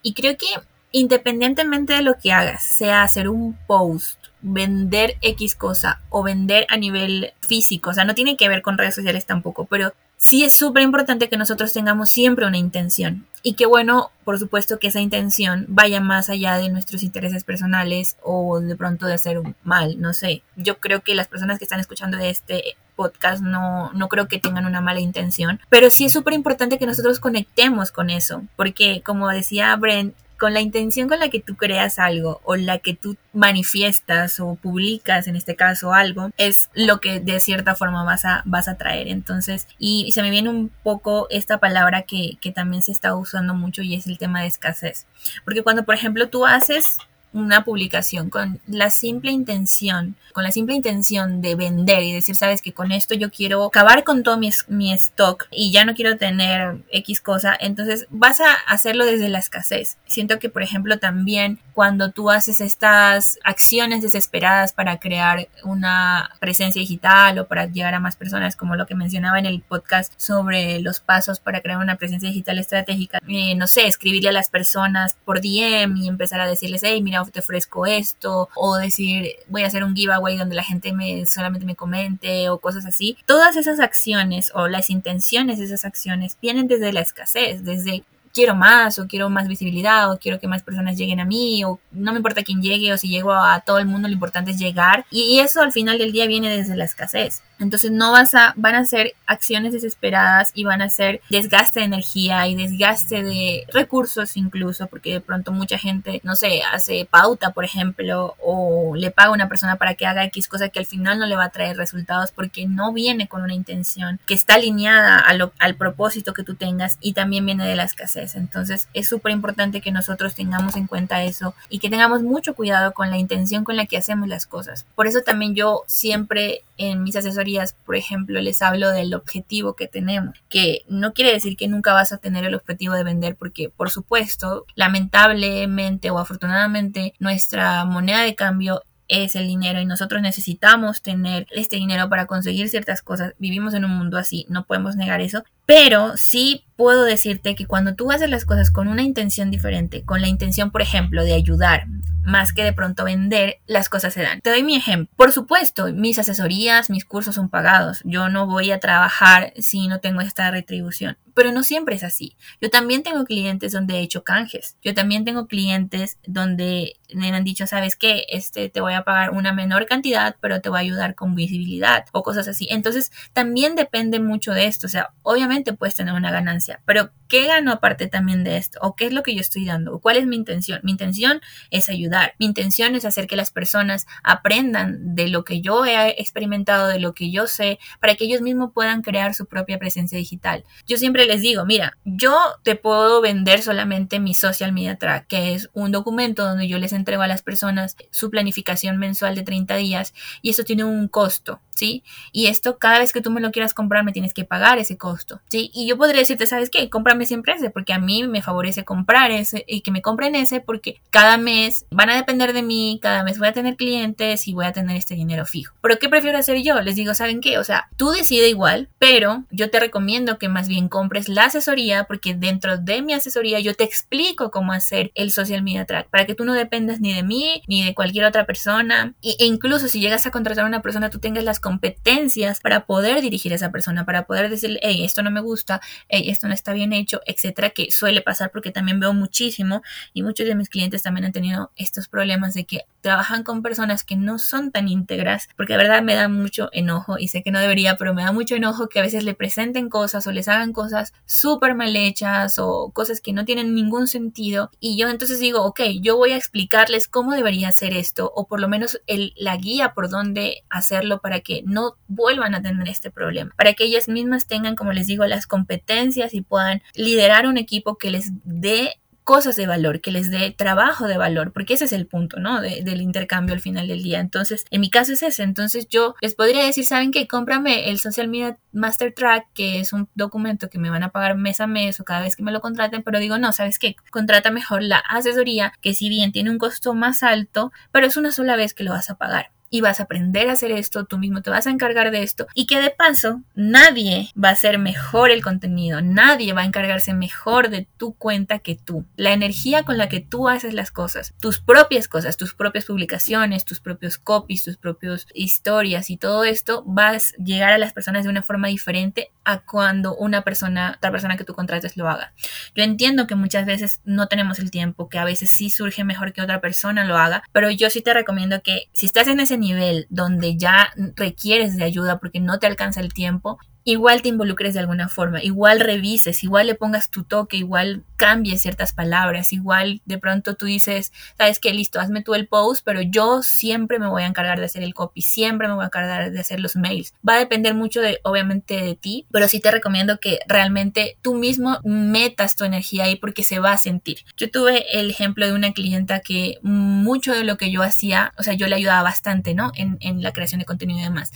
Y 0.01 0.15
creo 0.15 0.35
que 0.35 0.47
independientemente 0.91 1.93
de 1.93 2.01
lo 2.01 2.15
que 2.15 2.31
hagas, 2.31 2.63
sea 2.63 3.03
hacer 3.03 3.29
un 3.29 3.55
post, 3.67 4.17
vender 4.41 5.17
X 5.21 5.55
cosa 5.55 6.01
o 6.09 6.23
vender 6.23 6.65
a 6.69 6.77
nivel 6.77 7.33
físico, 7.41 7.91
o 7.91 7.93
sea, 7.93 8.05
no 8.05 8.15
tiene 8.15 8.37
que 8.37 8.49
ver 8.49 8.61
con 8.61 8.77
redes 8.77 8.95
sociales 8.95 9.25
tampoco, 9.25 9.65
pero 9.65 9.93
sí 10.19 10.43
es 10.43 10.53
súper 10.53 10.83
importante 10.83 11.29
que 11.29 11.37
nosotros 11.37 11.71
tengamos 11.71 12.09
siempre 12.09 12.45
una 12.45 12.57
intención 12.57 13.25
y 13.41 13.53
que 13.53 13.65
bueno, 13.65 14.11
por 14.25 14.37
supuesto 14.37 14.77
que 14.77 14.89
esa 14.89 14.99
intención 14.99 15.65
vaya 15.69 16.01
más 16.01 16.29
allá 16.29 16.57
de 16.57 16.67
nuestros 16.67 17.03
intereses 17.03 17.45
personales 17.45 18.17
o 18.21 18.59
de 18.59 18.75
pronto 18.75 19.05
de 19.05 19.13
hacer 19.13 19.41
mal, 19.63 19.99
no 20.01 20.13
sé. 20.13 20.43
Yo 20.57 20.77
creo 20.77 21.01
que 21.01 21.15
las 21.15 21.29
personas 21.29 21.57
que 21.57 21.63
están 21.63 21.79
escuchando 21.79 22.17
este 22.17 22.75
podcast 22.97 23.41
no, 23.41 23.93
no 23.93 24.09
creo 24.09 24.27
que 24.27 24.39
tengan 24.39 24.65
una 24.65 24.81
mala 24.81 24.99
intención, 24.99 25.61
pero 25.69 25.89
sí 25.89 26.05
es 26.05 26.11
súper 26.11 26.33
importante 26.33 26.77
que 26.77 26.85
nosotros 26.85 27.21
conectemos 27.21 27.91
con 27.91 28.09
eso, 28.09 28.43
porque 28.57 29.01
como 29.05 29.29
decía 29.29 29.73
Brent, 29.77 30.13
con 30.39 30.53
la 30.53 30.61
intención 30.61 31.09
con 31.09 31.19
la 31.19 31.29
que 31.29 31.41
tú 31.41 31.55
creas 31.55 31.99
algo 31.99 32.41
o 32.43 32.55
la 32.55 32.79
que 32.79 32.95
tú 32.95 33.17
manifiestas 33.33 34.39
o 34.39 34.55
publicas, 34.55 35.27
en 35.27 35.35
este 35.35 35.55
caso, 35.55 35.93
algo, 35.93 36.31
es 36.37 36.69
lo 36.73 36.99
que 36.99 37.19
de 37.19 37.39
cierta 37.39 37.75
forma 37.75 38.03
vas 38.03 38.25
a, 38.25 38.41
vas 38.45 38.67
a 38.67 38.75
traer. 38.75 39.09
Entonces, 39.09 39.67
y 39.77 40.11
se 40.13 40.21
me 40.21 40.31
viene 40.31 40.49
un 40.49 40.71
poco 40.81 41.27
esta 41.29 41.59
palabra 41.59 42.03
que, 42.03 42.37
que 42.41 42.51
también 42.51 42.81
se 42.81 42.91
está 42.91 43.15
usando 43.15 43.53
mucho 43.53 43.81
y 43.81 43.95
es 43.95 44.07
el 44.07 44.17
tema 44.17 44.41
de 44.41 44.47
escasez. 44.47 45.05
Porque 45.43 45.61
cuando, 45.61 45.83
por 45.83 45.95
ejemplo, 45.95 46.29
tú 46.29 46.45
haces 46.45 46.97
una 47.33 47.63
publicación 47.63 48.29
con 48.29 48.59
la 48.67 48.89
simple 48.89 49.31
intención, 49.31 50.15
con 50.33 50.43
la 50.43 50.51
simple 50.51 50.75
intención 50.75 51.41
de 51.41 51.55
vender 51.55 52.03
y 52.03 52.13
decir, 52.13 52.35
sabes 52.35 52.61
que 52.61 52.73
con 52.73 52.91
esto 52.91 53.13
yo 53.13 53.29
quiero 53.29 53.63
acabar 53.63 54.03
con 54.03 54.23
todo 54.23 54.37
mi, 54.37 54.49
mi, 54.67 54.93
stock 54.93 55.47
y 55.51 55.71
ya 55.71 55.85
no 55.85 55.93
quiero 55.93 56.17
tener 56.17 56.77
X 56.91 57.21
cosa, 57.21 57.55
entonces 57.59 58.07
vas 58.09 58.39
a 58.39 58.53
hacerlo 58.67 59.05
desde 59.05 59.29
la 59.29 59.39
escasez. 59.39 59.97
Siento 60.07 60.39
que, 60.39 60.49
por 60.49 60.63
ejemplo, 60.63 60.97
también 60.97 61.59
cuando 61.79 62.11
tú 62.11 62.29
haces 62.29 62.59
estas 62.59 63.39
acciones 63.41 64.01
desesperadas 64.01 64.73
para 64.73 64.99
crear 64.99 65.47
una 65.63 66.29
presencia 66.41 66.81
digital 66.81 67.39
o 67.39 67.47
para 67.47 67.67
llegar 67.67 67.93
a 67.93 68.01
más 68.01 68.17
personas, 68.17 68.57
como 68.57 68.75
lo 68.75 68.85
que 68.85 68.95
mencionaba 68.95 69.39
en 69.39 69.45
el 69.45 69.61
podcast 69.61 70.11
sobre 70.17 70.81
los 70.81 70.99
pasos 70.99 71.39
para 71.39 71.61
crear 71.61 71.79
una 71.79 71.95
presencia 71.95 72.27
digital 72.27 72.59
estratégica, 72.59 73.19
eh, 73.29 73.55
no 73.55 73.65
sé, 73.65 73.87
escribirle 73.87 74.27
a 74.27 74.33
las 74.33 74.49
personas 74.49 75.15
por 75.23 75.39
DM 75.39 75.95
y 75.95 76.09
empezar 76.09 76.41
a 76.41 76.49
decirles, 76.49 76.81
hey, 76.83 77.01
mira, 77.01 77.23
te 77.23 77.39
ofrezco 77.39 77.85
esto, 77.85 78.49
o 78.55 78.75
decir, 78.75 79.37
voy 79.47 79.63
a 79.63 79.67
hacer 79.67 79.85
un 79.85 79.95
giveaway 79.95 80.35
donde 80.35 80.55
la 80.55 80.65
gente 80.65 80.91
me 80.91 81.25
solamente 81.27 81.65
me 81.65 81.77
comente 81.77 82.49
o 82.49 82.57
cosas 82.57 82.85
así. 82.85 83.15
Todas 83.25 83.55
esas 83.55 83.79
acciones 83.79 84.51
o 84.53 84.67
las 84.67 84.89
intenciones 84.89 85.59
de 85.59 85.63
esas 85.63 85.85
acciones 85.85 86.37
vienen 86.41 86.67
desde 86.67 86.91
la 86.91 86.99
escasez, 86.99 87.63
desde 87.63 88.03
quiero 88.39 88.55
más 88.55 88.97
o 88.99 89.05
quiero 89.05 89.29
más 89.29 89.49
visibilidad 89.49 90.09
o 90.09 90.17
quiero 90.17 90.39
que 90.39 90.47
más 90.47 90.63
personas 90.63 90.97
lleguen 90.97 91.19
a 91.19 91.25
mí 91.25 91.61
o 91.65 91.77
no 91.91 92.13
me 92.13 92.19
importa 92.19 92.41
quién 92.41 92.61
llegue 92.61 92.93
o 92.93 92.97
si 92.97 93.09
llego 93.09 93.33
a 93.33 93.59
todo 93.59 93.79
el 93.79 93.85
mundo, 93.85 94.07
lo 94.07 94.13
importante 94.13 94.51
es 94.51 94.57
llegar 94.57 95.05
y 95.11 95.39
eso 95.39 95.61
al 95.61 95.73
final 95.73 95.97
del 95.97 96.13
día 96.13 96.25
viene 96.25 96.49
desde 96.49 96.77
la 96.77 96.85
escasez. 96.85 97.43
Entonces 97.59 97.91
no 97.91 98.11
vas 98.11 98.33
a, 98.35 98.53
van 98.55 98.75
a 98.75 98.85
ser 98.85 99.13
acciones 99.25 99.73
desesperadas 99.73 100.51
y 100.53 100.63
van 100.63 100.81
a 100.81 100.89
ser 100.89 101.21
desgaste 101.29 101.81
de 101.81 101.85
energía 101.85 102.47
y 102.47 102.55
desgaste 102.55 103.23
de 103.23 103.65
recursos 103.73 104.37
incluso, 104.37 104.87
porque 104.87 105.13
de 105.13 105.21
pronto 105.21 105.51
mucha 105.51 105.77
gente, 105.77 106.21
no 106.23 106.35
sé, 106.35 106.61
hace 106.73 107.07
pauta, 107.09 107.51
por 107.51 107.65
ejemplo, 107.65 108.35
o 108.41 108.95
le 108.95 109.11
paga 109.11 109.29
a 109.29 109.33
una 109.33 109.49
persona 109.49 109.75
para 109.75 109.95
que 109.95 110.05
haga 110.05 110.23
X 110.25 110.47
cosa 110.47 110.69
que 110.69 110.79
al 110.79 110.85
final 110.85 111.19
no 111.19 111.25
le 111.25 111.35
va 111.35 111.45
a 111.45 111.49
traer 111.49 111.77
resultados 111.77 112.31
porque 112.31 112.67
no 112.67 112.93
viene 112.93 113.27
con 113.27 113.41
una 113.41 113.53
intención 113.53 114.19
que 114.25 114.33
está 114.33 114.55
alineada 114.55 115.19
al 115.19 115.75
propósito 115.75 116.33
que 116.33 116.43
tú 116.43 116.55
tengas 116.55 116.97
y 117.01 117.13
también 117.13 117.45
viene 117.45 117.67
de 117.67 117.75
la 117.75 117.83
escasez. 117.83 118.35
Entonces 118.35 118.87
es 118.93 119.07
súper 119.07 119.31
importante 119.31 119.81
que 119.81 119.91
nosotros 119.91 120.35
tengamos 120.35 120.75
en 120.75 120.87
cuenta 120.87 121.23
eso 121.23 121.53
y 121.69 121.79
que 121.79 121.89
tengamos 121.89 122.23
mucho 122.23 122.53
cuidado 122.55 122.93
con 122.93 123.09
la 123.09 123.17
intención 123.17 123.63
con 123.63 123.75
la 123.75 123.85
que 123.85 123.97
hacemos 123.97 124.27
las 124.27 124.45
cosas. 124.45 124.85
Por 124.95 125.07
eso 125.07 125.21
también 125.21 125.55
yo 125.55 125.83
siempre 125.87 126.63
en 126.79 127.03
mis 127.03 127.15
asesorías, 127.15 127.48
por 127.85 127.95
ejemplo, 127.95 128.39
les 128.41 128.61
hablo 128.61 128.91
del 128.91 129.13
objetivo 129.13 129.75
que 129.75 129.87
tenemos, 129.87 130.35
que 130.49 130.83
no 130.87 131.13
quiere 131.13 131.33
decir 131.33 131.57
que 131.57 131.67
nunca 131.67 131.93
vas 131.93 132.11
a 132.11 132.17
tener 132.17 132.45
el 132.45 132.55
objetivo 132.55 132.93
de 132.93 133.03
vender, 133.03 133.35
porque 133.35 133.69
por 133.69 133.89
supuesto, 133.89 134.65
lamentablemente 134.75 136.09
o 136.11 136.19
afortunadamente, 136.19 137.13
nuestra 137.19 137.85
moneda 137.85 138.21
de 138.21 138.35
cambio 138.35 138.83
es 139.07 139.35
el 139.35 139.47
dinero 139.47 139.81
y 139.81 139.85
nosotros 139.85 140.21
necesitamos 140.21 141.01
tener 141.01 141.47
este 141.51 141.77
dinero 141.77 142.09
para 142.09 142.27
conseguir 142.27 142.69
ciertas 142.69 143.01
cosas. 143.01 143.33
Vivimos 143.39 143.73
en 143.73 143.83
un 143.83 143.91
mundo 143.91 144.17
así, 144.17 144.45
no 144.49 144.65
podemos 144.65 144.95
negar 144.95 145.19
eso, 145.19 145.43
pero 145.65 146.15
sí 146.15 146.63
puedo 146.79 147.03
decirte 147.03 147.55
que 147.55 147.65
cuando 147.65 147.93
tú 147.93 148.09
haces 148.09 148.29
las 148.29 148.45
cosas 148.45 148.71
con 148.71 148.87
una 148.87 149.03
intención 149.03 149.51
diferente, 149.51 150.05
con 150.05 150.21
la 150.21 150.29
intención, 150.29 150.71
por 150.71 150.81
ejemplo, 150.81 151.25
de 151.25 151.33
ayudar, 151.33 151.87
más 152.23 152.53
que 152.53 152.63
de 152.63 152.71
pronto 152.71 153.03
vender, 153.03 153.57
las 153.67 153.89
cosas 153.89 154.13
se 154.13 154.21
dan. 154.21 154.39
Te 154.39 154.49
doy 154.49 154.63
mi 154.63 154.75
ejemplo. 154.75 155.13
Por 155.17 155.31
supuesto, 155.31 155.91
mis 155.93 156.19
asesorías, 156.19 156.89
mis 156.89 157.03
cursos 157.03 157.35
son 157.35 157.49
pagados. 157.49 158.01
Yo 158.05 158.29
no 158.29 158.45
voy 158.45 158.71
a 158.71 158.79
trabajar 158.79 159.51
si 159.57 159.87
no 159.87 159.99
tengo 159.99 160.21
esta 160.21 160.49
retribución. 160.51 161.17
Pero 161.33 161.51
no 161.51 161.63
siempre 161.63 161.95
es 161.95 162.03
así. 162.03 162.35
Yo 162.61 162.69
también 162.69 163.01
tengo 163.01 163.23
clientes 163.23 163.71
donde 163.71 163.95
he 163.95 164.01
hecho 164.01 164.23
canjes. 164.23 164.77
Yo 164.83 164.93
también 164.93 165.23
tengo 165.23 165.47
clientes 165.47 166.17
donde 166.25 166.99
me 167.13 167.29
han 167.29 167.43
dicho, 167.43 167.65
¿sabes 167.65 167.95
qué? 167.95 168.25
Este, 168.29 168.69
te 168.69 168.81
voy 168.81 168.93
a 168.93 169.03
pagar 169.03 169.31
una 169.31 169.53
menor 169.53 169.85
cantidad, 169.85 170.35
pero 170.41 170.59
te 170.59 170.69
voy 170.69 170.79
a 170.79 170.81
ayudar 170.81 171.15
con 171.15 171.35
visibilidad 171.35 172.05
o 172.11 172.23
cosas 172.23 172.47
así. 172.47 172.67
Entonces, 172.69 173.11
también 173.31 173.75
depende 173.75 174.19
mucho 174.19 174.51
de 174.51 174.65
esto. 174.65 174.87
O 174.87 174.89
sea, 174.89 175.11
obviamente 175.23 175.73
puedes 175.73 175.95
tener 175.95 176.13
una 176.13 176.31
ganancia, 176.31 176.68
pero 176.85 177.11
¿qué 177.27 177.45
gano 177.45 177.71
aparte 177.71 178.07
también 178.07 178.43
de 178.43 178.57
esto? 178.57 178.79
¿O 178.81 178.95
qué 178.95 179.05
es 179.05 179.13
lo 179.13 179.23
que 179.23 179.35
yo 179.35 179.41
estoy 179.41 179.65
dando? 179.65 179.93
¿O 179.93 179.99
cuál 179.99 180.17
es 180.17 180.25
mi 180.25 180.35
intención? 180.35 180.79
Mi 180.83 180.91
intención 180.91 181.41
es 181.69 181.87
ayudar. 181.87 182.33
Mi 182.39 182.45
intención 182.45 182.95
es 182.95 183.05
hacer 183.05 183.27
que 183.27 183.35
las 183.35 183.51
personas 183.51 184.07
aprendan 184.23 185.15
de 185.15 185.27
lo 185.27 185.43
que 185.43 185.61
yo 185.61 185.85
he 185.85 186.19
experimentado, 186.21 186.87
de 186.87 186.99
lo 186.99 187.13
que 187.13 187.31
yo 187.31 187.47
sé, 187.47 187.79
para 187.99 188.15
que 188.15 188.25
ellos 188.25 188.41
mismos 188.41 188.71
puedan 188.73 189.01
crear 189.01 189.35
su 189.35 189.45
propia 189.45 189.77
presencia 189.79 190.17
digital. 190.17 190.65
Yo 190.87 190.97
siempre 190.97 191.25
les 191.25 191.41
digo, 191.41 191.65
mira, 191.65 191.97
yo 192.03 192.35
te 192.63 192.75
puedo 192.75 193.21
vender 193.21 193.61
solamente 193.61 194.19
mi 194.19 194.33
social 194.33 194.73
media 194.73 194.97
track, 194.97 195.27
que 195.27 195.53
es 195.53 195.69
un 195.73 195.91
documento 195.91 196.43
donde 196.45 196.67
yo 196.67 196.79
les 196.79 196.93
entrego 196.93 197.21
a 197.21 197.27
las 197.27 197.43
personas 197.43 197.95
su 198.09 198.29
planificación 198.29 198.97
mensual 198.97 199.35
de 199.35 199.43
30 199.43 199.75
días 199.75 200.13
y 200.41 200.49
eso 200.49 200.63
tiene 200.63 200.83
un 200.83 201.07
costo, 201.07 201.61
¿sí? 201.75 202.03
Y 202.31 202.47
esto 202.47 202.77
cada 202.77 202.99
vez 202.99 203.13
que 203.13 203.21
tú 203.21 203.31
me 203.31 203.41
lo 203.41 203.51
quieras 203.51 203.73
comprar 203.73 204.03
me 204.03 204.11
tienes 204.11 204.33
que 204.33 204.45
pagar 204.45 204.79
ese 204.79 204.97
costo, 204.97 205.41
¿sí? 205.47 205.71
Y 205.73 205.87
yo 205.87 205.97
podría 205.97 206.19
decirte, 206.19 206.47
¿sabes 206.47 206.58
qué? 206.69 206.89
Cómprame 206.89 207.25
siempre 207.25 207.53
ese 207.53 207.69
porque 207.69 207.93
a 207.93 207.99
mí 207.99 208.27
me 208.27 208.41
favorece 208.41 208.83
comprar 208.83 209.31
ese 209.31 209.63
y 209.67 209.81
que 209.81 209.91
me 209.91 210.01
compren 210.01 210.35
ese 210.35 210.59
porque 210.59 210.99
cada 211.09 211.37
mes 211.37 211.85
van 211.91 212.09
a 212.09 212.15
depender 212.15 212.53
de 212.53 212.63
mí, 212.63 212.99
cada 213.01 213.23
mes 213.23 213.39
voy 213.39 213.47
a 213.47 213.53
tener 213.53 213.75
clientes 213.75 214.47
y 214.47 214.53
voy 214.53 214.65
a 214.65 214.73
tener 214.73 214.97
este 214.97 215.15
dinero 215.15 215.45
fijo. 215.45 215.75
Pero 215.81 215.99
¿qué 215.99 216.09
prefiero 216.09 216.37
hacer 216.37 216.61
yo? 216.61 216.81
Les 216.81 216.95
digo, 216.95 217.13
¿saben 217.13 217.39
qué? 217.39 217.59
O 217.59 217.63
sea, 217.63 217.87
tú 217.95 218.09
decide 218.09 218.49
igual, 218.49 218.89
pero 218.97 219.45
yo 219.51 219.69
te 219.69 219.79
recomiendo 219.79 220.37
que 220.37 220.49
más 220.49 220.67
bien 220.67 220.89
compres 220.89 221.29
la 221.29 221.45
asesoría 221.45 222.03
porque 222.05 222.33
dentro 222.33 222.77
de 222.77 223.01
mi 223.01 223.13
asesoría 223.13 223.59
yo 223.59 223.75
te 223.75 223.83
explico 223.83 224.51
cómo 224.51 224.73
hacer 224.73 225.11
el 225.15 225.31
social 225.31 225.61
media 225.61 225.85
track 225.85 226.09
para 226.09 226.25
que 226.25 226.35
tú 226.35 226.45
no 226.45 226.53
dependas 226.53 226.99
ni 226.99 227.13
de 227.13 227.23
mí 227.23 227.61
ni 227.67 227.85
de 227.85 227.93
cualquier 227.93 228.25
otra 228.25 228.45
persona 228.45 229.13
e 229.21 229.45
incluso 229.45 229.87
si 229.87 230.01
llegas 230.01 230.25
a 230.25 230.31
contratar 230.31 230.65
a 230.65 230.67
una 230.67 230.81
persona 230.81 231.09
tú 231.09 231.19
tengas 231.19 231.43
las 231.43 231.59
competencias 231.59 232.59
para 232.59 232.85
poder 232.85 233.21
dirigir 233.21 233.51
a 233.51 233.55
esa 233.55 233.71
persona, 233.71 234.05
para 234.05 234.25
poder 234.25 234.49
decirle, 234.49 234.79
hey, 234.81 235.03
esto 235.03 235.21
no 235.21 235.31
me 235.31 235.41
gusta, 235.41 235.81
hey, 236.07 236.29
esto 236.29 236.47
no 236.49 236.53
está 236.53 236.73
bien 236.73 236.91
hecho, 236.91 237.21
etcétera, 237.25 237.69
que 237.69 237.89
suele 237.91 238.21
pasar 238.21 238.51
porque 238.51 238.71
también 238.71 238.99
veo 238.99 239.13
muchísimo 239.13 239.81
y 240.13 240.23
muchos 240.23 240.45
de 240.45 240.55
mis 240.55 240.67
clientes 240.67 241.03
también 241.03 241.25
han 241.25 241.31
tenido 241.31 241.71
estos 241.77 242.07
problemas 242.07 242.53
de 242.53 242.65
que 242.65 242.81
trabajan 243.01 243.43
con 243.43 243.61
personas 243.61 244.03
que 244.03 244.15
no 244.15 244.39
son 244.39 244.71
tan 244.71 244.87
íntegras, 244.87 245.49
porque 245.55 245.73
de 245.73 245.77
verdad 245.77 246.01
me 246.01 246.15
da 246.15 246.27
mucho 246.27 246.69
enojo 246.71 247.17
y 247.17 247.27
sé 247.27 247.43
que 247.43 247.51
no 247.51 247.59
debería, 247.59 247.97
pero 247.97 248.13
me 248.13 248.23
da 248.23 248.31
mucho 248.31 248.55
enojo 248.55 248.89
que 248.89 248.99
a 248.99 249.03
veces 249.03 249.23
le 249.23 249.33
presenten 249.33 249.89
cosas 249.89 250.25
o 250.27 250.31
les 250.31 250.47
hagan 250.47 250.73
cosas 250.73 251.13
súper 251.25 251.75
mal 251.75 251.95
hechas 251.95 252.59
o 252.59 252.91
cosas 252.93 253.21
que 253.21 253.33
no 253.33 253.45
tienen 253.45 253.73
ningún 253.73 254.07
sentido. 254.07 254.71
Y 254.79 254.97
yo 254.97 255.09
entonces 255.09 255.39
digo, 255.39 255.63
ok, 255.63 255.81
yo 256.01 256.17
voy 256.17 256.31
a 256.31 256.37
explicarles 256.37 257.07
cómo 257.07 257.33
debería 257.33 257.69
hacer 257.69 257.93
esto 257.93 258.31
o 258.35 258.47
por 258.47 258.59
lo 258.59 258.67
menos 258.67 259.01
el, 259.07 259.33
la 259.35 259.57
guía 259.57 259.93
por 259.93 260.09
dónde 260.09 260.63
hacerlo 260.69 261.19
para 261.19 261.41
que 261.41 261.63
no 261.65 261.95
vuelvan 262.07 262.55
a 262.55 262.61
tener 262.61 262.87
este 262.87 263.11
problema, 263.11 263.53
para 263.57 263.73
que 263.73 263.85
ellas 263.85 264.07
mismas 264.07 264.47
tengan, 264.47 264.75
como 264.75 264.93
les 264.93 265.07
digo, 265.07 265.25
las 265.25 265.47
competencias 265.47 266.33
y 266.33 266.41
puedan 266.41 266.81
liderar 266.93 267.47
un 267.47 267.57
equipo 267.57 267.97
que 267.97 268.11
les 268.11 268.31
dé 268.43 268.99
cosas 269.29 269.55
de 269.55 269.67
valor, 269.67 270.01
que 270.01 270.11
les 270.11 270.31
dé 270.31 270.49
trabajo 270.49 271.07
de 271.07 271.15
valor, 271.15 271.53
porque 271.53 271.75
ese 271.75 271.85
es 271.85 271.93
el 271.93 272.07
punto, 272.07 272.39
¿no? 272.39 272.61
del 272.61 272.99
intercambio 272.99 273.53
al 273.53 273.61
final 273.61 273.87
del 273.87 274.01
día. 274.01 274.21
Entonces, 274.21 274.65
en 274.71 274.81
mi 274.81 274.89
caso 274.89 275.13
es 275.13 275.21
ese. 275.21 275.43
Entonces, 275.43 275.87
yo 275.87 276.15
les 276.19 276.33
podría 276.33 276.63
decir, 276.63 276.83
¿saben 276.83 277.11
qué? 277.11 277.27
Cómprame 277.27 277.91
el 277.91 277.99
Social 277.99 278.27
Media 278.27 278.57
Master 278.71 279.13
Track, 279.13 279.45
que 279.53 279.81
es 279.81 279.93
un 279.93 280.09
documento 280.15 280.67
que 280.71 280.79
me 280.79 280.89
van 280.89 281.03
a 281.03 281.11
pagar 281.11 281.37
mes 281.37 281.61
a 281.61 281.67
mes 281.67 281.99
o 281.99 282.05
cada 282.05 282.21
vez 282.21 282.35
que 282.35 282.41
me 282.41 282.51
lo 282.51 282.59
contraten, 282.59 283.03
pero 283.03 283.19
digo, 283.19 283.37
no, 283.37 283.53
¿sabes 283.53 283.77
qué? 283.77 283.95
Contrata 284.09 284.49
mejor 284.49 284.81
la 284.81 284.97
asesoría, 284.97 285.73
que 285.79 285.93
si 285.93 286.09
bien 286.09 286.31
tiene 286.31 286.49
un 286.49 286.57
costo 286.57 286.95
más 286.95 287.21
alto, 287.21 287.71
pero 287.91 288.07
es 288.07 288.17
una 288.17 288.31
sola 288.31 288.55
vez 288.55 288.73
que 288.73 288.83
lo 288.83 288.93
vas 288.93 289.11
a 289.11 289.19
pagar 289.19 289.51
y 289.69 289.81
vas 289.81 289.99
a 289.99 290.03
aprender 290.03 290.49
a 290.49 290.53
hacer 290.53 290.71
esto, 290.71 291.05
tú 291.05 291.17
mismo 291.17 291.41
te 291.41 291.49
vas 291.49 291.67
a 291.67 291.71
encargar 291.71 292.11
de 292.11 292.23
esto 292.23 292.47
y 292.53 292.65
que 292.65 292.79
de 292.79 292.89
paso 292.89 293.41
nadie 293.55 294.31
va 294.41 294.49
a 294.49 294.53
hacer 294.53 294.79
mejor 294.79 295.31
el 295.31 295.43
contenido, 295.43 296.01
nadie 296.01 296.53
va 296.53 296.61
a 296.61 296.65
encargarse 296.65 297.13
mejor 297.13 297.69
de 297.69 297.87
tu 297.97 298.13
cuenta 298.13 298.59
que 298.59 298.75
tú. 298.75 299.05
La 299.15 299.33
energía 299.33 299.83
con 299.83 299.97
la 299.97 300.09
que 300.09 300.19
tú 300.19 300.47
haces 300.47 300.73
las 300.73 300.91
cosas, 300.91 301.33
tus 301.39 301.59
propias 301.59 302.07
cosas, 302.07 302.37
tus 302.37 302.53
propias 302.53 302.85
publicaciones, 302.85 303.65
tus 303.65 303.79
propios 303.79 304.17
copies, 304.17 304.63
tus 304.63 304.77
propias 304.77 305.27
historias 305.33 306.09
y 306.09 306.17
todo 306.17 306.43
esto 306.43 306.83
vas 306.85 307.33
a 307.33 307.43
llegar 307.43 307.71
a 307.71 307.77
las 307.77 307.93
personas 307.93 308.23
de 308.23 308.29
una 308.29 308.43
forma 308.43 308.67
diferente 308.67 309.31
a 309.43 309.59
cuando 309.59 310.15
una 310.15 310.43
persona, 310.43 310.95
otra 310.97 311.11
persona 311.11 311.37
que 311.37 311.43
tú 311.43 311.53
contrates 311.53 311.97
lo 311.97 312.07
haga. 312.09 312.33
Yo 312.75 312.83
entiendo 312.83 313.27
que 313.27 313.35
muchas 313.35 313.65
veces 313.65 314.01
no 314.05 314.27
tenemos 314.27 314.59
el 314.59 314.71
tiempo, 314.71 315.09
que 315.09 315.17
a 315.17 315.25
veces 315.25 315.49
sí 315.49 315.69
surge 315.69 316.03
mejor 316.03 316.33
que 316.33 316.41
otra 316.41 316.61
persona 316.61 317.05
lo 317.05 317.17
haga, 317.17 317.43
pero 317.51 317.69
yo 317.71 317.89
sí 317.89 318.01
te 318.01 318.13
recomiendo 318.13 318.61
que 318.61 318.89
si 318.93 319.05
estás 319.05 319.27
en 319.27 319.39
ese 319.39 319.57
nivel 319.59 320.07
donde 320.09 320.57
ya 320.57 320.91
requieres 321.15 321.75
de 321.75 321.83
ayuda 321.83 322.19
porque 322.19 322.39
no 322.39 322.59
te 322.59 322.67
alcanza 322.67 323.01
el 323.01 323.13
tiempo, 323.13 323.59
igual 323.83 324.21
te 324.21 324.29
involucres 324.29 324.73
de 324.73 324.79
alguna 324.79 325.09
forma, 325.09 325.43
igual 325.43 325.79
revises, 325.79 326.43
igual 326.43 326.67
le 326.67 326.75
pongas 326.75 327.09
tu 327.09 327.23
toque, 327.23 327.57
igual 327.57 328.03
cambies 328.19 328.61
ciertas 328.61 328.93
palabras. 328.93 329.53
Igual 329.53 330.01
de 330.05 330.17
pronto 330.17 330.55
tú 330.55 330.65
dices, 330.65 331.13
sabes 331.37 331.59
que 331.59 331.73
listo, 331.73 331.99
hazme 331.99 332.21
tú 332.21 332.35
el 332.35 332.47
post, 332.47 332.83
pero 332.83 333.01
yo 333.01 333.41
siempre 333.41 333.97
me 333.97 334.07
voy 334.07 334.23
a 334.23 334.27
encargar 334.27 334.59
de 334.59 334.65
hacer 334.65 334.83
el 334.83 334.93
copy, 334.93 335.21
siempre 335.21 335.69
me 335.69 335.73
voy 335.73 335.83
a 335.83 335.87
encargar 335.87 336.31
de 336.31 336.39
hacer 336.39 336.59
los 336.59 336.75
mails. 336.75 337.13
Va 337.27 337.35
a 337.35 337.39
depender 337.39 337.73
mucho 337.73 338.01
de, 338.01 338.19
obviamente, 338.23 338.75
de 338.75 338.95
ti, 338.95 339.25
pero 339.31 339.47
sí 339.47 339.59
te 339.59 339.71
recomiendo 339.71 340.19
que 340.19 340.39
realmente 340.47 341.17
tú 341.21 341.35
mismo 341.35 341.79
metas 341.83 342.57
tu 342.57 342.65
energía 342.65 343.05
ahí 343.05 343.15
porque 343.15 343.43
se 343.43 343.59
va 343.59 343.71
a 343.71 343.77
sentir. 343.77 344.19
Yo 344.35 344.51
tuve 344.51 344.99
el 344.99 345.09
ejemplo 345.09 345.47
de 345.47 345.53
una 345.53 345.71
clienta 345.71 346.19
que 346.19 346.59
mucho 346.61 347.33
de 347.33 347.45
lo 347.45 347.57
que 347.57 347.71
yo 347.71 347.81
hacía, 347.81 348.33
o 348.37 348.43
sea, 348.43 348.53
yo 348.53 348.67
le 348.67 348.75
ayudaba 348.75 349.01
bastante, 349.01 349.53
¿no? 349.53 349.71
En, 349.75 349.97
en 350.01 350.21
la 350.21 350.33
creación 350.33 350.59
de 350.59 350.65
contenido 350.65 350.99
y 350.99 351.03
demás. 351.03 351.31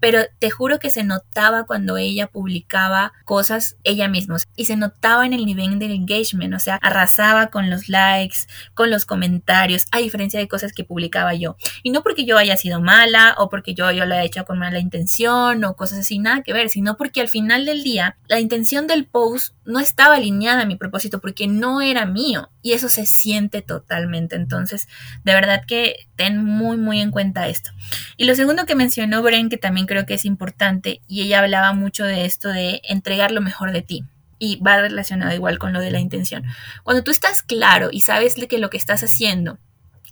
Pero 0.00 0.20
te 0.40 0.50
juro 0.50 0.80
que 0.80 0.90
se 0.90 1.04
notaba 1.04 1.64
cuando 1.64 1.96
ella 1.96 2.26
publicaba 2.26 3.12
cosas 3.24 3.76
ella 3.84 4.08
misma 4.08 4.24
y 4.56 4.64
se 4.64 4.76
notaba 4.76 5.26
en 5.26 5.32
el 5.32 5.44
nivel 5.44 5.78
del 5.78 5.92
engagement, 5.92 6.23
o 6.32 6.58
sea, 6.58 6.76
arrasaba 6.76 7.48
con 7.48 7.68
los 7.70 7.88
likes, 7.88 8.38
con 8.74 8.90
los 8.90 9.04
comentarios, 9.04 9.86
a 9.90 9.98
diferencia 9.98 10.40
de 10.40 10.48
cosas 10.48 10.72
que 10.72 10.84
publicaba 10.84 11.34
yo. 11.34 11.56
Y 11.82 11.90
no 11.90 12.02
porque 12.02 12.24
yo 12.24 12.38
haya 12.38 12.56
sido 12.56 12.80
mala 12.80 13.34
o 13.38 13.48
porque 13.50 13.74
yo, 13.74 13.90
yo 13.90 14.06
lo 14.06 14.14
haya 14.14 14.24
hecho 14.24 14.44
con 14.44 14.58
mala 14.58 14.78
intención 14.78 15.64
o 15.64 15.74
cosas 15.74 15.98
así, 16.00 16.18
nada 16.18 16.42
que 16.42 16.52
ver, 16.52 16.68
sino 16.70 16.96
porque 16.96 17.20
al 17.20 17.28
final 17.28 17.66
del 17.66 17.82
día 17.82 18.16
la 18.28 18.40
intención 18.40 18.86
del 18.86 19.04
post 19.06 19.54
no 19.64 19.80
estaba 19.80 20.16
alineada 20.16 20.62
a 20.62 20.66
mi 20.66 20.76
propósito 20.76 21.20
porque 21.20 21.46
no 21.46 21.80
era 21.80 22.06
mío 22.06 22.50
y 22.62 22.72
eso 22.72 22.88
se 22.88 23.06
siente 23.06 23.62
totalmente. 23.62 24.36
Entonces, 24.36 24.88
de 25.24 25.34
verdad 25.34 25.64
que 25.66 26.06
ten 26.16 26.42
muy, 26.42 26.76
muy 26.76 27.00
en 27.00 27.10
cuenta 27.10 27.48
esto. 27.48 27.70
Y 28.16 28.24
lo 28.24 28.34
segundo 28.34 28.66
que 28.66 28.74
mencionó 28.74 29.22
Bren, 29.22 29.48
que 29.48 29.58
también 29.58 29.86
creo 29.86 30.06
que 30.06 30.14
es 30.14 30.24
importante, 30.24 31.00
y 31.06 31.22
ella 31.22 31.40
hablaba 31.40 31.72
mucho 31.72 32.04
de 32.04 32.24
esto 32.24 32.48
de 32.48 32.80
entregar 32.84 33.30
lo 33.32 33.40
mejor 33.40 33.72
de 33.72 33.82
ti 33.82 34.04
y 34.38 34.60
va 34.60 34.80
relacionado 34.80 35.34
igual 35.34 35.58
con 35.58 35.72
lo 35.72 35.80
de 35.80 35.90
la 35.90 36.00
intención. 36.00 36.44
Cuando 36.82 37.04
tú 37.04 37.10
estás 37.10 37.42
claro 37.42 37.88
y 37.90 38.00
sabes 38.00 38.34
que 38.34 38.58
lo 38.58 38.70
que 38.70 38.76
estás 38.76 39.02
haciendo 39.02 39.58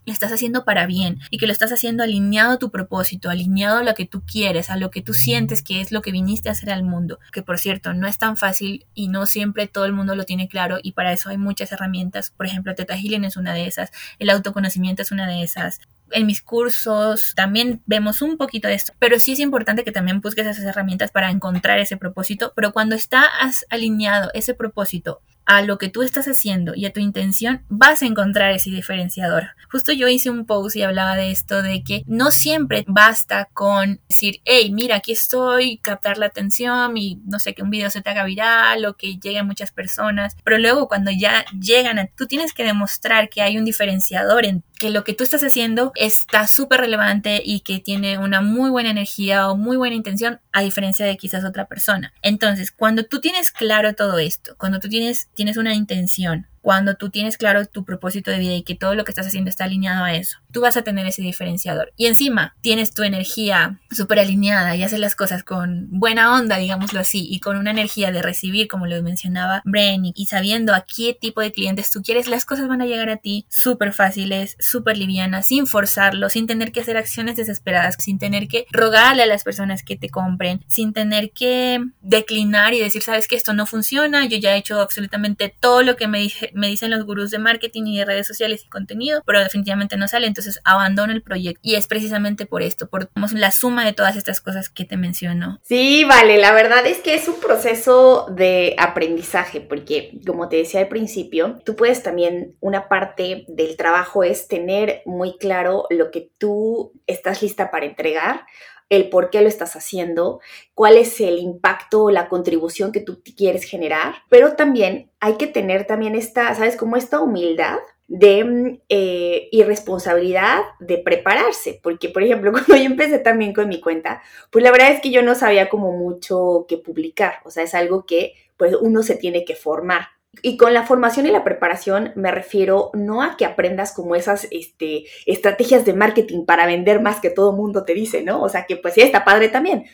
estás 0.07 0.33
haciendo 0.33 0.65
para 0.65 0.87
bien 0.87 1.21
y 1.31 1.39
que 1.39 1.47
lo 1.47 1.53
estás 1.53 1.73
haciendo 1.73 2.03
alineado 2.03 2.53
a 2.53 2.59
tu 2.59 2.71
propósito, 2.71 3.31
alineado 3.31 3.79
a 3.79 3.83
lo 3.85 3.95
que 3.95 4.07
tú 4.07 4.23
quieres, 4.25 4.71
a 4.71 4.77
lo 4.77 4.91
que 4.91 5.03
tú 5.03 5.15
sientes 5.15 5.63
que 5.63 5.81
es 5.81 5.93
lo 5.93 6.03
que 6.03 6.11
viniste 6.11 6.49
a 6.49 6.53
hacer 6.53 6.71
al 6.71 6.83
mundo, 6.83 7.19
que 7.33 7.43
por 7.43 7.59
cierto 7.59 7.95
no 7.95 8.09
es 8.09 8.19
tan 8.19 8.37
fácil 8.37 8.87
y 8.95 9.09
no 9.09 9.27
siempre 9.27 9.67
todo 9.69 9.85
el 9.85 9.93
mundo 9.93 10.17
lo 10.17 10.25
tiene 10.25 10.49
claro 10.49 10.79
y 10.83 10.93
para 10.93 11.13
eso 11.13 11.29
hay 11.29 11.39
muchas 11.39 11.71
herramientas, 11.73 12.31
por 12.31 12.47
ejemplo 12.47 12.75
Teta 12.75 12.97
Healing 12.97 13.25
es 13.25 13.37
una 13.37 13.55
de 13.55 13.67
esas, 13.67 13.91
el 14.19 14.31
autoconocimiento 14.31 15.03
es 15.03 15.13
una 15.13 15.29
de 15.29 15.43
esas, 15.43 15.81
en 16.11 16.27
mis 16.27 16.43
cursos 16.43 17.33
también 17.35 17.83
vemos 17.87 18.23
un 18.23 18.37
poquito 18.37 18.69
de 18.69 18.75
esto, 18.75 18.93
pero 18.99 19.19
sí 19.19 19.33
es 19.33 19.39
importante 19.39 19.85
que 19.85 19.93
también 19.93 20.21
busques 20.21 20.47
esas 20.47 20.65
herramientas 20.65 21.11
para 21.11 21.31
encontrar 21.31 21.79
ese 21.79 21.97
propósito, 21.97 22.53
pero 22.55 22.73
cuando 22.73 22.95
estás 22.95 23.65
alineado 23.71 24.31
ese 24.35 24.55
propósito 24.55 25.21
a 25.47 25.63
lo 25.63 25.79
que 25.79 25.89
tú 25.89 26.03
estás 26.03 26.27
haciendo 26.27 26.75
y 26.75 26.87
a 26.87 26.93
tu 26.93 27.01
intención, 27.01 27.63
vas 27.69 28.03
a 28.03 28.07
encontrar 28.07 28.53
ese 28.53 28.71
diferenciador. 28.71 29.49
Justo 29.71 29.93
yo 29.93 30.09
hice 30.09 30.31
un 30.31 30.47
post 30.47 30.77
y 30.77 30.83
hablaba 30.83 31.17
de 31.17 31.31
esto, 31.31 31.63
de 31.63 31.83
que 31.83 32.05
no 32.07 32.31
siempre 32.31 32.85
basta 32.87 33.49
con 33.53 34.01
decir, 34.09 34.41
hey, 34.45 34.71
mira, 34.73 34.97
aquí 34.97 35.13
estoy, 35.13 35.79
captar 35.79 36.19
la 36.19 36.27
atención 36.27 36.97
y 36.97 37.21
no 37.25 37.39
sé, 37.39 37.55
que 37.55 37.63
un 37.63 37.71
video 37.71 37.91
se 37.91 38.03
te 38.03 38.11
haga 38.11 38.25
viral 38.25 38.85
o 38.85 38.95
que 38.95 39.17
llegue 39.17 39.39
a 39.39 39.45
muchas 39.45 39.73
personas, 39.73 40.37
pero 40.45 40.59
luego 40.59 40.89
cuando 40.89 41.11
ya 41.11 41.45
llegan, 41.59 41.99
a, 41.99 42.07
tú 42.07 42.27
tienes 42.27 42.53
que 42.53 42.65
demostrar 42.65 43.29
que 43.29 43.43
hay 43.43 43.59
un 43.59 43.65
diferenciador 43.65 44.45
en 44.45 44.63
que 44.83 44.91
lo 44.91 45.05
que 45.05 45.15
tú 45.15 45.23
estás 45.23 45.45
haciendo 45.45 45.93
está 45.95 46.49
súper 46.49 46.81
relevante 46.81 47.41
y 47.45 47.61
que 47.61 47.79
tiene 47.79 48.19
una 48.19 48.41
muy 48.41 48.69
buena 48.69 48.91
energía 48.91 49.49
o 49.49 49.57
muy 49.57 49.77
buena 49.77 49.95
intención, 49.95 50.41
a 50.51 50.61
diferencia 50.61 51.07
de 51.07 51.17
quizás 51.17 51.45
otra 51.45 51.69
persona. 51.69 52.13
Entonces, 52.21 52.73
cuando 52.73 53.05
tú 53.05 53.21
tienes 53.21 53.53
claro 53.53 53.95
todo 53.95 54.19
esto, 54.19 54.57
cuando 54.59 54.81
tú 54.81 54.89
tienes, 54.89 55.29
tienes 55.35 55.57
una 55.57 55.77
intención, 55.77 56.49
cuando 56.63 56.95
tú 56.95 57.11
tienes 57.11 57.37
claro 57.37 57.67
tu 57.67 57.85
propósito 57.85 58.31
de 58.31 58.39
vida 58.39 58.55
y 58.55 58.63
que 58.63 58.75
todo 58.75 58.95
lo 58.95 59.05
que 59.05 59.11
estás 59.11 59.27
haciendo 59.27 59.51
está 59.51 59.65
alineado 59.65 60.05
a 60.05 60.15
eso, 60.15 60.39
tú 60.53 60.61
vas 60.61 60.77
a 60.77 60.83
tener 60.83 61.07
ese 61.07 61.21
diferenciador. 61.21 61.93
Y 61.97 62.07
encima 62.07 62.55
tienes 62.63 62.95
tu 62.95 63.03
energía 63.03 63.81
súper 63.91 64.21
alineada 64.21 64.75
y 64.77 64.83
haces 64.83 65.01
las 65.01 65.17
cosas 65.17 65.43
con 65.43 65.89
buena 65.91 66.35
onda, 66.35 66.57
digámoslo 66.57 67.01
así, 67.01 67.27
y 67.29 67.41
con 67.41 67.59
una 67.59 67.73
energía 67.73 68.13
de 68.13 68.23
recibir, 68.23 68.69
como 68.69 68.87
lo 68.87 69.03
mencionaba 69.03 69.63
Bren, 69.65 70.13
y 70.15 70.27
sabiendo 70.27 70.75
a 70.75 70.83
qué 70.83 71.17
tipo 71.21 71.41
de 71.41 71.53
clientes 71.53 71.91
tú 71.91 72.03
quieres, 72.03 72.29
las 72.29 72.45
cosas 72.45 72.69
van 72.69 72.81
a 72.81 72.87
llegar 72.87 73.11
a 73.11 73.17
ti 73.17 73.47
súper 73.49 73.93
fáciles, 73.93 74.57
súper 74.61 74.97
livianas, 74.97 75.49
sin 75.49 75.67
forzarlo, 75.67 76.29
sin 76.29 76.47
tener 76.47 76.71
que 76.71 76.81
hacer 76.81 76.97
acciones 76.97 77.37
desesperadas, 77.37 77.97
sin 77.99 78.19
tener 78.19 78.47
que 78.47 78.67
rogarle 78.71 79.25
a 79.25 79.27
las 79.27 79.43
personas 79.43 79.83
que 79.83 79.97
te 79.97 80.09
compren, 80.09 80.65
sin 80.69 80.93
tener 80.93 81.33
que 81.33 81.81
declinar 82.01 82.75
y 82.75 82.81
decir, 82.81 83.03
sabes 83.03 83.27
que 83.27 83.37
esto 83.37 83.53
no 83.53 83.67
funciona, 83.67 84.27
yo 84.27 84.39
ya 84.39 84.55
he 84.55 84.59
hecho 84.59 84.81
absolutamente 84.81 85.55
todo 85.59 85.83
lo 85.83 85.97
que 85.97 86.07
me 86.07 86.21
dije 86.21 86.52
me 86.55 86.69
dicen 86.69 86.91
los 86.91 87.05
gurús 87.05 87.31
de 87.31 87.39
marketing 87.39 87.85
y 87.87 87.99
de 87.99 88.05
redes 88.05 88.27
sociales 88.27 88.65
y 88.65 88.69
contenido, 88.69 89.23
pero 89.27 89.41
definitivamente 89.41 89.97
no 89.97 90.09
sale, 90.09 90.27
entonces 90.27 90.61
abandono 90.65 91.13
el 91.13 91.23
proyecto. 91.23 91.61
Y 91.63 91.75
es 91.75 91.87
precisamente 91.87 92.47
por 92.47 92.63
esto, 92.63 92.89
por 92.89 93.11
la 93.35 93.51
suma 93.51 93.85
de 93.85 93.93
todas 93.93 94.17
estas 94.17 94.41
cosas 94.41 94.69
que 94.69 94.85
te 94.85 94.97
menciono. 94.97 95.59
Sí, 95.63 96.05
vale, 96.05 96.39
la 96.39 96.53
verdad 96.53 96.87
es 96.87 96.99
que 96.99 97.15
es 97.15 97.29
un 97.29 97.41
proceso 97.41 98.27
de 98.31 98.75
aprendizaje, 98.79 99.61
porque 99.61 100.19
como 100.27 100.49
te 100.49 100.57
decía 100.57 100.81
al 100.81 100.89
principio, 100.89 101.61
tú 101.65 101.77
puedes 101.77 102.03
también, 102.03 102.57
una 102.61 102.89
parte 102.89 103.45
del 103.49 103.77
trabajo 103.77 104.25
es 104.25 104.49
tener 104.49 105.03
muy 105.07 105.37
claro 105.39 105.87
lo 105.91 106.11
que 106.11 106.31
tú 106.39 106.93
estás 107.07 107.43
lista 107.43 107.71
para 107.71 107.87
entregar 107.87 108.47
el 108.93 109.09
por 109.09 109.31
qué 109.31 109.41
lo 109.41 109.49
estás 109.49 109.75
haciendo, 109.75 110.41
cuál 110.75 110.99
es 110.99 111.19
el 111.23 111.39
impacto 111.39 112.05
o 112.05 112.11
la 112.11 112.29
contribución 112.29 112.93
que 112.93 113.01
tú 113.01 113.23
quieres 113.37 113.65
generar, 113.65 114.17
pero 114.29 114.55
también 114.55 115.11
hay 115.19 115.39
que 115.39 115.47
tener 115.47 115.87
también 115.87 116.15
esta, 116.15 116.55
¿sabes? 116.55 116.77
Como 116.77 116.97
esta 116.97 117.21
humildad 117.21 117.79
de 118.07 118.45
mm, 118.45 118.81
eh, 118.91 119.49
irresponsabilidad 119.51 120.61
de 120.79 120.99
prepararse, 120.99 121.81
porque 121.83 122.11
por 122.11 122.23
ejemplo 122.23 122.53
cuando 122.53 122.77
yo 122.77 122.85
empecé 122.85 123.19
también 123.19 123.55
con 123.55 123.67
mi 123.69 123.81
cuenta, 123.81 124.21
pues 124.51 124.63
la 124.63 124.71
verdad 124.71 124.91
es 124.91 125.01
que 125.01 125.11
yo 125.11 125.23
no 125.23 125.35
sabía 125.35 125.71
como 125.71 125.93
mucho 125.93 126.67
que 126.69 126.77
publicar, 126.77 127.37
o 127.47 127.51
sea, 127.51 127.63
es 127.63 127.75
algo 127.75 128.05
que 128.05 128.35
pues 128.59 128.75
uno 128.79 129.03
se 129.03 129.17
tiene 129.17 129.47
que 129.47 129.57
formar. 129.57 130.09
Y 130.41 130.57
con 130.57 130.73
la 130.73 130.87
formación 130.87 131.27
y 131.27 131.31
la 131.31 131.45
preparación 131.45 132.13
me 132.17 132.31
refiero 132.31 132.91
no 132.95 133.23
a 133.23 133.37
que 133.37 133.45
aprendas 133.45 133.93
como 133.93 134.17
esas 134.17 134.49
este, 134.51 135.05
estrategias 135.27 135.85
de 135.85 135.93
marketing 135.93 136.47
para 136.47 136.65
vender 136.65 137.03
más 137.03 137.21
que 137.21 137.29
todo 137.29 137.53
mundo 137.53 137.85
te 137.85 137.93
dice, 137.93 138.23
¿no? 138.23 138.41
O 138.41 138.49
sea, 138.49 138.65
que 138.65 138.77
pues 138.77 138.95
sí, 138.95 139.03
está 139.03 139.25
padre 139.25 139.51
también. 139.51 139.85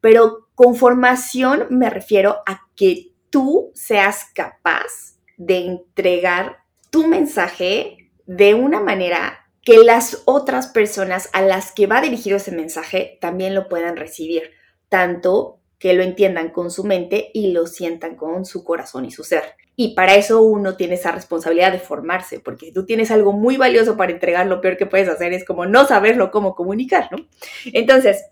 Pero 0.00 0.48
con 0.54 0.76
formación 0.76 1.66
me 1.70 1.90
refiero 1.90 2.38
a 2.46 2.60
que 2.76 3.12
tú 3.30 3.72
seas 3.74 4.26
capaz 4.34 5.16
de 5.36 5.58
entregar 5.66 6.58
tu 6.90 7.08
mensaje 7.08 8.10
de 8.26 8.54
una 8.54 8.80
manera 8.80 9.48
que 9.62 9.78
las 9.78 10.22
otras 10.24 10.68
personas 10.68 11.28
a 11.32 11.42
las 11.42 11.72
que 11.72 11.86
va 11.86 12.00
dirigido 12.00 12.36
ese 12.36 12.52
mensaje 12.52 13.18
también 13.20 13.54
lo 13.54 13.68
puedan 13.68 13.96
recibir, 13.96 14.52
tanto 14.88 15.57
que 15.78 15.94
lo 15.94 16.02
entiendan 16.02 16.50
con 16.50 16.70
su 16.70 16.84
mente 16.84 17.30
y 17.32 17.52
lo 17.52 17.66
sientan 17.66 18.16
con 18.16 18.44
su 18.44 18.64
corazón 18.64 19.04
y 19.04 19.10
su 19.10 19.24
ser. 19.24 19.44
Y 19.76 19.94
para 19.94 20.16
eso 20.16 20.42
uno 20.42 20.76
tiene 20.76 20.94
esa 20.94 21.12
responsabilidad 21.12 21.70
de 21.70 21.78
formarse, 21.78 22.40
porque 22.40 22.66
si 22.66 22.72
tú 22.72 22.84
tienes 22.84 23.12
algo 23.12 23.32
muy 23.32 23.56
valioso 23.56 23.96
para 23.96 24.10
entregar, 24.10 24.46
lo 24.46 24.60
peor 24.60 24.76
que 24.76 24.86
puedes 24.86 25.08
hacer 25.08 25.32
es 25.32 25.44
como 25.44 25.66
no 25.66 25.86
saberlo 25.86 26.32
cómo 26.32 26.56
comunicar, 26.56 27.08
¿no? 27.12 27.18
Entonces, 27.66 28.24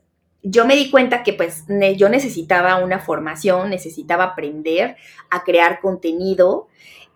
yo 0.42 0.66
me 0.66 0.74
di 0.74 0.90
cuenta 0.90 1.22
que 1.22 1.32
pues 1.32 1.64
yo 1.96 2.08
necesitaba 2.08 2.82
una 2.82 2.98
formación, 2.98 3.70
necesitaba 3.70 4.24
aprender 4.24 4.96
a 5.30 5.44
crear 5.44 5.80
contenido, 5.80 6.66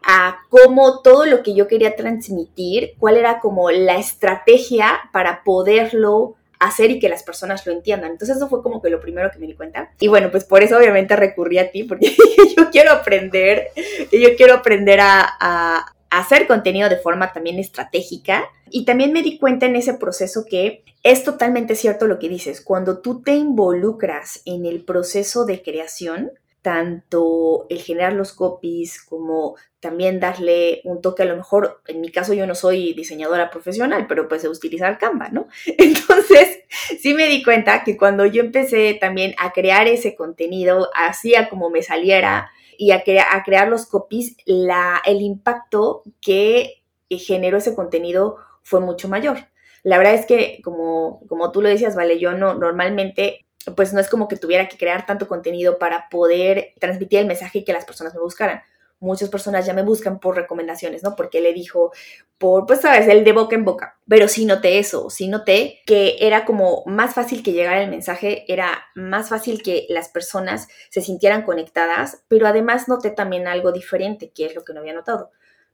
a 0.02 0.38
cómo 0.48 1.00
todo 1.02 1.26
lo 1.26 1.42
que 1.42 1.54
yo 1.54 1.66
quería 1.68 1.96
transmitir, 1.96 2.94
cuál 2.98 3.16
era 3.16 3.40
como 3.40 3.70
la 3.70 3.96
estrategia 3.96 5.00
para 5.12 5.44
poderlo 5.44 6.36
hacer 6.60 6.90
y 6.90 7.00
que 7.00 7.08
las 7.08 7.24
personas 7.24 7.66
lo 7.66 7.72
entiendan. 7.72 8.12
Entonces 8.12 8.36
eso 8.36 8.48
fue 8.48 8.62
como 8.62 8.80
que 8.80 8.90
lo 8.90 9.00
primero 9.00 9.30
que 9.32 9.38
me 9.38 9.46
di 9.46 9.54
cuenta. 9.54 9.90
Y 9.98 10.08
bueno, 10.08 10.30
pues 10.30 10.44
por 10.44 10.62
eso 10.62 10.76
obviamente 10.76 11.16
recurrí 11.16 11.58
a 11.58 11.70
ti, 11.70 11.84
porque 11.84 12.14
yo 12.56 12.70
quiero 12.70 12.92
aprender, 12.92 13.68
yo 14.12 14.36
quiero 14.36 14.54
aprender 14.54 15.00
a, 15.00 15.26
a, 15.40 15.86
hacer 16.10 16.46
contenido 16.46 16.88
de 16.88 16.98
forma 16.98 17.32
también 17.32 17.58
estratégica. 17.58 18.44
Y 18.68 18.84
también 18.84 19.12
me 19.12 19.22
di 19.22 19.38
cuenta 19.38 19.66
en 19.66 19.74
ese 19.74 19.94
proceso 19.94 20.44
que 20.48 20.84
es 21.02 21.24
totalmente 21.24 21.74
cierto 21.74 22.06
lo 22.06 22.18
que 22.18 22.28
dices. 22.28 22.60
Cuando 22.60 22.98
tú 22.98 23.22
te 23.22 23.34
involucras 23.34 24.42
en 24.44 24.66
el 24.66 24.84
proceso 24.84 25.46
de 25.46 25.62
creación, 25.62 26.30
tanto 26.62 27.66
el 27.70 27.80
generar 27.80 28.12
los 28.12 28.32
copies 28.32 29.02
como 29.02 29.56
también 29.80 30.20
darle 30.20 30.82
un 30.84 31.00
toque, 31.00 31.22
a 31.22 31.26
lo 31.26 31.36
mejor, 31.36 31.80
en 31.86 32.00
mi 32.00 32.10
caso 32.10 32.34
yo 32.34 32.46
no 32.46 32.54
soy 32.54 32.92
diseñadora 32.92 33.50
profesional, 33.50 34.06
pero 34.06 34.28
pues 34.28 34.44
utilizar 34.44 34.98
Canva, 34.98 35.28
¿no? 35.30 35.48
Entonces, 35.78 36.60
sí 37.00 37.14
me 37.14 37.28
di 37.28 37.42
cuenta 37.42 37.82
que 37.82 37.96
cuando 37.96 38.26
yo 38.26 38.42
empecé 38.42 38.94
también 39.00 39.34
a 39.38 39.52
crear 39.52 39.86
ese 39.86 40.14
contenido, 40.14 40.88
hacía 40.94 41.48
como 41.48 41.70
me 41.70 41.82
saliera 41.82 42.50
y 42.76 42.92
a, 42.92 43.02
a 43.30 43.42
crear 43.42 43.68
los 43.68 43.86
copies, 43.86 44.36
la, 44.44 45.00
el 45.04 45.22
impacto 45.22 46.02
que 46.20 46.82
generó 47.10 47.58
ese 47.58 47.74
contenido 47.74 48.36
fue 48.62 48.80
mucho 48.80 49.08
mayor. 49.08 49.38
La 49.82 49.98
verdad 49.98 50.14
es 50.14 50.26
que, 50.26 50.60
como, 50.62 51.20
como 51.26 51.52
tú 51.52 51.62
lo 51.62 51.68
decías, 51.68 51.96
vale, 51.96 52.18
yo 52.18 52.32
no, 52.32 52.54
normalmente 52.54 53.46
pues 53.76 53.92
no 53.92 54.00
es 54.00 54.08
como 54.08 54.28
que 54.28 54.36
tuviera 54.36 54.68
que 54.68 54.78
crear 54.78 55.06
tanto 55.06 55.28
contenido 55.28 55.78
para 55.78 56.08
poder 56.08 56.74
transmitir 56.78 57.20
el 57.20 57.26
mensaje 57.26 57.58
y 57.58 57.64
que 57.64 57.72
las 57.72 57.84
personas 57.84 58.14
me 58.14 58.20
buscaran. 58.20 58.62
muchas 59.02 59.30
personas 59.30 59.64
ya 59.64 59.72
me 59.72 59.82
buscan 59.82 60.20
por 60.20 60.36
recomendaciones, 60.36 61.02
¿no? 61.02 61.16
Porque 61.16 61.40
le 61.40 61.54
dijo, 61.54 61.90
por, 62.36 62.66
pues 62.66 62.82
sabes, 62.82 63.08
el 63.08 63.24
de 63.24 63.32
boca 63.32 63.54
en 63.56 63.64
boca. 63.64 63.98
Pero 64.06 64.28
sí 64.28 64.44
noté 64.44 64.78
eso, 64.78 65.08
sí 65.08 65.28
noté 65.28 65.80
que 65.86 66.16
era 66.20 66.44
como 66.44 66.82
más 66.84 67.14
fácil 67.14 67.42
que 67.42 67.52
llegara 67.52 67.82
el 67.82 67.88
mensaje, 67.88 68.44
era 68.52 68.84
más 68.94 69.30
fácil 69.30 69.62
que 69.62 69.86
las 69.88 70.10
personas 70.10 70.68
se 70.90 71.00
sintieran 71.00 71.44
conectadas, 71.44 72.24
pero 72.28 72.46
además 72.46 72.88
noté 72.88 73.10
también 73.10 73.46
algo 73.48 73.72
diferente, 73.72 74.32
que 74.34 74.44
es 74.46 74.54
lo 74.54 74.64
que 74.64 74.74
no 74.74 74.80
había 74.80 74.92
notado 74.92 75.30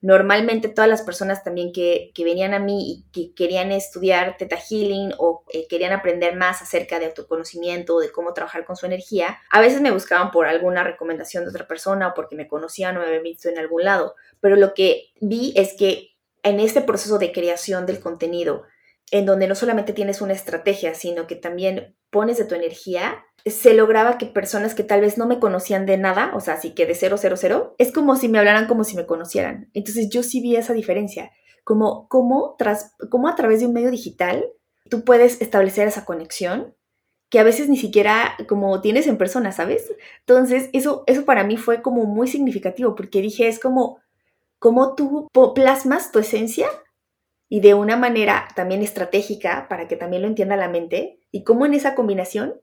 Normalmente 0.06 0.68
todas 0.68 0.88
las 0.88 1.02
personas 1.02 1.42
también 1.42 1.72
que, 1.72 2.12
venían 2.16 2.54
a 2.54 2.60
mí 2.60 2.92
y 2.92 3.10
que 3.10 3.34
querían 3.34 3.72
estudiar 3.72 4.36
Theta 4.36 4.56
Healing 4.56 5.14
o 5.18 5.42
eh, 5.52 5.66
querían 5.66 5.92
aprender 5.92 6.36
más 6.36 6.62
acerca 6.62 7.00
de 7.00 7.06
autoconocimiento 7.06 7.96
o 7.96 8.00
de 8.00 8.12
cómo 8.12 8.32
trabajar 8.32 8.64
con 8.64 8.76
su 8.76 8.86
energía, 8.86 9.40
a 9.50 9.60
veces 9.60 9.80
me 9.80 9.90
buscaban 9.90 10.30
por 10.30 10.46
alguna 10.46 10.84
recomendación 10.84 11.42
de 11.42 11.50
otra 11.50 11.66
persona 11.66 12.06
o 12.06 12.14
porque 12.14 12.36
me 12.36 12.46
conocían 12.46 12.96
o 12.96 13.00
me 13.00 13.06
habían 13.06 13.24
visto 13.24 13.48
en 13.48 13.58
algún 13.58 13.82
lado. 13.82 14.14
Pero 14.38 14.54
lo 14.54 14.74
que 14.74 15.08
vi 15.20 15.52
es 15.56 15.74
que 15.76 16.10
en 16.44 16.60
este 16.60 16.82
proceso 16.82 17.18
de 17.18 17.32
creación 17.32 17.84
del 17.84 17.98
contenido, 17.98 18.62
en 19.10 19.26
donde 19.26 19.48
no 19.48 19.56
solamente 19.56 19.92
tienes 19.92 20.20
una 20.20 20.34
estrategia, 20.34 20.94
sino 20.94 21.26
que 21.26 21.34
también 21.34 21.96
pones 22.10 22.38
de 22.38 22.44
tu 22.44 22.54
energía, 22.54 23.25
se 23.46 23.74
lograba 23.74 24.18
que 24.18 24.26
personas 24.26 24.74
que 24.74 24.82
tal 24.82 25.00
vez 25.00 25.18
no 25.18 25.26
me 25.26 25.38
conocían 25.38 25.86
de 25.86 25.96
nada, 25.96 26.32
o 26.34 26.40
sea, 26.40 26.54
así 26.54 26.74
que 26.74 26.84
de 26.84 26.94
cero, 26.94 27.16
cero, 27.18 27.36
cero, 27.38 27.74
es 27.78 27.92
como 27.92 28.16
si 28.16 28.28
me 28.28 28.38
hablaran 28.38 28.66
como 28.66 28.82
si 28.84 28.96
me 28.96 29.06
conocieran. 29.06 29.70
Entonces 29.72 30.08
yo 30.10 30.22
sí 30.22 30.40
vi 30.40 30.56
esa 30.56 30.72
diferencia, 30.72 31.30
como, 31.62 32.08
como, 32.08 32.56
tras, 32.58 32.94
como 33.10 33.28
a 33.28 33.36
través 33.36 33.60
de 33.60 33.66
un 33.66 33.72
medio 33.72 33.90
digital 33.90 34.44
tú 34.88 35.04
puedes 35.04 35.40
establecer 35.40 35.88
esa 35.88 36.04
conexión 36.04 36.74
que 37.28 37.40
a 37.40 37.44
veces 37.44 37.68
ni 37.68 37.76
siquiera 37.76 38.36
como 38.48 38.80
tienes 38.80 39.06
en 39.06 39.18
persona, 39.18 39.52
¿sabes? 39.52 39.92
Entonces 40.20 40.70
eso, 40.72 41.02
eso 41.06 41.24
para 41.24 41.44
mí 41.44 41.56
fue 41.56 41.82
como 41.82 42.04
muy 42.04 42.28
significativo 42.28 42.94
porque 42.94 43.20
dije, 43.20 43.48
es 43.48 43.58
como, 43.58 44.00
como 44.58 44.94
tú 44.94 45.28
plasmas 45.54 46.12
tu 46.12 46.20
esencia 46.20 46.68
y 47.48 47.60
de 47.60 47.74
una 47.74 47.96
manera 47.96 48.48
también 48.54 48.82
estratégica 48.82 49.66
para 49.68 49.88
que 49.88 49.96
también 49.96 50.22
lo 50.22 50.28
entienda 50.28 50.56
la 50.56 50.68
mente 50.68 51.20
y 51.30 51.42
cómo 51.42 51.66
en 51.66 51.74
esa 51.74 51.94
combinación 51.94 52.60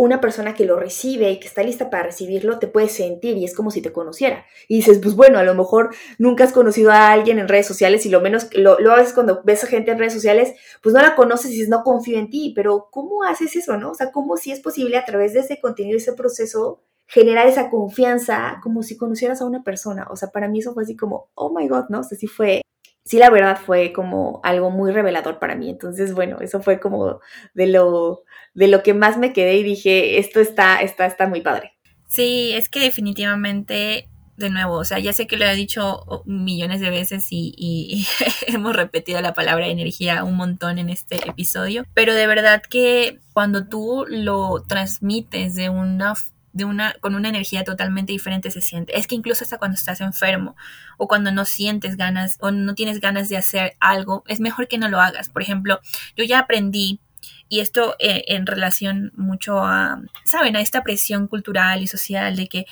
una 0.00 0.18
persona 0.18 0.54
que 0.54 0.64
lo 0.64 0.76
recibe 0.76 1.30
y 1.30 1.38
que 1.38 1.46
está 1.46 1.62
lista 1.62 1.90
para 1.90 2.04
recibirlo 2.04 2.58
te 2.58 2.68
puede 2.68 2.88
sentir 2.88 3.36
y 3.36 3.44
es 3.44 3.54
como 3.54 3.70
si 3.70 3.82
te 3.82 3.92
conociera. 3.92 4.46
Y 4.66 4.76
dices, 4.76 4.98
pues 4.98 5.14
bueno, 5.14 5.38
a 5.38 5.42
lo 5.42 5.54
mejor 5.54 5.94
nunca 6.18 6.44
has 6.44 6.52
conocido 6.52 6.90
a 6.90 7.12
alguien 7.12 7.38
en 7.38 7.48
redes 7.48 7.66
sociales 7.66 8.06
y 8.06 8.08
lo 8.08 8.22
menos, 8.22 8.48
lo, 8.54 8.80
lo 8.80 8.94
haces 8.94 9.12
cuando 9.12 9.42
ves 9.44 9.62
a 9.62 9.66
gente 9.66 9.90
en 9.90 9.98
redes 9.98 10.14
sociales, 10.14 10.54
pues 10.82 10.94
no 10.94 11.02
la 11.02 11.14
conoces 11.14 11.50
y 11.50 11.54
dices, 11.54 11.68
no 11.68 11.82
confío 11.82 12.18
en 12.18 12.30
ti, 12.30 12.54
pero 12.56 12.88
¿cómo 12.90 13.24
haces 13.24 13.54
eso, 13.56 13.76
no? 13.76 13.90
O 13.90 13.94
sea, 13.94 14.10
¿cómo 14.10 14.38
si 14.38 14.52
es 14.52 14.60
posible 14.60 14.96
a 14.96 15.04
través 15.04 15.34
de 15.34 15.40
ese 15.40 15.60
contenido, 15.60 15.98
ese 15.98 16.14
proceso, 16.14 16.82
generar 17.06 17.46
esa 17.46 17.68
confianza 17.68 18.58
como 18.62 18.82
si 18.82 18.96
conocieras 18.96 19.42
a 19.42 19.44
una 19.44 19.62
persona? 19.62 20.08
O 20.10 20.16
sea, 20.16 20.30
para 20.30 20.48
mí 20.48 20.60
eso 20.60 20.72
fue 20.72 20.84
así 20.84 20.96
como, 20.96 21.28
oh 21.34 21.52
my 21.54 21.68
God, 21.68 21.90
¿no? 21.90 22.00
O 22.00 22.04
sea, 22.04 22.16
sí 22.16 22.26
fue 22.26 22.62
sí 23.10 23.18
la 23.18 23.28
verdad 23.28 23.58
fue 23.58 23.92
como 23.92 24.40
algo 24.44 24.70
muy 24.70 24.92
revelador 24.92 25.40
para 25.40 25.56
mí. 25.56 25.68
Entonces, 25.68 26.14
bueno, 26.14 26.38
eso 26.40 26.62
fue 26.62 26.78
como 26.78 27.18
de 27.54 27.66
lo, 27.66 28.22
de 28.54 28.68
lo 28.68 28.84
que 28.84 28.94
más 28.94 29.18
me 29.18 29.32
quedé 29.32 29.56
y 29.56 29.64
dije, 29.64 30.20
esto 30.20 30.38
está, 30.38 30.80
está, 30.80 31.06
está 31.06 31.26
muy 31.26 31.40
padre. 31.40 31.76
Sí, 32.06 32.52
es 32.54 32.68
que 32.68 32.78
definitivamente, 32.78 34.08
de 34.36 34.50
nuevo, 34.50 34.74
o 34.74 34.84
sea, 34.84 35.00
ya 35.00 35.12
sé 35.12 35.26
que 35.26 35.36
lo 35.36 35.44
he 35.44 35.56
dicho 35.56 36.04
millones 36.24 36.80
de 36.80 36.90
veces 36.90 37.26
y, 37.32 37.52
y 37.58 38.06
hemos 38.46 38.76
repetido 38.76 39.20
la 39.20 39.34
palabra 39.34 39.66
energía 39.66 40.22
un 40.22 40.36
montón 40.36 40.78
en 40.78 40.88
este 40.88 41.16
episodio, 41.28 41.86
pero 41.94 42.14
de 42.14 42.28
verdad 42.28 42.62
que 42.62 43.18
cuando 43.32 43.66
tú 43.66 44.04
lo 44.08 44.62
transmites 44.68 45.56
de 45.56 45.68
una 45.68 46.14
de 46.52 46.64
una, 46.64 46.94
con 47.00 47.14
una 47.14 47.28
energía 47.28 47.64
totalmente 47.64 48.12
diferente 48.12 48.50
se 48.50 48.60
siente. 48.60 48.98
Es 48.98 49.06
que 49.06 49.14
incluso 49.14 49.44
hasta 49.44 49.58
cuando 49.58 49.76
estás 49.76 50.00
enfermo 50.00 50.56
o 50.98 51.08
cuando 51.08 51.30
no 51.32 51.44
sientes 51.44 51.96
ganas 51.96 52.36
o 52.40 52.50
no 52.50 52.74
tienes 52.74 53.00
ganas 53.00 53.28
de 53.28 53.36
hacer 53.36 53.76
algo, 53.80 54.24
es 54.26 54.40
mejor 54.40 54.68
que 54.68 54.78
no 54.78 54.88
lo 54.88 55.00
hagas. 55.00 55.28
Por 55.28 55.42
ejemplo, 55.42 55.80
yo 56.16 56.24
ya 56.24 56.40
aprendí, 56.40 57.00
y 57.48 57.60
esto 57.60 57.96
eh, 57.98 58.24
en 58.28 58.46
relación 58.46 59.12
mucho 59.16 59.64
a, 59.64 60.00
¿saben?, 60.24 60.56
a 60.56 60.60
esta 60.60 60.82
presión 60.82 61.26
cultural 61.26 61.82
y 61.82 61.86
social 61.86 62.36
de 62.36 62.48
que 62.48 62.66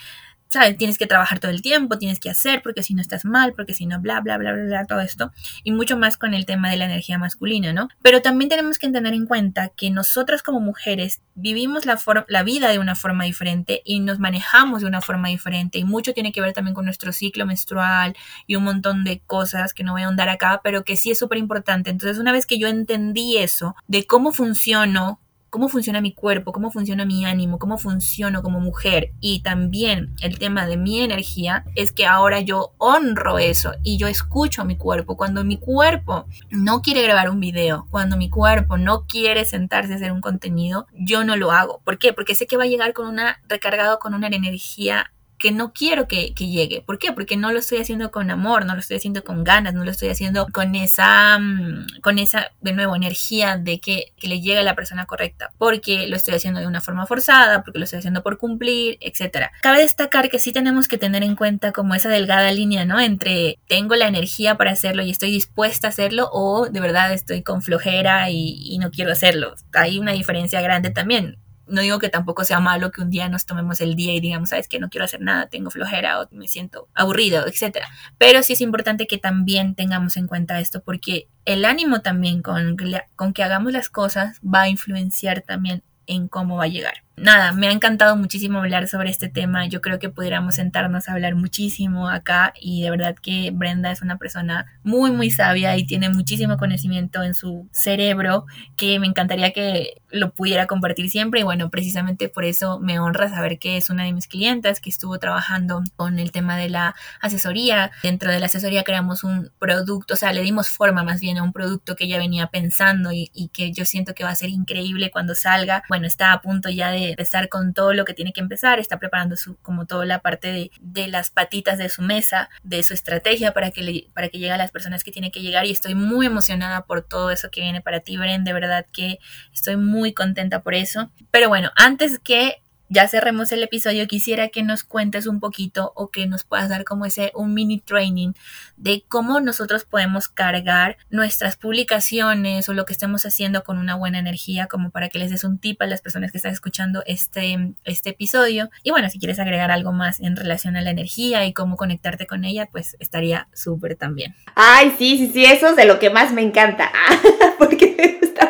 ¿sabes? 0.49 0.77
Tienes 0.77 0.99
que 0.99 1.07
trabajar 1.07 1.39
todo 1.39 1.51
el 1.51 1.63
tiempo, 1.63 1.99
tienes 1.99 2.21
que 2.21 2.31
hacer, 2.31 2.63
porque 2.63 2.83
si 2.83 2.95
no 2.95 3.03
estás 3.03 3.25
mal, 3.25 3.53
porque 3.55 3.75
si 3.75 3.87
no, 3.87 4.01
bla, 4.01 4.21
bla, 4.21 4.39
bla, 4.39 4.53
bla, 4.53 4.65
bla, 4.65 4.87
todo 4.87 5.01
esto. 5.01 5.33
Y 5.63 5.73
mucho 5.73 5.99
más 5.99 6.17
con 6.17 6.35
el 6.35 6.47
tema 6.47 6.71
de 6.71 6.77
la 6.77 6.87
energía 6.87 7.19
masculina, 7.19 7.73
¿no? 7.73 7.89
Pero 8.03 8.23
también 8.23 8.49
tenemos 8.49 8.79
que 8.79 8.89
tener 8.89 9.13
en 9.13 9.27
cuenta 9.27 9.69
que 9.69 9.91
nosotras 9.91 10.43
como 10.43 10.61
mujeres 10.61 11.21
vivimos 11.35 11.87
la, 11.87 11.99
la 12.29 12.43
vida 12.43 12.71
de 12.71 12.79
una 12.79 12.95
forma 12.95 13.25
diferente 13.25 13.83
y 13.85 14.01
nos 14.01 14.19
manejamos 14.19 14.81
de 14.81 14.89
una 14.89 15.01
forma 15.01 15.29
diferente. 15.29 15.79
Y 15.79 15.85
mucho 15.85 16.15
tiene 16.15 16.33
que 16.33 16.41
ver 16.41 16.53
también 16.53 16.75
con 16.75 16.87
nuestro 16.87 17.13
ciclo 17.13 17.47
menstrual 17.47 18.17
y 18.47 18.57
un 18.57 18.65
montón 18.65 19.05
de 19.05 19.21
cosas 19.21 19.75
que 19.75 19.85
no 19.85 19.93
voy 19.93 20.03
a 20.03 20.07
ahondar 20.07 20.29
acá, 20.29 20.61
pero 20.65 20.83
que 20.85 20.97
sí 20.97 21.11
es 21.11 21.19
súper 21.19 21.39
importante. 21.39 21.91
Entonces, 21.91 22.19
una 22.19 22.33
vez 22.33 22.47
que 22.47 22.59
yo 22.59 22.69
entendí 22.69 23.37
eso, 23.37 23.77
de 23.87 24.07
cómo 24.07 24.33
funciono 24.33 25.21
cómo 25.51 25.69
funciona 25.69 26.01
mi 26.01 26.13
cuerpo, 26.13 26.53
cómo 26.53 26.71
funciona 26.71 27.05
mi 27.05 27.25
ánimo, 27.25 27.59
cómo 27.59 27.79
funciono 27.79 28.43
como 28.43 28.61
mujer 28.61 29.13
y 29.21 29.43
también 29.43 30.15
el 30.21 30.39
tema 30.39 30.67
de 30.67 30.77
mi 30.77 31.01
energía 31.01 31.65
es 31.75 31.93
que 31.93 32.07
ahora 32.07 32.41
yo 32.41 32.75
honro 32.79 33.39
eso 33.39 33.73
y 33.83 33.99
yo 33.99 34.07
escucho 34.07 34.63
a 34.63 34.65
mi 34.65 34.77
cuerpo. 34.77 35.17
Cuando 35.17 35.45
mi 35.45 35.59
cuerpo 35.59 36.27
no 36.51 36.83
quiere 36.83 37.03
grabar 37.03 37.31
un 37.31 37.41
video, 37.41 37.87
cuando 37.91 38.17
mi 38.17 38.31
cuerpo 38.31 38.77
no 38.79 39.07
quiere 39.07 39.45
sentarse 39.45 39.93
a 39.93 39.97
hacer 39.97 40.13
un 40.13 40.21
contenido, 40.21 40.87
yo 40.93 41.25
no 41.25 41.37
lo 41.37 41.53
hago. 41.53 41.81
¿Por 41.85 41.99
qué? 41.99 42.13
Porque 42.13 42.35
sé 42.35 42.47
que 42.47 42.57
va 42.57 42.65
a 42.65 42.69
llegar 42.69 42.93
con 42.93 43.07
una 43.07 43.41
recargado 43.49 43.99
con 43.99 44.15
una 44.15 44.29
energía 44.29 45.13
que 45.39 45.53
no 45.53 45.73
quiero 45.73 46.09
que, 46.09 46.33
llegue. 46.39 46.83
¿Por 46.83 46.99
qué? 46.99 47.13
Porque 47.13 47.37
no 47.37 47.53
lo 47.53 47.59
estoy 47.59 47.79
haciendo 47.79 48.11
con 48.11 48.31
amor, 48.31 48.65
no 48.67 48.75
lo 48.75 48.81
estoy 48.81 48.97
haciendo 48.97 49.23
con 49.23 49.45
ganas, 49.45 49.75
no 49.75 49.85
lo 49.85 49.91
estoy 49.91 50.09
haciendo 50.09 50.47
con 50.53 50.75
esa, 50.75 51.39
mm, 51.39 52.01
con 52.01 52.19
esa, 52.19 52.51
de 52.61 52.73
nuevo, 52.73 52.97
energía 52.97 53.57
de 53.57 53.81
que, 53.81 54.13
que 54.17 54.29
le 54.29 54.41
llegue 54.41 54.59
a 54.59 54.63
la 54.63 54.75
persona 54.75 55.07
correcta. 55.07 55.53
Porque 55.59 56.07
lo 56.09 56.17
estoy 56.17 56.35
haciendo 56.35 56.61
de 56.61 56.67
una 56.67 56.81
forma 56.81 57.07
forzada, 57.07 57.63
porque 57.63 57.79
lo 57.79 57.85
estoy 57.85 58.01
haciendo 58.01 58.23
por 58.23 58.39
cumplir, 58.39 58.99
etc. 59.01 59.51
Cabe 59.63 59.81
destacar 59.81 60.29
que 60.29 60.39
sí 60.39 60.53
tenemos 60.53 60.89
que 60.89 60.99
tener 60.99 61.23
en 61.23 61.37
cuenta 61.37 61.73
como 61.73 61.95
esa 61.95 62.09
delgada 62.09 62.51
línea, 62.53 62.85
¿no? 62.85 63.01
Entre 63.01 63.59
tengo 63.69 63.95
la 63.95 64.09
energía 64.09 64.57
para 64.57 64.73
hacerlo 64.73 65.03
y 65.03 65.11
estoy 65.11 65.31
dispuesta 65.31 65.89
a 65.89 65.91
hacerlo 65.91 66.29
o 66.33 66.69
de 66.69 66.81
verdad 66.81 67.13
estoy 67.13 67.43
con 67.43 67.63
flojera 67.63 68.31
y 68.31 68.79
no 68.81 68.91
quiero 68.91 69.13
hacerlo. 69.13 69.55
Hay 69.73 69.99
una 69.99 70.13
diferencia 70.13 70.61
grande 70.61 70.91
también 70.91 71.39
no 71.69 71.83
digo 71.83 71.99
que 71.99 72.09
tampoco 72.09 72.45
sea 72.45 72.61
malo 72.61 72.91
que 72.91 73.03
un 73.03 73.11
día 73.11 73.29
nos 73.29 73.47
tomemos 73.47 73.81
el 73.81 73.95
día 73.95 74.15
y 74.15 74.21
digamos, 74.21 74.51
sabes 74.51 74.69
que 74.69 74.79
no 74.79 74.89
quiero 74.89 75.05
hacer 75.05 75.21
nada, 75.21 75.49
tengo 75.49 75.71
flojera 75.71 76.21
o 76.21 76.29
me 76.31 76.49
siento 76.49 76.89
aburrido, 76.95 77.47
etc. 77.47 77.79
Pero 78.19 78.43
sí 78.43 78.55
es 78.55 78.61
importante 78.61 79.07
que 79.07 79.19
también 79.19 79.75
tengamos 79.75 80.17
en 80.17 80.27
cuenta 80.27 80.61
esto 80.61 80.83
porque 80.83 81.29
el 81.45 81.65
ánimo 81.65 82.01
también 82.01 82.43
con, 82.43 82.77
con 83.17 83.33
que 83.33 83.43
hagamos 83.43 83.73
las 83.73 83.89
cosas 83.89 84.39
va 84.43 84.63
a 84.63 84.69
influenciar 84.69 85.43
también 85.43 85.83
en 86.07 86.29
cómo 86.29 86.57
va 86.57 86.65
a 86.65 86.69
llegar 86.69 87.08
nada, 87.21 87.53
me 87.53 87.69
ha 87.69 87.73
encantado 87.73 88.17
muchísimo 88.17 88.59
hablar 88.59 88.89
sobre 88.89 89.11
este 89.11 89.29
tema. 89.29 89.67
Yo 89.67 89.81
creo 89.81 89.99
que 89.99 90.09
pudiéramos 90.09 90.57
sentarnos 90.57 91.09
a 91.09 91.13
hablar 91.13 91.35
muchísimo 91.35 92.09
acá 92.09 92.53
y 92.61 92.83
de 92.83 92.91
verdad 92.91 93.15
que 93.21 93.51
Brenda 93.53 93.91
es 93.91 94.03
una 94.03 94.19
persona 94.19 94.67
muy, 94.83 95.11
muy 95.11 95.31
sabia 95.31 95.77
y 95.77 95.87
tiene 95.87 96.09
muchísimo 96.09 96.57
conocimiento 96.57 97.23
en 97.23 97.35
su 97.35 97.69
cerebro 97.73 98.47
que 98.77 98.99
me 98.99 99.07
encantaría 99.07 99.53
que 99.53 99.95
lo 100.11 100.33
pudiera 100.33 100.67
compartir 100.67 101.11
siempre 101.11 101.41
y 101.41 101.43
bueno, 101.43 101.71
precisamente 101.71 102.29
por 102.29 102.45
eso 102.45 102.81
me 102.81 102.99
honra 102.99 103.29
saber 103.29 103.59
que 103.59 103.77
es 103.77 103.91
una 103.91 104.05
de 104.05 104.13
mis 104.13 104.27
clientas 104.27 104.81
que 104.81 104.91
estuvo 104.91 105.19
trabajando 105.19 105.83
con 105.97 106.19
el 106.19 106.33
tema 106.33 106.57
de 106.57 106.69
la 106.69 106.95
asesoría. 107.21 107.91
Dentro 108.03 108.31
de 108.31 108.41
la 108.41 108.47
asesoría 108.47 108.85
creamos 108.85 109.25
un 109.25 109.51
producto, 109.59 110.15
o 110.15 110.17
sea, 110.17 110.33
le 110.33 110.43
dimos 110.43 110.69
forma 110.69 111.03
más 111.03 111.21
bien 111.21 111.39
a 111.39 111.43
un 111.43 111.53
producto 111.53 111.97
que 111.97 112.05
ella 112.05 112.19
venía 112.19 112.49
pensando 112.49 113.13
y, 113.13 113.31
y 113.35 113.49
que 113.49 113.73
yo 113.73 113.85
siento 113.85 114.15
que 114.15 114.25
va 114.25 114.31
a 114.31 114.35
ser 114.35 114.51
increíble 114.51 115.11
cuando 115.11 115.35
salga. 115.35 115.83
Bueno, 115.89 116.07
está 116.07 116.33
a 116.33 116.41
punto 116.41 116.69
ya 116.71 116.91
de 116.91 117.08
empezar 117.11 117.49
con 117.49 117.75
todo 117.75 117.93
lo 117.93 118.05
que 118.05 118.15
tiene 118.15 118.33
que 118.33 118.41
empezar, 118.41 118.79
está 118.79 118.99
preparando 118.99 119.37
su, 119.37 119.57
como 119.59 119.87
toda 119.87 120.05
la 120.05 120.21
parte 120.21 120.53
de, 120.53 120.71
de 120.81 121.09
las 121.09 121.31
patitas 121.31 121.79
de 121.79 121.89
su 121.89 122.03
mesa, 122.03 122.49
de 122.63 122.83
su 122.83 122.95
estrategia 122.95 123.53
para 123.53 123.71
que, 123.71 124.09
para 124.15 124.29
que 124.29 124.39
llegue 124.39 124.53
a 124.53 124.59
las 124.59 124.71
personas 124.71 125.05
que 125.05 125.13
tiene 125.13 125.31
que 125.31 125.41
llegar 125.41 125.67
y 125.67 125.71
estoy 125.71 125.95
muy 125.95 126.27
emocionada 126.27 126.85
por 126.85 127.03
todo 127.03 127.31
eso 127.31 127.51
que 127.51 127.61
viene 127.61 127.81
para 127.81 128.01
ti, 128.01 128.17
Bren, 128.17 128.45
de 128.45 128.53
verdad 128.53 128.87
que 128.93 129.19
estoy 129.53 129.77
muy 129.77 130.13
contenta 130.13 130.63
por 130.63 130.75
eso. 130.75 131.11
Pero 131.31 131.49
bueno, 131.49 131.71
antes 131.77 132.19
que 132.19 132.63
ya 132.89 133.09
cerremos 133.09 133.53
el 133.53 133.63
episodio, 133.63 134.07
quisiera 134.07 134.49
que 134.49 134.63
nos 134.63 134.85
cuentes 134.85 135.27
un 135.27 135.41
poquito 135.41 135.93
o 135.95 136.11
que 136.11 136.27
nos 136.27 136.45
puedas 136.45 136.69
dar 136.69 136.85
como 136.85 137.05
ese 137.05 137.33
un 137.35 137.55
mini 137.55 137.81
training 137.81 138.33
de 138.77 139.05
cómo 139.09 139.41
nosotros 139.41 139.85
podemos 139.85 140.29
cargar 140.29 140.97
nuestras 141.11 141.57
publicaciones 141.57 142.69
o 142.69 142.75
lo 142.75 142.85
que 142.85 142.93
estemos 142.93 143.27
haciendo 143.27 143.65
con 143.65 143.79
una 143.79 143.95
buena 143.95 144.19
energía, 144.19 144.67
como 144.67 144.91
para 144.91 145.09
que 145.09 145.19
les 145.19 145.31
des 145.31 145.45
un 145.45 145.59
tip 145.59 145.83
a 145.83 145.87
las 145.87 146.01
personas 146.01 146.33
que 146.33 146.39
están 146.39 146.53
escuchando 146.53 147.03
este, 147.07 147.75
este 147.85 148.11
episodio. 148.11 148.71
Y 148.83 148.91
bueno, 148.91 149.11
si 149.11 149.19
quieres 149.19 149.39
agregar 149.39 149.71
algo 149.71 149.93
más 149.93 150.21
en 150.21 150.37
relación 150.37 150.77
a 150.77 150.83
la 150.83 150.91
energía 150.91 151.45
y 151.45 151.53
cómo 151.53 151.77
conectarte 151.77 152.27
con 152.27 152.45
ella, 152.45 152.69
pues 152.71 152.97
estaría 153.01 153.49
súper 153.53 153.97
también. 153.97 154.35
Ay, 154.55 154.95
sí, 154.99 155.19
sí, 155.19 155.31
sí, 155.33 155.45
eso 155.45 155.69
es 155.69 155.77
de 155.77 155.85
lo 155.85 155.99
que 155.99 156.11
más 156.11 156.33
me 156.33 156.43
encanta, 156.43 156.91
porque 157.59 157.97
me 157.99 158.08
gusta 158.08 158.08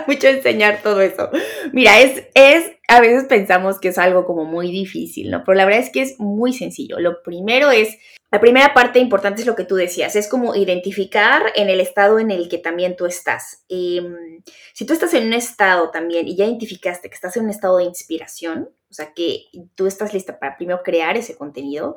mucho 0.08 0.26
enseñar 0.26 0.82
todo 0.82 1.00
eso. 1.00 1.30
Mira, 1.72 2.00
es, 2.00 2.24
es 2.34 2.72
a 2.88 3.00
veces 3.00 3.24
pensamos 3.24 3.78
que 3.78 3.88
es 3.88 3.98
algo 3.98 4.24
como 4.24 4.44
muy 4.44 4.70
difícil, 4.70 5.30
¿no? 5.30 5.44
Pero 5.44 5.56
la 5.56 5.66
verdad 5.66 5.82
es 5.82 5.90
que 5.90 6.02
es 6.02 6.18
muy 6.18 6.52
sencillo. 6.52 6.98
Lo 6.98 7.22
primero 7.22 7.70
es 7.70 7.96
la 8.30 8.40
primera 8.40 8.74
parte 8.74 8.98
importante 8.98 9.40
es 9.40 9.46
lo 9.46 9.56
que 9.56 9.64
tú 9.64 9.74
decías, 9.74 10.14
es 10.14 10.28
como 10.28 10.54
identificar 10.54 11.50
en 11.54 11.70
el 11.70 11.80
estado 11.80 12.18
en 12.18 12.30
el 12.30 12.50
que 12.50 12.58
también 12.58 12.94
tú 12.94 13.06
estás. 13.06 13.64
Em, 13.70 14.42
si 14.74 14.84
tú 14.84 14.92
estás 14.92 15.14
en 15.14 15.28
un 15.28 15.32
estado 15.32 15.90
también 15.90 16.28
y 16.28 16.36
ya 16.36 16.44
identificaste 16.44 17.08
que 17.08 17.14
estás 17.14 17.36
en 17.38 17.44
un 17.44 17.50
estado 17.50 17.78
de 17.78 17.84
inspiración, 17.84 18.68
o 18.90 18.94
sea, 18.94 19.14
que 19.14 19.44
tú 19.74 19.86
estás 19.86 20.12
lista 20.12 20.38
para 20.38 20.56
primero 20.58 20.82
crear 20.82 21.16
ese 21.16 21.36
contenido, 21.36 21.94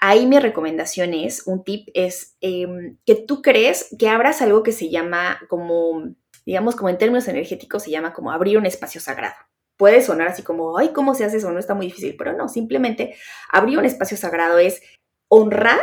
ahí 0.00 0.26
mi 0.26 0.40
recomendación 0.40 1.14
es, 1.14 1.46
un 1.46 1.62
tip 1.62 1.88
es 1.94 2.36
em, 2.40 2.96
que 3.06 3.14
tú 3.14 3.40
crees 3.40 3.94
que 3.96 4.08
abras 4.08 4.42
algo 4.42 4.64
que 4.64 4.72
se 4.72 4.90
llama 4.90 5.40
como, 5.48 6.02
digamos, 6.50 6.76
como 6.76 6.88
en 6.88 6.98
términos 6.98 7.28
energéticos 7.28 7.84
se 7.84 7.90
llama 7.90 8.12
como 8.12 8.32
abrir 8.32 8.58
un 8.58 8.66
espacio 8.66 9.00
sagrado 9.00 9.36
puede 9.80 10.02
sonar 10.02 10.28
así 10.28 10.42
como, 10.42 10.76
ay, 10.76 10.90
¿cómo 10.90 11.14
se 11.14 11.24
hace 11.24 11.38
eso? 11.38 11.50
No 11.50 11.58
está 11.58 11.72
muy 11.72 11.86
difícil, 11.86 12.14
pero 12.18 12.34
no, 12.34 12.50
simplemente 12.50 13.14
abrir 13.50 13.78
un 13.78 13.86
espacio 13.86 14.18
sagrado 14.18 14.58
es 14.58 14.82
honrar 15.28 15.80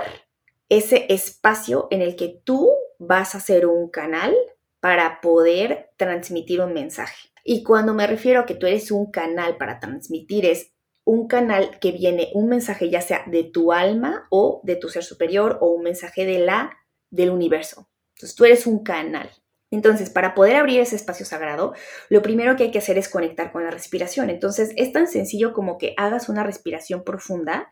ese 0.70 1.07
espacio 1.09 1.88
en 1.89 2.03
el 2.03 2.15
que 2.15 2.39
tú 2.43 2.70
vas 2.99 3.34
a 3.34 3.39
ser 3.39 3.65
un 3.65 3.89
canal 3.89 4.36
para 4.82 5.20
poder 5.20 5.89
transmitir 5.97 6.61
un 6.61 6.74
mensaje. 6.74 7.30
Y 7.43 7.63
cuando 7.63 7.95
me 7.95 8.05
refiero 8.05 8.41
a 8.41 8.45
que 8.45 8.53
tú 8.53 8.68
eres 8.68 8.91
un 8.91 9.09
canal 9.09 9.57
para 9.57 9.80
transmitir, 9.80 10.45
es 10.45 10.76
un 11.03 11.28
canal 11.28 11.80
que 11.80 11.91
viene 11.91 12.30
un 12.36 12.49
mensaje 12.49 12.91
ya 12.91 13.01
sea 13.01 13.24
de 13.26 13.45
tu 13.45 13.74
alma 13.74 14.28
o 14.30 14.61
de 14.63 14.76
tu 14.76 14.89
ser 14.89 15.03
superior 15.03 15.57
o 15.59 15.72
un 15.72 15.82
mensaje 15.82 16.24
de 16.28 16.38
la 16.38 16.78
del 17.09 17.32
universo. 17.32 17.89
Entonces 18.15 18.36
tú 18.36 18.45
eres 18.45 18.68
un 18.68 18.84
canal. 18.84 19.32
Entonces, 19.70 20.09
para 20.09 20.34
poder 20.34 20.55
abrir 20.55 20.80
ese 20.80 20.95
espacio 20.95 21.26
sagrado, 21.26 21.74
lo 22.09 22.22
primero 22.22 22.55
que 22.55 22.63
hay 22.63 22.72
que 22.72 22.78
hacer 22.78 22.97
es 22.97 23.09
conectar 23.09 23.51
con 23.51 23.63
la 23.63 23.72
respiración. 23.72 24.30
Entonces, 24.30 24.72
es 24.78 24.93
tan 24.93 25.07
sencillo 25.07 25.53
como 25.53 25.78
que 25.78 25.93
hagas 25.97 26.30
una 26.30 26.43
respiración 26.43 27.03
profunda 27.03 27.70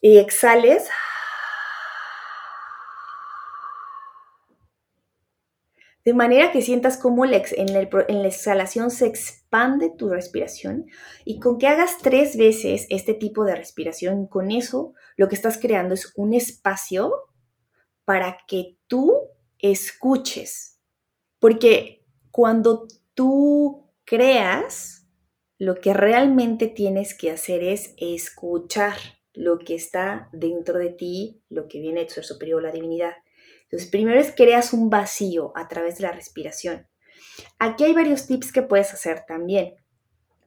y 0.00 0.18
exhales. 0.18 0.88
De 6.04 6.14
manera 6.14 6.50
que 6.50 6.62
sientas 6.62 6.96
cómo 6.96 7.24
en, 7.24 7.32
la 7.32 8.26
exhalación 8.26 8.90
se 8.90 9.06
expande 9.06 9.90
tu 9.90 10.08
respiración 10.08 10.86
y 11.24 11.38
con 11.38 11.58
que 11.58 11.66
hagas 11.68 11.98
tres 12.02 12.36
veces 12.36 12.86
este 12.88 13.12
tipo 13.12 13.44
de 13.44 13.54
respiración, 13.54 14.26
con 14.26 14.50
eso 14.50 14.94
lo 15.16 15.28
que 15.28 15.34
estás 15.34 15.58
creando 15.58 15.94
es 15.94 16.12
un 16.16 16.32
espacio 16.32 17.12
para 18.06 18.38
que 18.48 18.78
tú 18.86 19.28
escuches. 19.58 20.80
Porque 21.38 22.04
cuando 22.30 22.86
tú 23.14 23.92
creas, 24.04 25.06
lo 25.58 25.80
que 25.80 25.92
realmente 25.92 26.68
tienes 26.68 27.14
que 27.16 27.30
hacer 27.30 27.62
es 27.62 27.94
escuchar 27.96 28.96
lo 29.34 29.58
que 29.58 29.74
está 29.74 30.28
dentro 30.32 30.78
de 30.78 30.90
ti, 30.90 31.42
lo 31.48 31.68
que 31.68 31.80
viene 31.80 32.00
de 32.00 32.06
tu 32.06 32.14
ser 32.14 32.24
superior, 32.24 32.62
la 32.62 32.72
divinidad. 32.72 33.14
Entonces, 33.64 33.90
primero 33.90 34.18
es 34.18 34.32
creas 34.34 34.72
un 34.72 34.88
vacío 34.88 35.52
a 35.54 35.68
través 35.68 35.98
de 35.98 36.04
la 36.04 36.12
respiración. 36.12 36.88
Aquí 37.58 37.84
hay 37.84 37.92
varios 37.92 38.26
tips 38.26 38.52
que 38.52 38.62
puedes 38.62 38.92
hacer 38.94 39.24
también. 39.26 39.74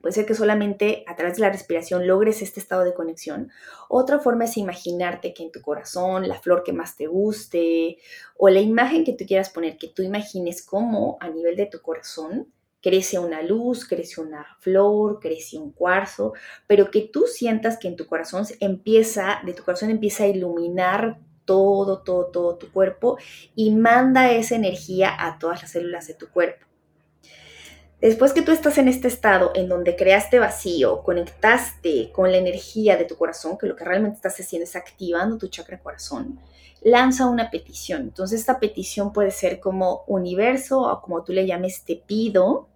Puede 0.02 0.14
ser 0.14 0.26
que 0.26 0.34
solamente 0.34 1.04
a 1.06 1.14
través 1.14 1.36
de 1.36 1.42
la 1.42 1.50
respiración 1.50 2.08
logres 2.08 2.42
este 2.42 2.58
estado 2.58 2.82
de 2.82 2.92
conexión. 2.92 3.50
Otra 3.88 4.18
forma 4.18 4.44
es 4.44 4.56
imaginarte 4.56 5.32
que 5.32 5.44
en 5.44 5.52
tu 5.52 5.62
corazón, 5.62 6.28
la 6.28 6.40
flor 6.40 6.64
que 6.64 6.72
más 6.72 6.96
te 6.96 7.06
guste 7.06 7.98
o 8.36 8.48
la 8.48 8.60
imagen 8.60 9.04
que 9.04 9.12
tú 9.12 9.24
quieras 9.24 9.50
poner, 9.50 9.78
que 9.78 9.88
tú 9.88 10.02
imagines 10.02 10.66
cómo 10.66 11.18
a 11.20 11.30
nivel 11.30 11.54
de 11.54 11.66
tu 11.66 11.80
corazón 11.80 12.52
crece 12.82 13.20
una 13.20 13.42
luz, 13.42 13.86
crece 13.86 14.20
una 14.20 14.44
flor, 14.58 15.20
crece 15.20 15.56
un 15.56 15.70
cuarzo, 15.70 16.32
pero 16.66 16.90
que 16.90 17.02
tú 17.02 17.26
sientas 17.28 17.78
que 17.78 17.86
en 17.86 17.94
tu 17.94 18.08
corazón 18.08 18.44
empieza, 18.58 19.40
de 19.46 19.54
tu 19.54 19.62
corazón 19.62 19.90
empieza 19.90 20.24
a 20.24 20.28
iluminar 20.28 21.20
todo, 21.44 22.02
todo, 22.02 22.26
todo 22.26 22.56
tu 22.56 22.72
cuerpo 22.72 23.18
y 23.54 23.70
manda 23.70 24.32
esa 24.32 24.56
energía 24.56 25.14
a 25.16 25.38
todas 25.38 25.62
las 25.62 25.70
células 25.70 26.08
de 26.08 26.14
tu 26.14 26.28
cuerpo. 26.28 26.71
Después 28.02 28.32
que 28.32 28.42
tú 28.42 28.50
estás 28.50 28.78
en 28.78 28.88
este 28.88 29.06
estado 29.06 29.52
en 29.54 29.68
donde 29.68 29.94
creaste 29.94 30.40
vacío, 30.40 31.04
conectaste 31.04 32.10
con 32.10 32.32
la 32.32 32.38
energía 32.38 32.96
de 32.96 33.04
tu 33.04 33.16
corazón, 33.16 33.56
que 33.56 33.68
lo 33.68 33.76
que 33.76 33.84
realmente 33.84 34.16
estás 34.16 34.40
haciendo 34.40 34.64
es 34.64 34.74
activando 34.74 35.38
tu 35.38 35.46
chakra 35.46 35.78
corazón, 35.78 36.40
lanza 36.80 37.28
una 37.28 37.48
petición. 37.48 38.02
Entonces 38.02 38.40
esta 38.40 38.58
petición 38.58 39.12
puede 39.12 39.30
ser 39.30 39.60
como 39.60 40.02
universo 40.08 40.80
o 40.80 41.00
como 41.00 41.22
tú 41.22 41.32
le 41.32 41.46
llames, 41.46 41.84
te 41.84 41.94
pido 41.94 42.68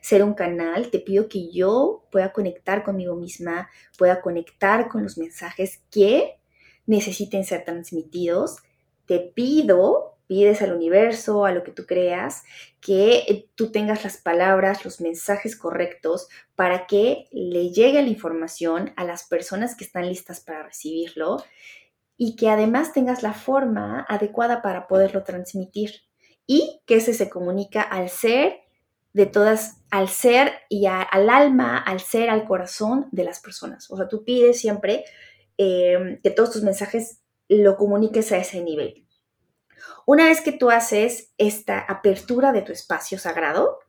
ser 0.00 0.22
un 0.22 0.34
canal, 0.34 0.92
te 0.92 1.00
pido 1.00 1.28
que 1.28 1.50
yo 1.50 2.04
pueda 2.12 2.32
conectar 2.32 2.84
conmigo 2.84 3.16
misma, 3.16 3.68
pueda 3.98 4.20
conectar 4.20 4.88
con 4.88 5.02
los 5.02 5.18
mensajes 5.18 5.80
que 5.90 6.38
necesiten 6.86 7.42
ser 7.42 7.64
transmitidos. 7.64 8.58
Te 9.06 9.18
pido, 9.18 10.17
pides 10.28 10.62
al 10.62 10.72
universo, 10.72 11.44
a 11.44 11.52
lo 11.52 11.64
que 11.64 11.72
tú 11.72 11.86
creas, 11.86 12.44
que 12.80 13.48
tú 13.56 13.72
tengas 13.72 14.04
las 14.04 14.18
palabras, 14.18 14.84
los 14.84 15.00
mensajes 15.00 15.56
correctos 15.56 16.28
para 16.54 16.86
que 16.86 17.26
le 17.32 17.70
llegue 17.70 18.02
la 18.02 18.08
información 18.08 18.92
a 18.96 19.04
las 19.04 19.24
personas 19.24 19.74
que 19.74 19.84
están 19.84 20.06
listas 20.06 20.40
para 20.40 20.62
recibirlo 20.62 21.42
y 22.16 22.36
que 22.36 22.50
además 22.50 22.92
tengas 22.92 23.22
la 23.22 23.32
forma 23.32 24.04
adecuada 24.08 24.62
para 24.62 24.86
poderlo 24.86 25.24
transmitir 25.24 26.02
y 26.46 26.80
que 26.86 26.96
ese 26.96 27.14
se 27.14 27.30
comunica 27.30 27.82
al 27.82 28.08
ser 28.10 28.60
de 29.12 29.26
todas, 29.26 29.78
al 29.90 30.08
ser 30.08 30.52
y 30.68 30.86
al 30.86 31.30
alma, 31.30 31.78
al 31.78 32.00
ser, 32.00 32.28
al 32.28 32.44
corazón 32.44 33.08
de 33.12 33.24
las 33.24 33.40
personas. 33.40 33.90
O 33.90 33.96
sea, 33.96 34.08
tú 34.08 34.24
pides 34.24 34.60
siempre 34.60 35.04
em, 35.56 36.20
que 36.22 36.30
todos 36.30 36.52
tus 36.52 36.62
mensajes 36.62 37.20
lo 37.48 37.76
comuniques 37.76 38.30
a 38.32 38.38
ese 38.38 38.62
nivel. 38.62 39.07
Una 40.08 40.24
vez 40.24 40.40
que 40.40 40.52
tú 40.52 40.70
haces 40.70 41.34
esta 41.36 41.80
apertura 41.80 42.50
de 42.52 42.62
tu 42.62 42.72
espacio 42.72 43.18
sagrado, 43.18 43.80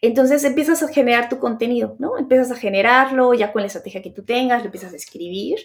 entonces 0.00 0.42
empiezas 0.42 0.82
a 0.82 0.88
generar 0.88 1.28
tu 1.28 1.38
contenido, 1.38 1.94
¿no? 2.00 2.18
Empiezas 2.18 2.50
a 2.50 2.56
generarlo 2.56 3.32
ya 3.32 3.52
con 3.52 3.62
la 3.62 3.66
estrategia 3.66 4.02
que 4.02 4.10
tú 4.10 4.24
tengas, 4.24 4.62
lo 4.62 4.66
empiezas 4.66 4.92
a 4.92 4.96
escribir. 4.96 5.60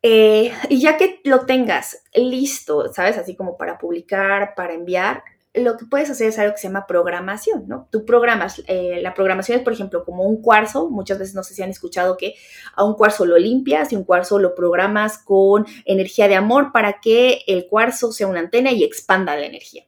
Eh, 0.00 0.50
y 0.70 0.80
ya 0.80 0.96
que 0.96 1.20
lo 1.24 1.44
tengas 1.44 2.04
listo, 2.14 2.90
¿sabes? 2.94 3.18
Así 3.18 3.36
como 3.36 3.58
para 3.58 3.76
publicar, 3.76 4.54
para 4.54 4.72
enviar, 4.72 5.22
lo 5.54 5.76
que 5.76 5.86
puedes 5.86 6.10
hacer 6.10 6.28
es 6.28 6.38
algo 6.38 6.54
que 6.54 6.60
se 6.60 6.68
llama 6.68 6.86
programación, 6.86 7.66
¿no? 7.66 7.88
Tú 7.90 8.04
programas, 8.04 8.62
eh, 8.66 9.00
la 9.02 9.14
programación 9.14 9.58
es, 9.58 9.64
por 9.64 9.72
ejemplo, 9.72 10.04
como 10.04 10.24
un 10.24 10.42
cuarzo, 10.42 10.90
muchas 10.90 11.18
veces 11.18 11.34
no 11.34 11.42
sé 11.42 11.54
si 11.54 11.62
han 11.62 11.70
escuchado 11.70 12.16
que 12.16 12.34
a 12.74 12.84
un 12.84 12.94
cuarzo 12.94 13.24
lo 13.24 13.38
limpias 13.38 13.92
y 13.92 13.96
un 13.96 14.04
cuarzo 14.04 14.38
lo 14.38 14.54
programas 14.54 15.18
con 15.18 15.66
energía 15.84 16.28
de 16.28 16.36
amor 16.36 16.70
para 16.72 17.00
que 17.00 17.42
el 17.46 17.66
cuarzo 17.66 18.12
sea 18.12 18.26
una 18.26 18.40
antena 18.40 18.72
y 18.72 18.84
expanda 18.84 19.36
la 19.36 19.46
energía. 19.46 19.84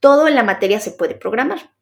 Todo 0.00 0.28
en 0.28 0.34
la 0.34 0.44
materia 0.44 0.78
se 0.78 0.92
puede 0.92 1.14
programar. 1.14 1.72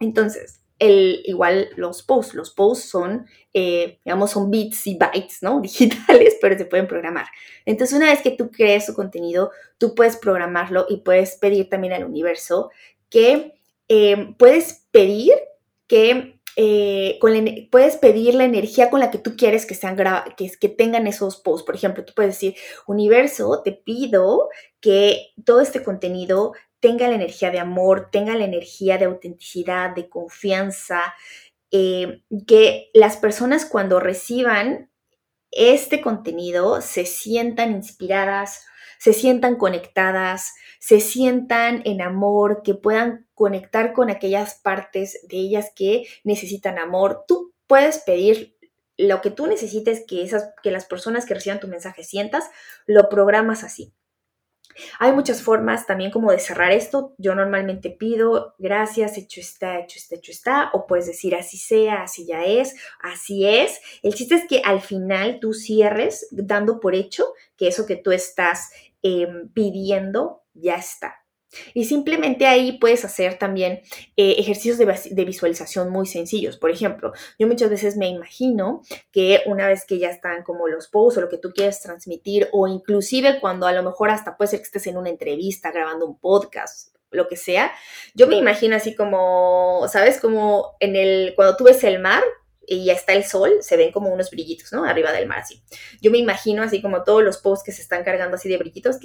Entonces, 0.00 0.61
igual 0.88 1.68
los 1.76 2.02
posts. 2.02 2.34
Los 2.34 2.50
posts 2.50 2.88
son, 2.88 3.26
eh, 3.52 3.98
digamos, 4.04 4.32
son 4.32 4.50
bits 4.50 4.86
y 4.86 4.96
bytes, 4.96 5.42
¿no? 5.42 5.60
Digitales, 5.62 6.36
pero 6.40 6.56
se 6.56 6.64
pueden 6.64 6.86
programar. 6.86 7.26
Entonces, 7.64 7.96
una 7.96 8.10
vez 8.10 8.22
que 8.22 8.32
tú 8.32 8.50
crees 8.50 8.86
tu 8.86 8.94
contenido, 8.94 9.50
tú 9.78 9.94
puedes 9.94 10.16
programarlo 10.16 10.86
y 10.88 10.98
puedes 10.98 11.36
pedir 11.36 11.68
también 11.68 11.92
al 11.92 12.04
universo 12.04 12.70
que 13.10 13.54
eh, 13.88 14.34
puedes 14.38 14.86
pedir 14.90 15.34
que 15.86 16.40
eh, 16.56 17.18
puedes 17.70 17.96
pedir 17.96 18.34
la 18.34 18.44
energía 18.44 18.90
con 18.90 19.00
la 19.00 19.10
que 19.10 19.18
tú 19.18 19.36
quieres 19.36 19.64
que, 19.64 19.74
sean 19.74 19.96
que, 20.36 20.50
que 20.50 20.68
tengan 20.68 21.06
esos 21.06 21.36
posts. 21.36 21.64
Por 21.64 21.74
ejemplo, 21.74 22.04
tú 22.04 22.12
puedes 22.14 22.34
decir, 22.34 22.54
universo, 22.86 23.62
te 23.64 23.72
pido 23.72 24.48
que 24.80 25.32
todo 25.44 25.60
este 25.60 25.82
contenido 25.82 26.52
tenga 26.82 27.08
la 27.08 27.14
energía 27.14 27.52
de 27.52 27.60
amor, 27.60 28.08
tenga 28.10 28.34
la 28.34 28.44
energía 28.44 28.98
de 28.98 29.04
autenticidad, 29.04 29.94
de 29.94 30.08
confianza, 30.08 31.14
eh, 31.70 32.22
que 32.46 32.90
las 32.92 33.16
personas 33.16 33.64
cuando 33.64 34.00
reciban 34.00 34.90
este 35.52 36.00
contenido 36.00 36.80
se 36.80 37.06
sientan 37.06 37.70
inspiradas, 37.70 38.66
se 38.98 39.12
sientan 39.12 39.56
conectadas, 39.56 40.54
se 40.80 40.98
sientan 40.98 41.82
en 41.84 42.02
amor, 42.02 42.62
que 42.64 42.74
puedan 42.74 43.28
conectar 43.34 43.92
con 43.92 44.10
aquellas 44.10 44.56
partes 44.56 45.20
de 45.28 45.36
ellas 45.36 45.70
que 45.76 46.04
necesitan 46.24 46.78
amor. 46.78 47.24
Tú 47.28 47.54
puedes 47.68 47.98
pedir 47.98 48.56
lo 48.98 49.20
que 49.20 49.30
tú 49.30 49.46
necesites 49.46 50.04
que, 50.06 50.22
esas, 50.22 50.52
que 50.64 50.72
las 50.72 50.86
personas 50.86 51.26
que 51.26 51.34
reciban 51.34 51.60
tu 51.60 51.68
mensaje 51.68 52.02
sientas, 52.02 52.50
lo 52.86 53.08
programas 53.08 53.62
así. 53.62 53.94
Hay 54.98 55.12
muchas 55.12 55.42
formas 55.42 55.86
también 55.86 56.10
como 56.10 56.30
de 56.30 56.38
cerrar 56.38 56.72
esto. 56.72 57.14
Yo 57.18 57.34
normalmente 57.34 57.90
pido 57.90 58.54
gracias, 58.58 59.18
hecho 59.18 59.40
está, 59.40 59.78
hecho 59.78 59.98
está, 59.98 60.16
hecho 60.16 60.32
está, 60.32 60.70
o 60.72 60.86
puedes 60.86 61.06
decir 61.06 61.34
así 61.34 61.56
sea, 61.56 62.02
así 62.02 62.26
ya 62.26 62.44
es, 62.44 62.74
así 63.00 63.46
es. 63.46 63.80
El 64.02 64.14
chiste 64.14 64.34
es 64.34 64.46
que 64.48 64.62
al 64.64 64.80
final 64.80 65.38
tú 65.40 65.52
cierres 65.52 66.26
dando 66.30 66.80
por 66.80 66.94
hecho 66.94 67.32
que 67.56 67.68
eso 67.68 67.86
que 67.86 67.96
tú 67.96 68.12
estás 68.12 68.70
em, 69.02 69.48
pidiendo 69.50 70.42
ya 70.54 70.76
está. 70.76 71.21
Y 71.74 71.84
simplemente 71.84 72.46
ahí 72.46 72.78
puedes 72.78 73.04
hacer 73.04 73.38
también 73.38 73.82
eh, 74.16 74.36
ejercicios 74.38 74.78
de, 74.78 75.24
visualización 75.24 75.90
muy 75.90 76.06
sencillos. 76.06 76.56
Por 76.56 76.70
ejemplo, 76.70 77.12
yo 77.38 77.46
muchas 77.46 77.70
veces 77.70 77.96
me 77.96 78.08
imagino 78.08 78.82
que 79.10 79.42
una 79.46 79.66
vez 79.66 79.84
que 79.86 79.98
ya 79.98 80.08
están 80.08 80.42
como 80.42 80.68
los 80.68 80.88
posts 80.88 81.18
o 81.18 81.20
lo 81.22 81.28
que 81.28 81.38
tú 81.38 81.52
quieres 81.54 81.80
transmitir, 81.80 82.48
o 82.52 82.66
inclusive 82.66 83.40
cuando 83.40 83.66
a 83.66 83.72
lo 83.72 83.82
mejor 83.82 84.10
hasta 84.10 84.36
puede 84.36 84.50
ser 84.50 84.60
que 84.60 84.64
estés 84.64 84.86
en 84.86 84.96
una 84.96 85.10
entrevista, 85.10 85.70
grabando 85.70 86.06
un 86.06 86.18
podcast, 86.18 86.94
lo 87.10 87.28
que 87.28 87.36
sea, 87.36 87.72
yo 88.14 88.26
me 88.26 88.36
imagino 88.36 88.74
así 88.74 88.94
como, 88.94 89.86
¿sabes? 89.88 90.18
Como 90.18 90.76
en 90.80 90.96
el, 90.96 91.34
cuando 91.36 91.56
tú 91.56 91.64
ves 91.64 91.84
el 91.84 91.98
mar, 91.98 92.22
y 92.66 92.84
ya 92.84 92.92
está 92.92 93.12
el 93.12 93.24
sol, 93.24 93.58
se 93.60 93.76
ven 93.76 93.92
como 93.92 94.12
unos 94.12 94.30
brillitos, 94.30 94.72
¿no? 94.72 94.84
Arriba 94.84 95.12
del 95.12 95.26
mar, 95.26 95.40
así. 95.40 95.62
Yo 96.00 96.10
me 96.10 96.18
imagino 96.18 96.62
así 96.62 96.80
como 96.80 97.02
todos 97.02 97.22
los 97.22 97.38
posts 97.38 97.64
que 97.64 97.72
se 97.72 97.82
están 97.82 98.04
cargando 98.04 98.36
así 98.36 98.48
de 98.48 98.58
brillitos, 98.58 98.98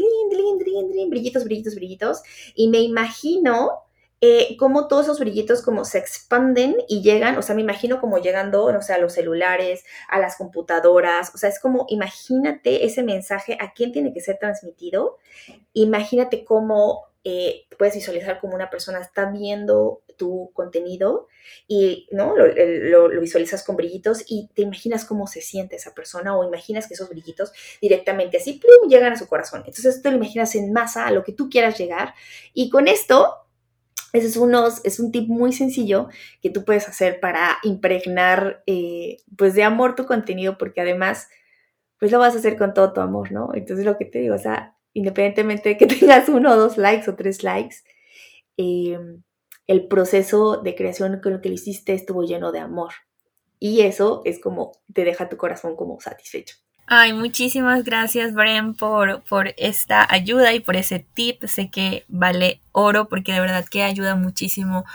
brillitos, 1.10 1.44
brillitos, 1.46 1.76
brillitos, 1.76 2.22
y 2.56 2.70
me 2.70 2.80
imagino 2.80 3.84
eh, 4.20 4.58
cómo 4.58 4.88
todos 4.88 5.06
esos 5.06 5.20
brillitos 5.20 5.62
como 5.62 5.86
se 5.86 6.00
expanden 6.00 6.76
y 6.88 7.02
llegan, 7.04 7.38
o 7.38 7.44
sea, 7.44 7.56
me 7.56 7.62
imagino 7.62 8.02
como 8.02 8.18
llegando, 8.18 8.72
no 8.72 8.82
sé, 8.82 8.94
a 8.94 8.98
los 8.98 9.14
celulares, 9.14 9.84
a 10.10 10.20
las 10.20 10.38
computadoras, 10.38 11.34
o 11.36 11.38
sea, 11.38 11.50
es 11.50 11.60
como, 11.60 11.86
imagínate 11.90 12.86
ese 12.86 13.04
mensaje, 13.04 13.58
a 13.60 13.74
quién 13.74 13.92
tiene 13.92 14.14
que 14.14 14.22
ser 14.22 14.40
transmitido, 14.40 15.18
imagínate 15.74 16.46
cómo 16.46 17.06
eh, 17.24 17.66
puedes 17.78 17.94
visualizar 17.94 18.40
como 18.40 18.56
una 18.56 18.70
persona 18.70 19.02
está 19.02 19.30
viendo 19.30 20.02
tu 20.18 20.52
contenido 20.54 21.28
y 21.68 22.08
¿no? 22.12 22.36
Lo, 22.36 23.10
visualizas 23.22 23.64
con 23.64 23.76
brillitos 23.78 24.24
y 24.28 24.50
te 24.54 24.64
imaginas 24.64 25.06
cómo 25.06 25.28
se 25.28 25.42
siente 25.42 25.76
esa 25.76 25.94
persona 25.94 26.36
o 26.36 26.44
imaginas 26.44 26.88
que 26.88 26.96
esos 26.96 27.10
brillitos 27.10 27.52
directamente 27.82 28.38
así 28.38 28.54
plum, 28.54 28.90
llegan 28.90 29.14
a 29.14 29.18
su 29.18 29.28
corazón. 29.28 29.64
Entonces 29.66 30.02
te 30.02 30.12
lo 30.12 30.18
imaginas 30.18 30.56
en 30.56 30.74
masa 30.74 31.08
a 31.08 31.12
lo 31.12 31.24
que 31.24 31.32
tú 31.32 31.50
quieras 31.50 31.78
llegar 31.78 32.14
y 32.54 32.70
con 32.70 32.88
esto 32.88 33.34
ese 34.14 34.28
es, 34.28 34.38
unos, 34.38 34.84
es 34.86 35.00
un 35.00 35.12
tip 35.12 35.28
muy 35.28 35.52
sencillo 35.54 36.08
que 36.42 36.50
tú 36.50 36.64
puedes 36.64 36.88
hacer 36.88 37.20
para 37.20 37.58
impregnar 37.64 38.64
eh, 38.66 39.18
pues 39.38 39.54
de 39.54 39.64
amor 39.64 39.96
tu 39.96 40.06
contenido 40.06 40.58
porque 40.58 40.82
además 40.82 41.28
pues 42.00 42.12
lo 42.12 42.20
vas 42.20 42.36
a 42.36 42.40
hacer 42.40 42.58
con 42.58 42.74
todo 42.74 42.94
tu 42.94 43.02
amor, 43.02 43.32
¿no? 43.32 43.50
Entonces 43.54 43.86
lo 43.86 43.98
que 43.98 44.06
te 44.06 44.20
digo, 44.20 44.36
o 44.36 44.40
sea, 44.40 44.76
independientemente 44.94 45.70
de 45.70 45.78
que 45.78 45.88
tengas 45.88 46.30
uno 46.30 46.52
o 46.54 46.56
dos 46.56 46.78
likes 46.78 47.10
o 47.10 47.16
tres 47.16 47.44
likes, 47.44 47.78
em, 48.58 49.24
el 49.68 49.88
proceso 49.88 50.58
de 50.58 50.76
creación 50.76 51.20
con 51.22 51.34
lo 51.34 51.42
que 51.42 51.50
lo 51.50 51.56
hiciste 51.56 51.94
estuvo 51.94 52.24
lleno 52.24 52.52
de 52.52 52.60
amor. 52.60 52.94
Y 53.60 53.82
eso 53.82 54.22
es 54.26 54.40
como 54.40 54.72
te 54.94 55.04
deja 55.04 55.30
tu 55.30 55.38
corazón 55.38 55.76
como 55.76 56.00
satisfecho. 56.00 56.56
Ay, 56.90 57.12
muchísimas 57.12 57.84
gracias, 57.84 58.34
Bren, 58.34 58.74
por, 58.74 59.22
por 59.24 59.54
esta 59.58 60.08
ayuda 60.10 60.54
y 60.54 60.62
por 60.62 60.78
ese 60.78 61.06
tip. 61.14 61.44
Sé 61.44 61.70
que 61.70 62.06
vale 62.08 62.62
oro 62.72 63.10
porque 63.10 63.34
de 63.34 63.42
verdad 63.42 63.66
que 63.66 63.84
ayuda 63.84 64.16
muchísimo 64.16 64.86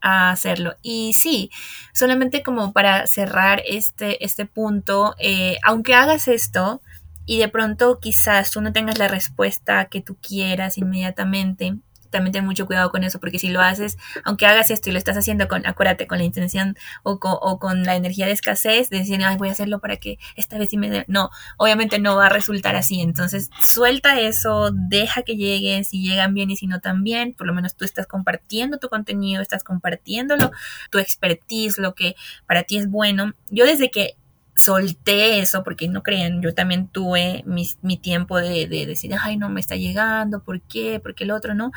a 0.00 0.30
hacerlo. 0.30 0.76
Y 0.80 1.12
sí, 1.12 1.50
solamente 1.92 2.42
como 2.42 2.72
para 2.72 3.06
cerrar 3.06 3.62
este, 3.66 4.24
este 4.24 4.46
punto, 4.46 5.14
eh, 5.18 5.58
aunque 5.62 5.94
hagas 5.94 6.26
esto, 6.26 6.80
y 7.26 7.38
de 7.38 7.48
pronto 7.48 7.98
quizás 8.00 8.50
tú 8.50 8.60
no 8.60 8.72
tengas 8.72 8.98
la 8.98 9.08
respuesta 9.08 9.86
que 9.86 10.00
tú 10.00 10.16
quieras 10.16 10.78
inmediatamente, 10.78 11.76
también 12.12 12.32
ten 12.32 12.44
mucho 12.44 12.66
cuidado 12.66 12.90
con 12.90 13.02
eso, 13.02 13.18
porque 13.18 13.40
si 13.40 13.48
lo 13.48 13.60
haces, 13.60 13.98
aunque 14.24 14.46
hagas 14.46 14.70
esto 14.70 14.90
y 14.90 14.92
lo 14.92 14.98
estás 14.98 15.16
haciendo 15.16 15.48
con, 15.48 15.66
acuérdate, 15.66 16.06
con 16.06 16.18
la 16.18 16.24
intención 16.24 16.76
o 17.02 17.18
con, 17.18 17.82
la 17.82 17.96
energía 17.96 18.26
de 18.26 18.32
escasez, 18.32 18.90
de 18.90 18.98
decir, 18.98 19.24
ay, 19.24 19.36
voy 19.36 19.48
a 19.48 19.52
hacerlo 19.52 19.80
para 19.80 19.96
que 19.96 20.18
esta 20.36 20.58
vez 20.58 20.70
sí 20.70 20.76
me... 20.76 21.04
No, 21.08 21.30
obviamente 21.56 21.98
no 21.98 22.16
va 22.16 22.26
a 22.26 22.28
resultar 22.28 22.76
así. 22.76 23.00
Entonces, 23.00 23.50
suelta 23.58 24.20
eso, 24.20 24.70
deja 24.72 25.22
que 25.22 25.36
lleguen, 25.36 25.84
si 25.84 26.02
llegan 26.02 26.34
bien 26.34 26.50
y 26.50 26.56
si 26.56 26.66
no 26.66 26.80
también, 26.80 27.32
por 27.32 27.46
lo 27.46 27.54
menos 27.54 27.74
tú 27.74 27.84
estás 27.84 28.06
compartiendo 28.06 28.78
tu 28.78 28.88
contenido, 28.88 29.42
estás 29.42 29.64
compartiéndolo, 29.64 30.52
tu 30.90 30.98
expertise, 30.98 31.78
lo 31.78 31.94
que 31.94 32.14
para 32.46 32.62
ti 32.62 32.76
es 32.76 32.88
bueno. 32.90 33.32
Yo 33.50 33.64
desde 33.64 33.90
que 33.90 34.16
solté 34.54 35.40
eso, 35.40 35.64
porque 35.64 35.88
no 35.88 36.02
crean, 36.02 36.42
yo 36.42 36.54
también 36.54 36.88
tuve 36.88 37.42
mi, 37.46 37.96
tiempo 37.96 38.38
de, 38.38 38.66
decir, 38.68 39.12
ay, 39.20 39.36
no 39.36 39.48
me 39.48 39.60
está 39.60 39.76
llegando, 39.76 40.42
¿por 40.42 40.60
qué? 40.62 41.00
¿Por 41.00 41.14
qué 41.14 41.24
el 41.24 41.30
otro 41.30 41.54
no? 41.54 41.72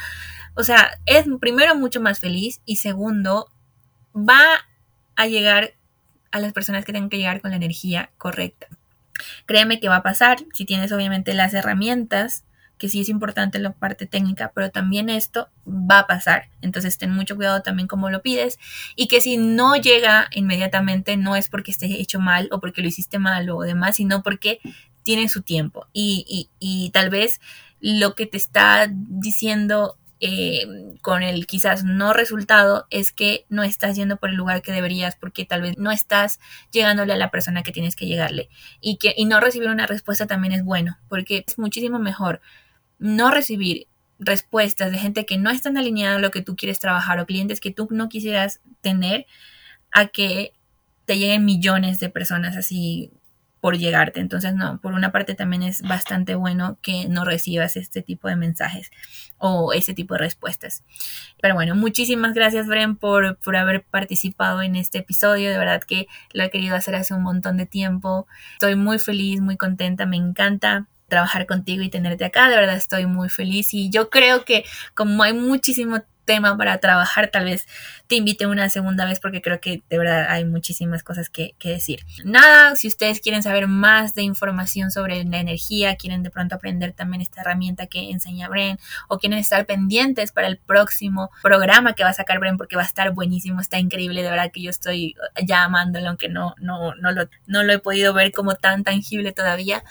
O 0.55 0.63
sea, 0.63 0.99
es 1.05 1.25
primero 1.39 1.75
mucho 1.75 2.01
más 2.01 2.19
feliz 2.19 2.61
y 2.65 2.77
segundo, 2.77 3.51
va 4.13 4.65
a 5.15 5.27
llegar 5.27 5.73
a 6.31 6.39
las 6.39 6.53
personas 6.53 6.83
que 6.85 6.93
tengan 6.93 7.09
que 7.09 7.17
llegar 7.17 7.41
con 7.41 7.51
la 7.51 7.57
energía 7.57 8.11
correcta. 8.17 8.67
Créeme 9.45 9.79
que 9.79 9.87
va 9.87 9.97
a 9.97 10.03
pasar 10.03 10.39
si 10.53 10.65
tienes 10.65 10.91
obviamente 10.91 11.33
las 11.33 11.53
herramientas 11.53 12.43
que 12.77 12.89
sí 12.89 13.01
es 13.01 13.09
importante 13.09 13.59
la 13.59 13.71
parte 13.71 14.05
técnica, 14.05 14.51
pero 14.53 14.69
también 14.69 15.09
esto 15.09 15.49
va 15.65 15.99
a 15.99 16.07
pasar. 16.07 16.49
Entonces 16.61 16.97
ten 16.97 17.11
mucho 17.11 17.35
cuidado 17.35 17.61
también 17.61 17.87
cómo 17.87 18.09
lo 18.09 18.21
pides. 18.21 18.59
Y 18.95 19.07
que 19.07 19.21
si 19.21 19.37
no 19.37 19.75
llega 19.75 20.29
inmediatamente 20.33 21.17
no 21.17 21.35
es 21.35 21.49
porque 21.49 21.71
esté 21.71 21.85
hecho 22.01 22.19
mal 22.19 22.49
o 22.51 22.59
porque 22.59 22.81
lo 22.81 22.87
hiciste 22.87 23.19
mal 23.19 23.49
o 23.49 23.61
demás, 23.61 23.95
sino 23.95 24.23
porque 24.23 24.59
tiene 25.03 25.29
su 25.29 25.43
tiempo. 25.43 25.87
Y, 25.93 26.49
y, 26.59 26.89
tal 26.89 27.09
vez 27.09 27.39
lo 27.79 28.15
que 28.15 28.25
te 28.25 28.37
está 28.37 28.89
diciendo 28.91 29.97
eh, 30.19 30.65
con 31.01 31.21
el 31.21 31.45
quizás 31.45 31.83
no 31.83 32.13
resultado 32.13 32.87
es 32.89 33.11
que 33.11 33.45
no 33.49 33.63
estás 33.63 33.95
yendo 33.95 34.17
por 34.17 34.29
el 34.29 34.35
lugar 34.35 34.61
que 34.63 34.71
deberías 34.71 35.15
porque 35.15 35.45
tal 35.45 35.61
vez 35.61 35.77
no 35.77 35.91
estás 35.91 36.39
llegándole 36.71 37.13
a 37.13 37.17
la 37.17 37.29
persona 37.29 37.63
que 37.63 37.71
tienes 37.71 37.95
que 37.95 38.07
llegarle. 38.07 38.49
Y 38.81 38.97
que 38.97 39.13
y 39.15 39.25
no 39.25 39.39
recibir 39.39 39.69
una 39.69 39.85
respuesta 39.85 40.25
también 40.25 40.53
es 40.53 40.63
bueno 40.63 40.97
porque 41.07 41.43
es 41.47 41.59
muchísimo 41.59 41.99
mejor 41.99 42.41
no 42.99 43.31
recibir 43.31 43.87
respuestas 44.19 44.91
de 44.91 44.97
gente 44.97 45.25
que 45.25 45.37
no 45.37 45.49
están 45.49 45.77
alineada 45.77 46.17
a 46.17 46.19
lo 46.19 46.31
que 46.31 46.41
tú 46.41 46.55
quieres 46.55 46.79
trabajar 46.79 47.19
o 47.19 47.25
clientes 47.25 47.59
que 47.59 47.71
tú 47.71 47.87
no 47.91 48.09
quisieras 48.09 48.61
tener 48.81 49.25
a 49.91 50.07
que 50.07 50.53
te 51.05 51.17
lleguen 51.17 51.45
millones 51.45 51.99
de 51.99 52.09
personas 52.09 52.55
así 52.57 53.11
por 53.65 53.79
llegarte. 53.79 54.19
Entonces, 54.19 54.53
no, 54.53 54.79
por 54.79 54.93
una 54.93 55.11
parte 55.11 55.33
también 55.33 55.63
es 55.63 55.81
bastante 55.81 56.35
bueno 56.35 56.77
que 56.83 57.07
no 57.07 57.25
recibas 57.25 57.77
este 57.77 58.03
tipo 58.03 58.27
de 58.27 58.35
mensajes 58.35 58.91
o 59.37 59.73
ese 59.73 59.95
tipo 59.95 60.13
de 60.13 60.19
respuestas. 60.19 60.83
Pero 61.41 61.55
bueno, 61.55 61.73
muchísimas 61.73 62.35
gracias, 62.35 62.67
Bren, 62.67 62.95
por, 62.95 63.39
por 63.39 63.55
haber 63.55 63.83
participado 63.83 64.61
en 64.61 64.75
este 64.75 64.99
episodio. 64.99 65.49
De 65.49 65.57
verdad 65.57 65.81
que 65.81 66.05
lo 66.31 66.43
he 66.43 66.51
querido 66.51 66.75
hacer 66.75 66.93
hace 66.93 67.15
un 67.15 67.23
montón 67.23 67.57
de 67.57 67.65
tiempo. 67.65 68.27
Estoy 68.53 68.75
muy 68.75 68.99
feliz, 68.99 69.41
muy 69.41 69.57
contenta, 69.57 70.05
me 70.05 70.17
encanta 70.17 70.87
trabajar 71.07 71.45
contigo 71.45 71.83
y 71.83 71.89
tenerte 71.89 72.25
acá. 72.25 72.49
De 72.49 72.55
verdad 72.55 72.75
estoy 72.75 73.05
muy 73.05 73.29
feliz 73.29 73.73
y 73.73 73.89
yo 73.89 74.09
creo 74.09 74.45
que 74.45 74.65
como 74.93 75.23
hay 75.23 75.33
muchísimo 75.33 76.01
tema 76.25 76.57
para 76.57 76.79
trabajar, 76.79 77.29
tal 77.29 77.45
vez 77.45 77.67
te 78.07 78.15
invite 78.15 78.45
una 78.47 78.69
segunda 78.69 79.05
vez 79.05 79.19
porque 79.19 79.41
creo 79.41 79.61
que 79.61 79.83
de 79.89 79.97
verdad 79.97 80.27
hay 80.29 80.43
muchísimas 80.43 81.03
cosas 81.03 81.29
que, 81.29 81.55
decir. 81.63 82.05
Nada, 82.23 82.75
si 82.75 82.87
ustedes 82.87 83.21
quieren 83.21 83.41
saber 83.41 83.67
más 83.67 84.13
de 84.13 84.23
información 84.23 84.91
sobre 84.91 85.23
la 85.23 85.39
energía, 85.39 85.95
quieren 85.95 86.23
de 86.23 86.29
pronto 86.29 86.55
aprender 86.55 86.93
también 86.93 87.21
esta 87.21 87.41
herramienta 87.41 87.87
que 87.87 88.11
enseña 88.11 88.49
Bren 88.49 88.77
o 89.07 89.17
quieren 89.17 89.39
estar 89.39 89.65
pendientes 89.65 90.31
para 90.31 90.47
el 90.47 90.57
próximo 90.57 91.31
programa 91.41 91.93
que 91.93 92.03
va 92.03 92.09
a 92.09 92.13
sacar 92.13 92.39
Bren 92.39 92.57
porque 92.57 92.75
va 92.75 92.83
a 92.83 92.85
estar 92.85 93.11
buenísimo, 93.13 93.61
está 93.61 93.79
increíble, 93.79 94.23
de 94.23 94.29
verdad 94.29 94.51
que 94.51 94.61
yo 94.61 94.69
estoy 94.69 95.15
ya 95.43 95.63
amándolo 95.63 96.09
aunque 96.09 96.29
no, 96.29 96.55
no, 96.59 96.93
no, 96.95 97.11
lo, 97.11 97.29
no 97.47 97.63
lo 97.63 97.73
he 97.73 97.79
podido 97.79 98.13
ver 98.13 98.31
como 98.31 98.55
tan 98.55 98.83
tangible 98.83 99.31
todavía. 99.31 99.83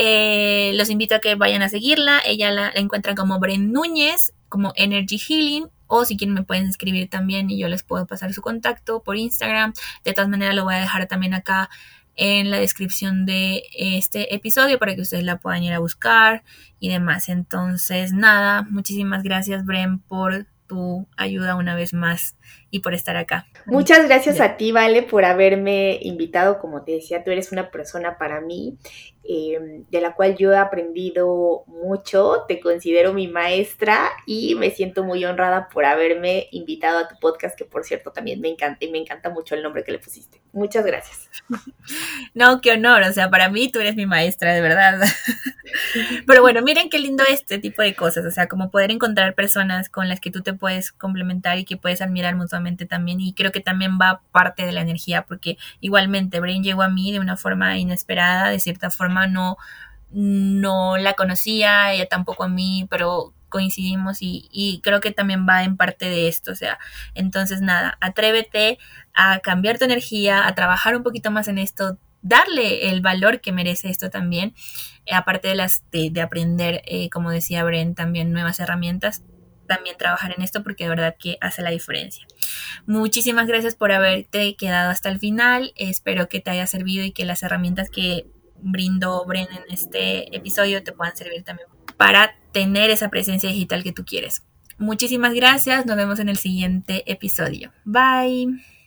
Eh, 0.00 0.70
los 0.76 0.90
invito 0.90 1.16
a 1.16 1.18
que 1.18 1.34
vayan 1.34 1.60
a 1.62 1.68
seguirla. 1.68 2.20
Ella 2.24 2.52
la, 2.52 2.70
encuentran 2.76 3.16
como 3.16 3.40
Bren 3.40 3.72
Núñez, 3.72 4.32
como 4.48 4.72
Energy 4.76 5.18
Healing. 5.18 5.66
O 5.88 6.04
si 6.04 6.16
quieren 6.16 6.34
me 6.34 6.44
pueden 6.44 6.66
escribir 6.68 7.10
también 7.10 7.50
y 7.50 7.58
yo 7.58 7.66
les 7.66 7.82
puedo 7.82 8.06
pasar 8.06 8.32
su 8.32 8.40
contacto 8.40 9.02
por 9.02 9.16
Instagram. 9.16 9.72
De 10.04 10.12
todas 10.12 10.30
maneras 10.30 10.54
lo 10.54 10.62
voy 10.62 10.74
a 10.74 10.78
dejar 10.78 11.06
también 11.06 11.34
acá 11.34 11.68
en 12.14 12.50
la 12.50 12.58
descripción 12.58 13.26
de 13.26 13.64
este 13.74 14.34
episodio 14.34 14.78
para 14.78 14.94
que 14.94 15.00
ustedes 15.00 15.24
la 15.24 15.38
puedan 15.38 15.64
ir 15.64 15.72
a 15.72 15.80
buscar 15.80 16.44
y 16.78 16.90
demás. 16.90 17.28
Entonces, 17.28 18.12
nada, 18.12 18.62
muchísimas 18.70 19.24
gracias 19.24 19.64
Bren 19.64 19.98
por 19.98 20.46
tu 20.68 21.08
ayuda 21.16 21.56
una 21.56 21.74
vez 21.74 21.92
más 21.92 22.36
y 22.70 22.80
por 22.80 22.94
estar 22.94 23.16
acá. 23.16 23.46
Muchas 23.66 24.06
gracias 24.06 24.40
a 24.40 24.56
ti, 24.56 24.72
Vale, 24.72 25.02
por 25.02 25.24
haberme 25.24 25.98
invitado. 26.02 26.58
Como 26.58 26.82
te 26.84 26.92
decía, 26.92 27.24
tú 27.24 27.30
eres 27.30 27.52
una 27.52 27.70
persona 27.70 28.18
para 28.18 28.40
mí 28.40 28.76
em, 29.24 29.84
de 29.90 30.00
la 30.00 30.14
cual 30.14 30.36
yo 30.36 30.52
he 30.52 30.56
aprendido 30.56 31.64
mucho. 31.66 32.44
Te 32.46 32.60
considero 32.60 33.14
mi 33.14 33.26
maestra 33.26 34.10
y 34.26 34.54
me 34.54 34.70
siento 34.70 35.02
muy 35.02 35.24
honrada 35.24 35.68
por 35.68 35.84
haberme 35.84 36.48
invitado 36.52 36.98
a 36.98 37.08
tu 37.08 37.16
podcast, 37.18 37.56
que 37.56 37.64
por 37.64 37.84
cierto 37.84 38.10
también 38.12 38.40
me 38.40 38.48
encanta 38.48 38.84
y 38.84 38.90
me 38.90 38.98
encanta 38.98 39.30
mucho 39.30 39.54
el 39.54 39.62
nombre 39.62 39.82
que 39.84 39.92
le 39.92 39.98
pusiste. 39.98 40.40
Muchas 40.52 40.84
gracias. 40.84 41.28
No, 42.34 42.60
qué 42.60 42.72
honor. 42.72 43.02
O 43.02 43.12
sea, 43.12 43.30
para 43.30 43.48
mí 43.48 43.70
tú 43.70 43.80
eres 43.80 43.96
mi 43.96 44.06
maestra, 44.06 44.52
de 44.54 44.60
verdad. 44.60 45.00
Pero 46.26 46.42
bueno, 46.42 46.62
miren 46.62 46.88
qué 46.88 46.98
lindo 46.98 47.24
este 47.28 47.58
tipo 47.58 47.82
de 47.82 47.94
cosas. 47.94 48.24
O 48.24 48.30
sea, 48.30 48.48
como 48.48 48.70
poder 48.70 48.90
encontrar 48.90 49.34
personas 49.34 49.88
con 49.88 50.08
las 50.08 50.20
que 50.20 50.30
tú 50.30 50.42
te 50.42 50.52
puedes 50.52 50.92
complementar 50.92 51.58
y 51.58 51.64
que 51.64 51.76
puedes 51.76 52.00
admirar 52.00 52.36
mutuamente 52.38 52.86
también 52.86 53.20
y 53.20 53.34
creo 53.34 53.52
que 53.52 53.60
también 53.60 53.98
va 54.00 54.22
parte 54.32 54.64
de 54.64 54.72
la 54.72 54.80
energía 54.80 55.26
porque 55.26 55.58
igualmente 55.80 56.40
Brain 56.40 56.62
llegó 56.62 56.82
a 56.82 56.88
mí 56.88 57.12
de 57.12 57.20
una 57.20 57.36
forma 57.36 57.76
inesperada, 57.76 58.48
de 58.48 58.60
cierta 58.60 58.90
forma 58.90 59.26
no 59.26 59.58
no 60.10 60.96
la 60.96 61.14
conocía, 61.14 61.92
ella 61.92 62.06
tampoco 62.06 62.44
a 62.44 62.48
mí, 62.48 62.86
pero 62.90 63.34
coincidimos 63.48 64.18
y, 64.20 64.80
creo 64.82 65.00
que 65.00 65.10
también 65.10 65.46
va 65.48 65.64
en 65.64 65.76
parte 65.76 66.06
de 66.06 66.28
esto, 66.28 66.52
o 66.52 66.54
sea, 66.54 66.78
entonces 67.14 67.60
nada, 67.60 67.96
atrévete 68.00 68.78
a 69.14 69.40
cambiar 69.40 69.78
tu 69.78 69.84
energía, 69.84 70.46
a 70.46 70.54
trabajar 70.54 70.96
un 70.96 71.02
poquito 71.02 71.30
más 71.30 71.48
en 71.48 71.58
esto, 71.58 71.98
darle 72.20 72.90
el 72.90 73.00
valor 73.00 73.40
que 73.40 73.52
merece 73.52 73.88
esto 73.90 74.10
también, 74.10 74.54
eh, 75.06 75.14
aparte 75.14 75.48
de 75.48 75.54
las 75.54 75.84
de, 75.90 76.20
aprender, 76.20 76.82
eh, 76.84 77.08
como 77.10 77.30
decía 77.30 77.64
Bren, 77.64 77.94
también 77.94 78.32
nuevas 78.32 78.60
herramientas, 78.60 79.22
también 79.68 79.96
trabajar 79.96 80.34
en 80.36 80.42
esto 80.42 80.64
porque 80.64 80.84
de 80.84 80.90
verdad 80.90 81.16
que 81.16 81.38
hace 81.40 81.62
la 81.62 81.70
diferencia. 81.70 82.26
Muchísimas 82.86 83.46
gracias 83.46 83.76
por 83.76 83.92
haberte 83.92 84.56
quedado 84.56 84.90
hasta 84.90 85.08
el 85.08 85.20
final. 85.20 85.72
Espero 85.76 86.28
que 86.28 86.40
te 86.40 86.50
haya 86.50 86.66
servido 86.66 87.04
y 87.04 87.12
que 87.12 87.24
las 87.24 87.44
herramientas 87.44 87.90
que 87.90 88.26
brindó 88.60 89.24
Bren 89.24 89.46
en 89.52 89.62
este 89.70 90.34
episodio 90.36 90.82
te 90.82 90.92
puedan 90.92 91.16
servir 91.16 91.44
también 91.44 91.68
para 91.96 92.34
tener 92.52 92.90
esa 92.90 93.08
presencia 93.08 93.48
digital 93.48 93.84
que 93.84 93.92
tú 93.92 94.04
quieres. 94.04 94.42
Muchísimas 94.78 95.34
gracias. 95.34 95.86
Nos 95.86 95.96
vemos 95.96 96.18
en 96.18 96.28
el 96.28 96.38
siguiente 96.38 97.04
episodio. 97.10 97.72
Bye. 97.84 98.77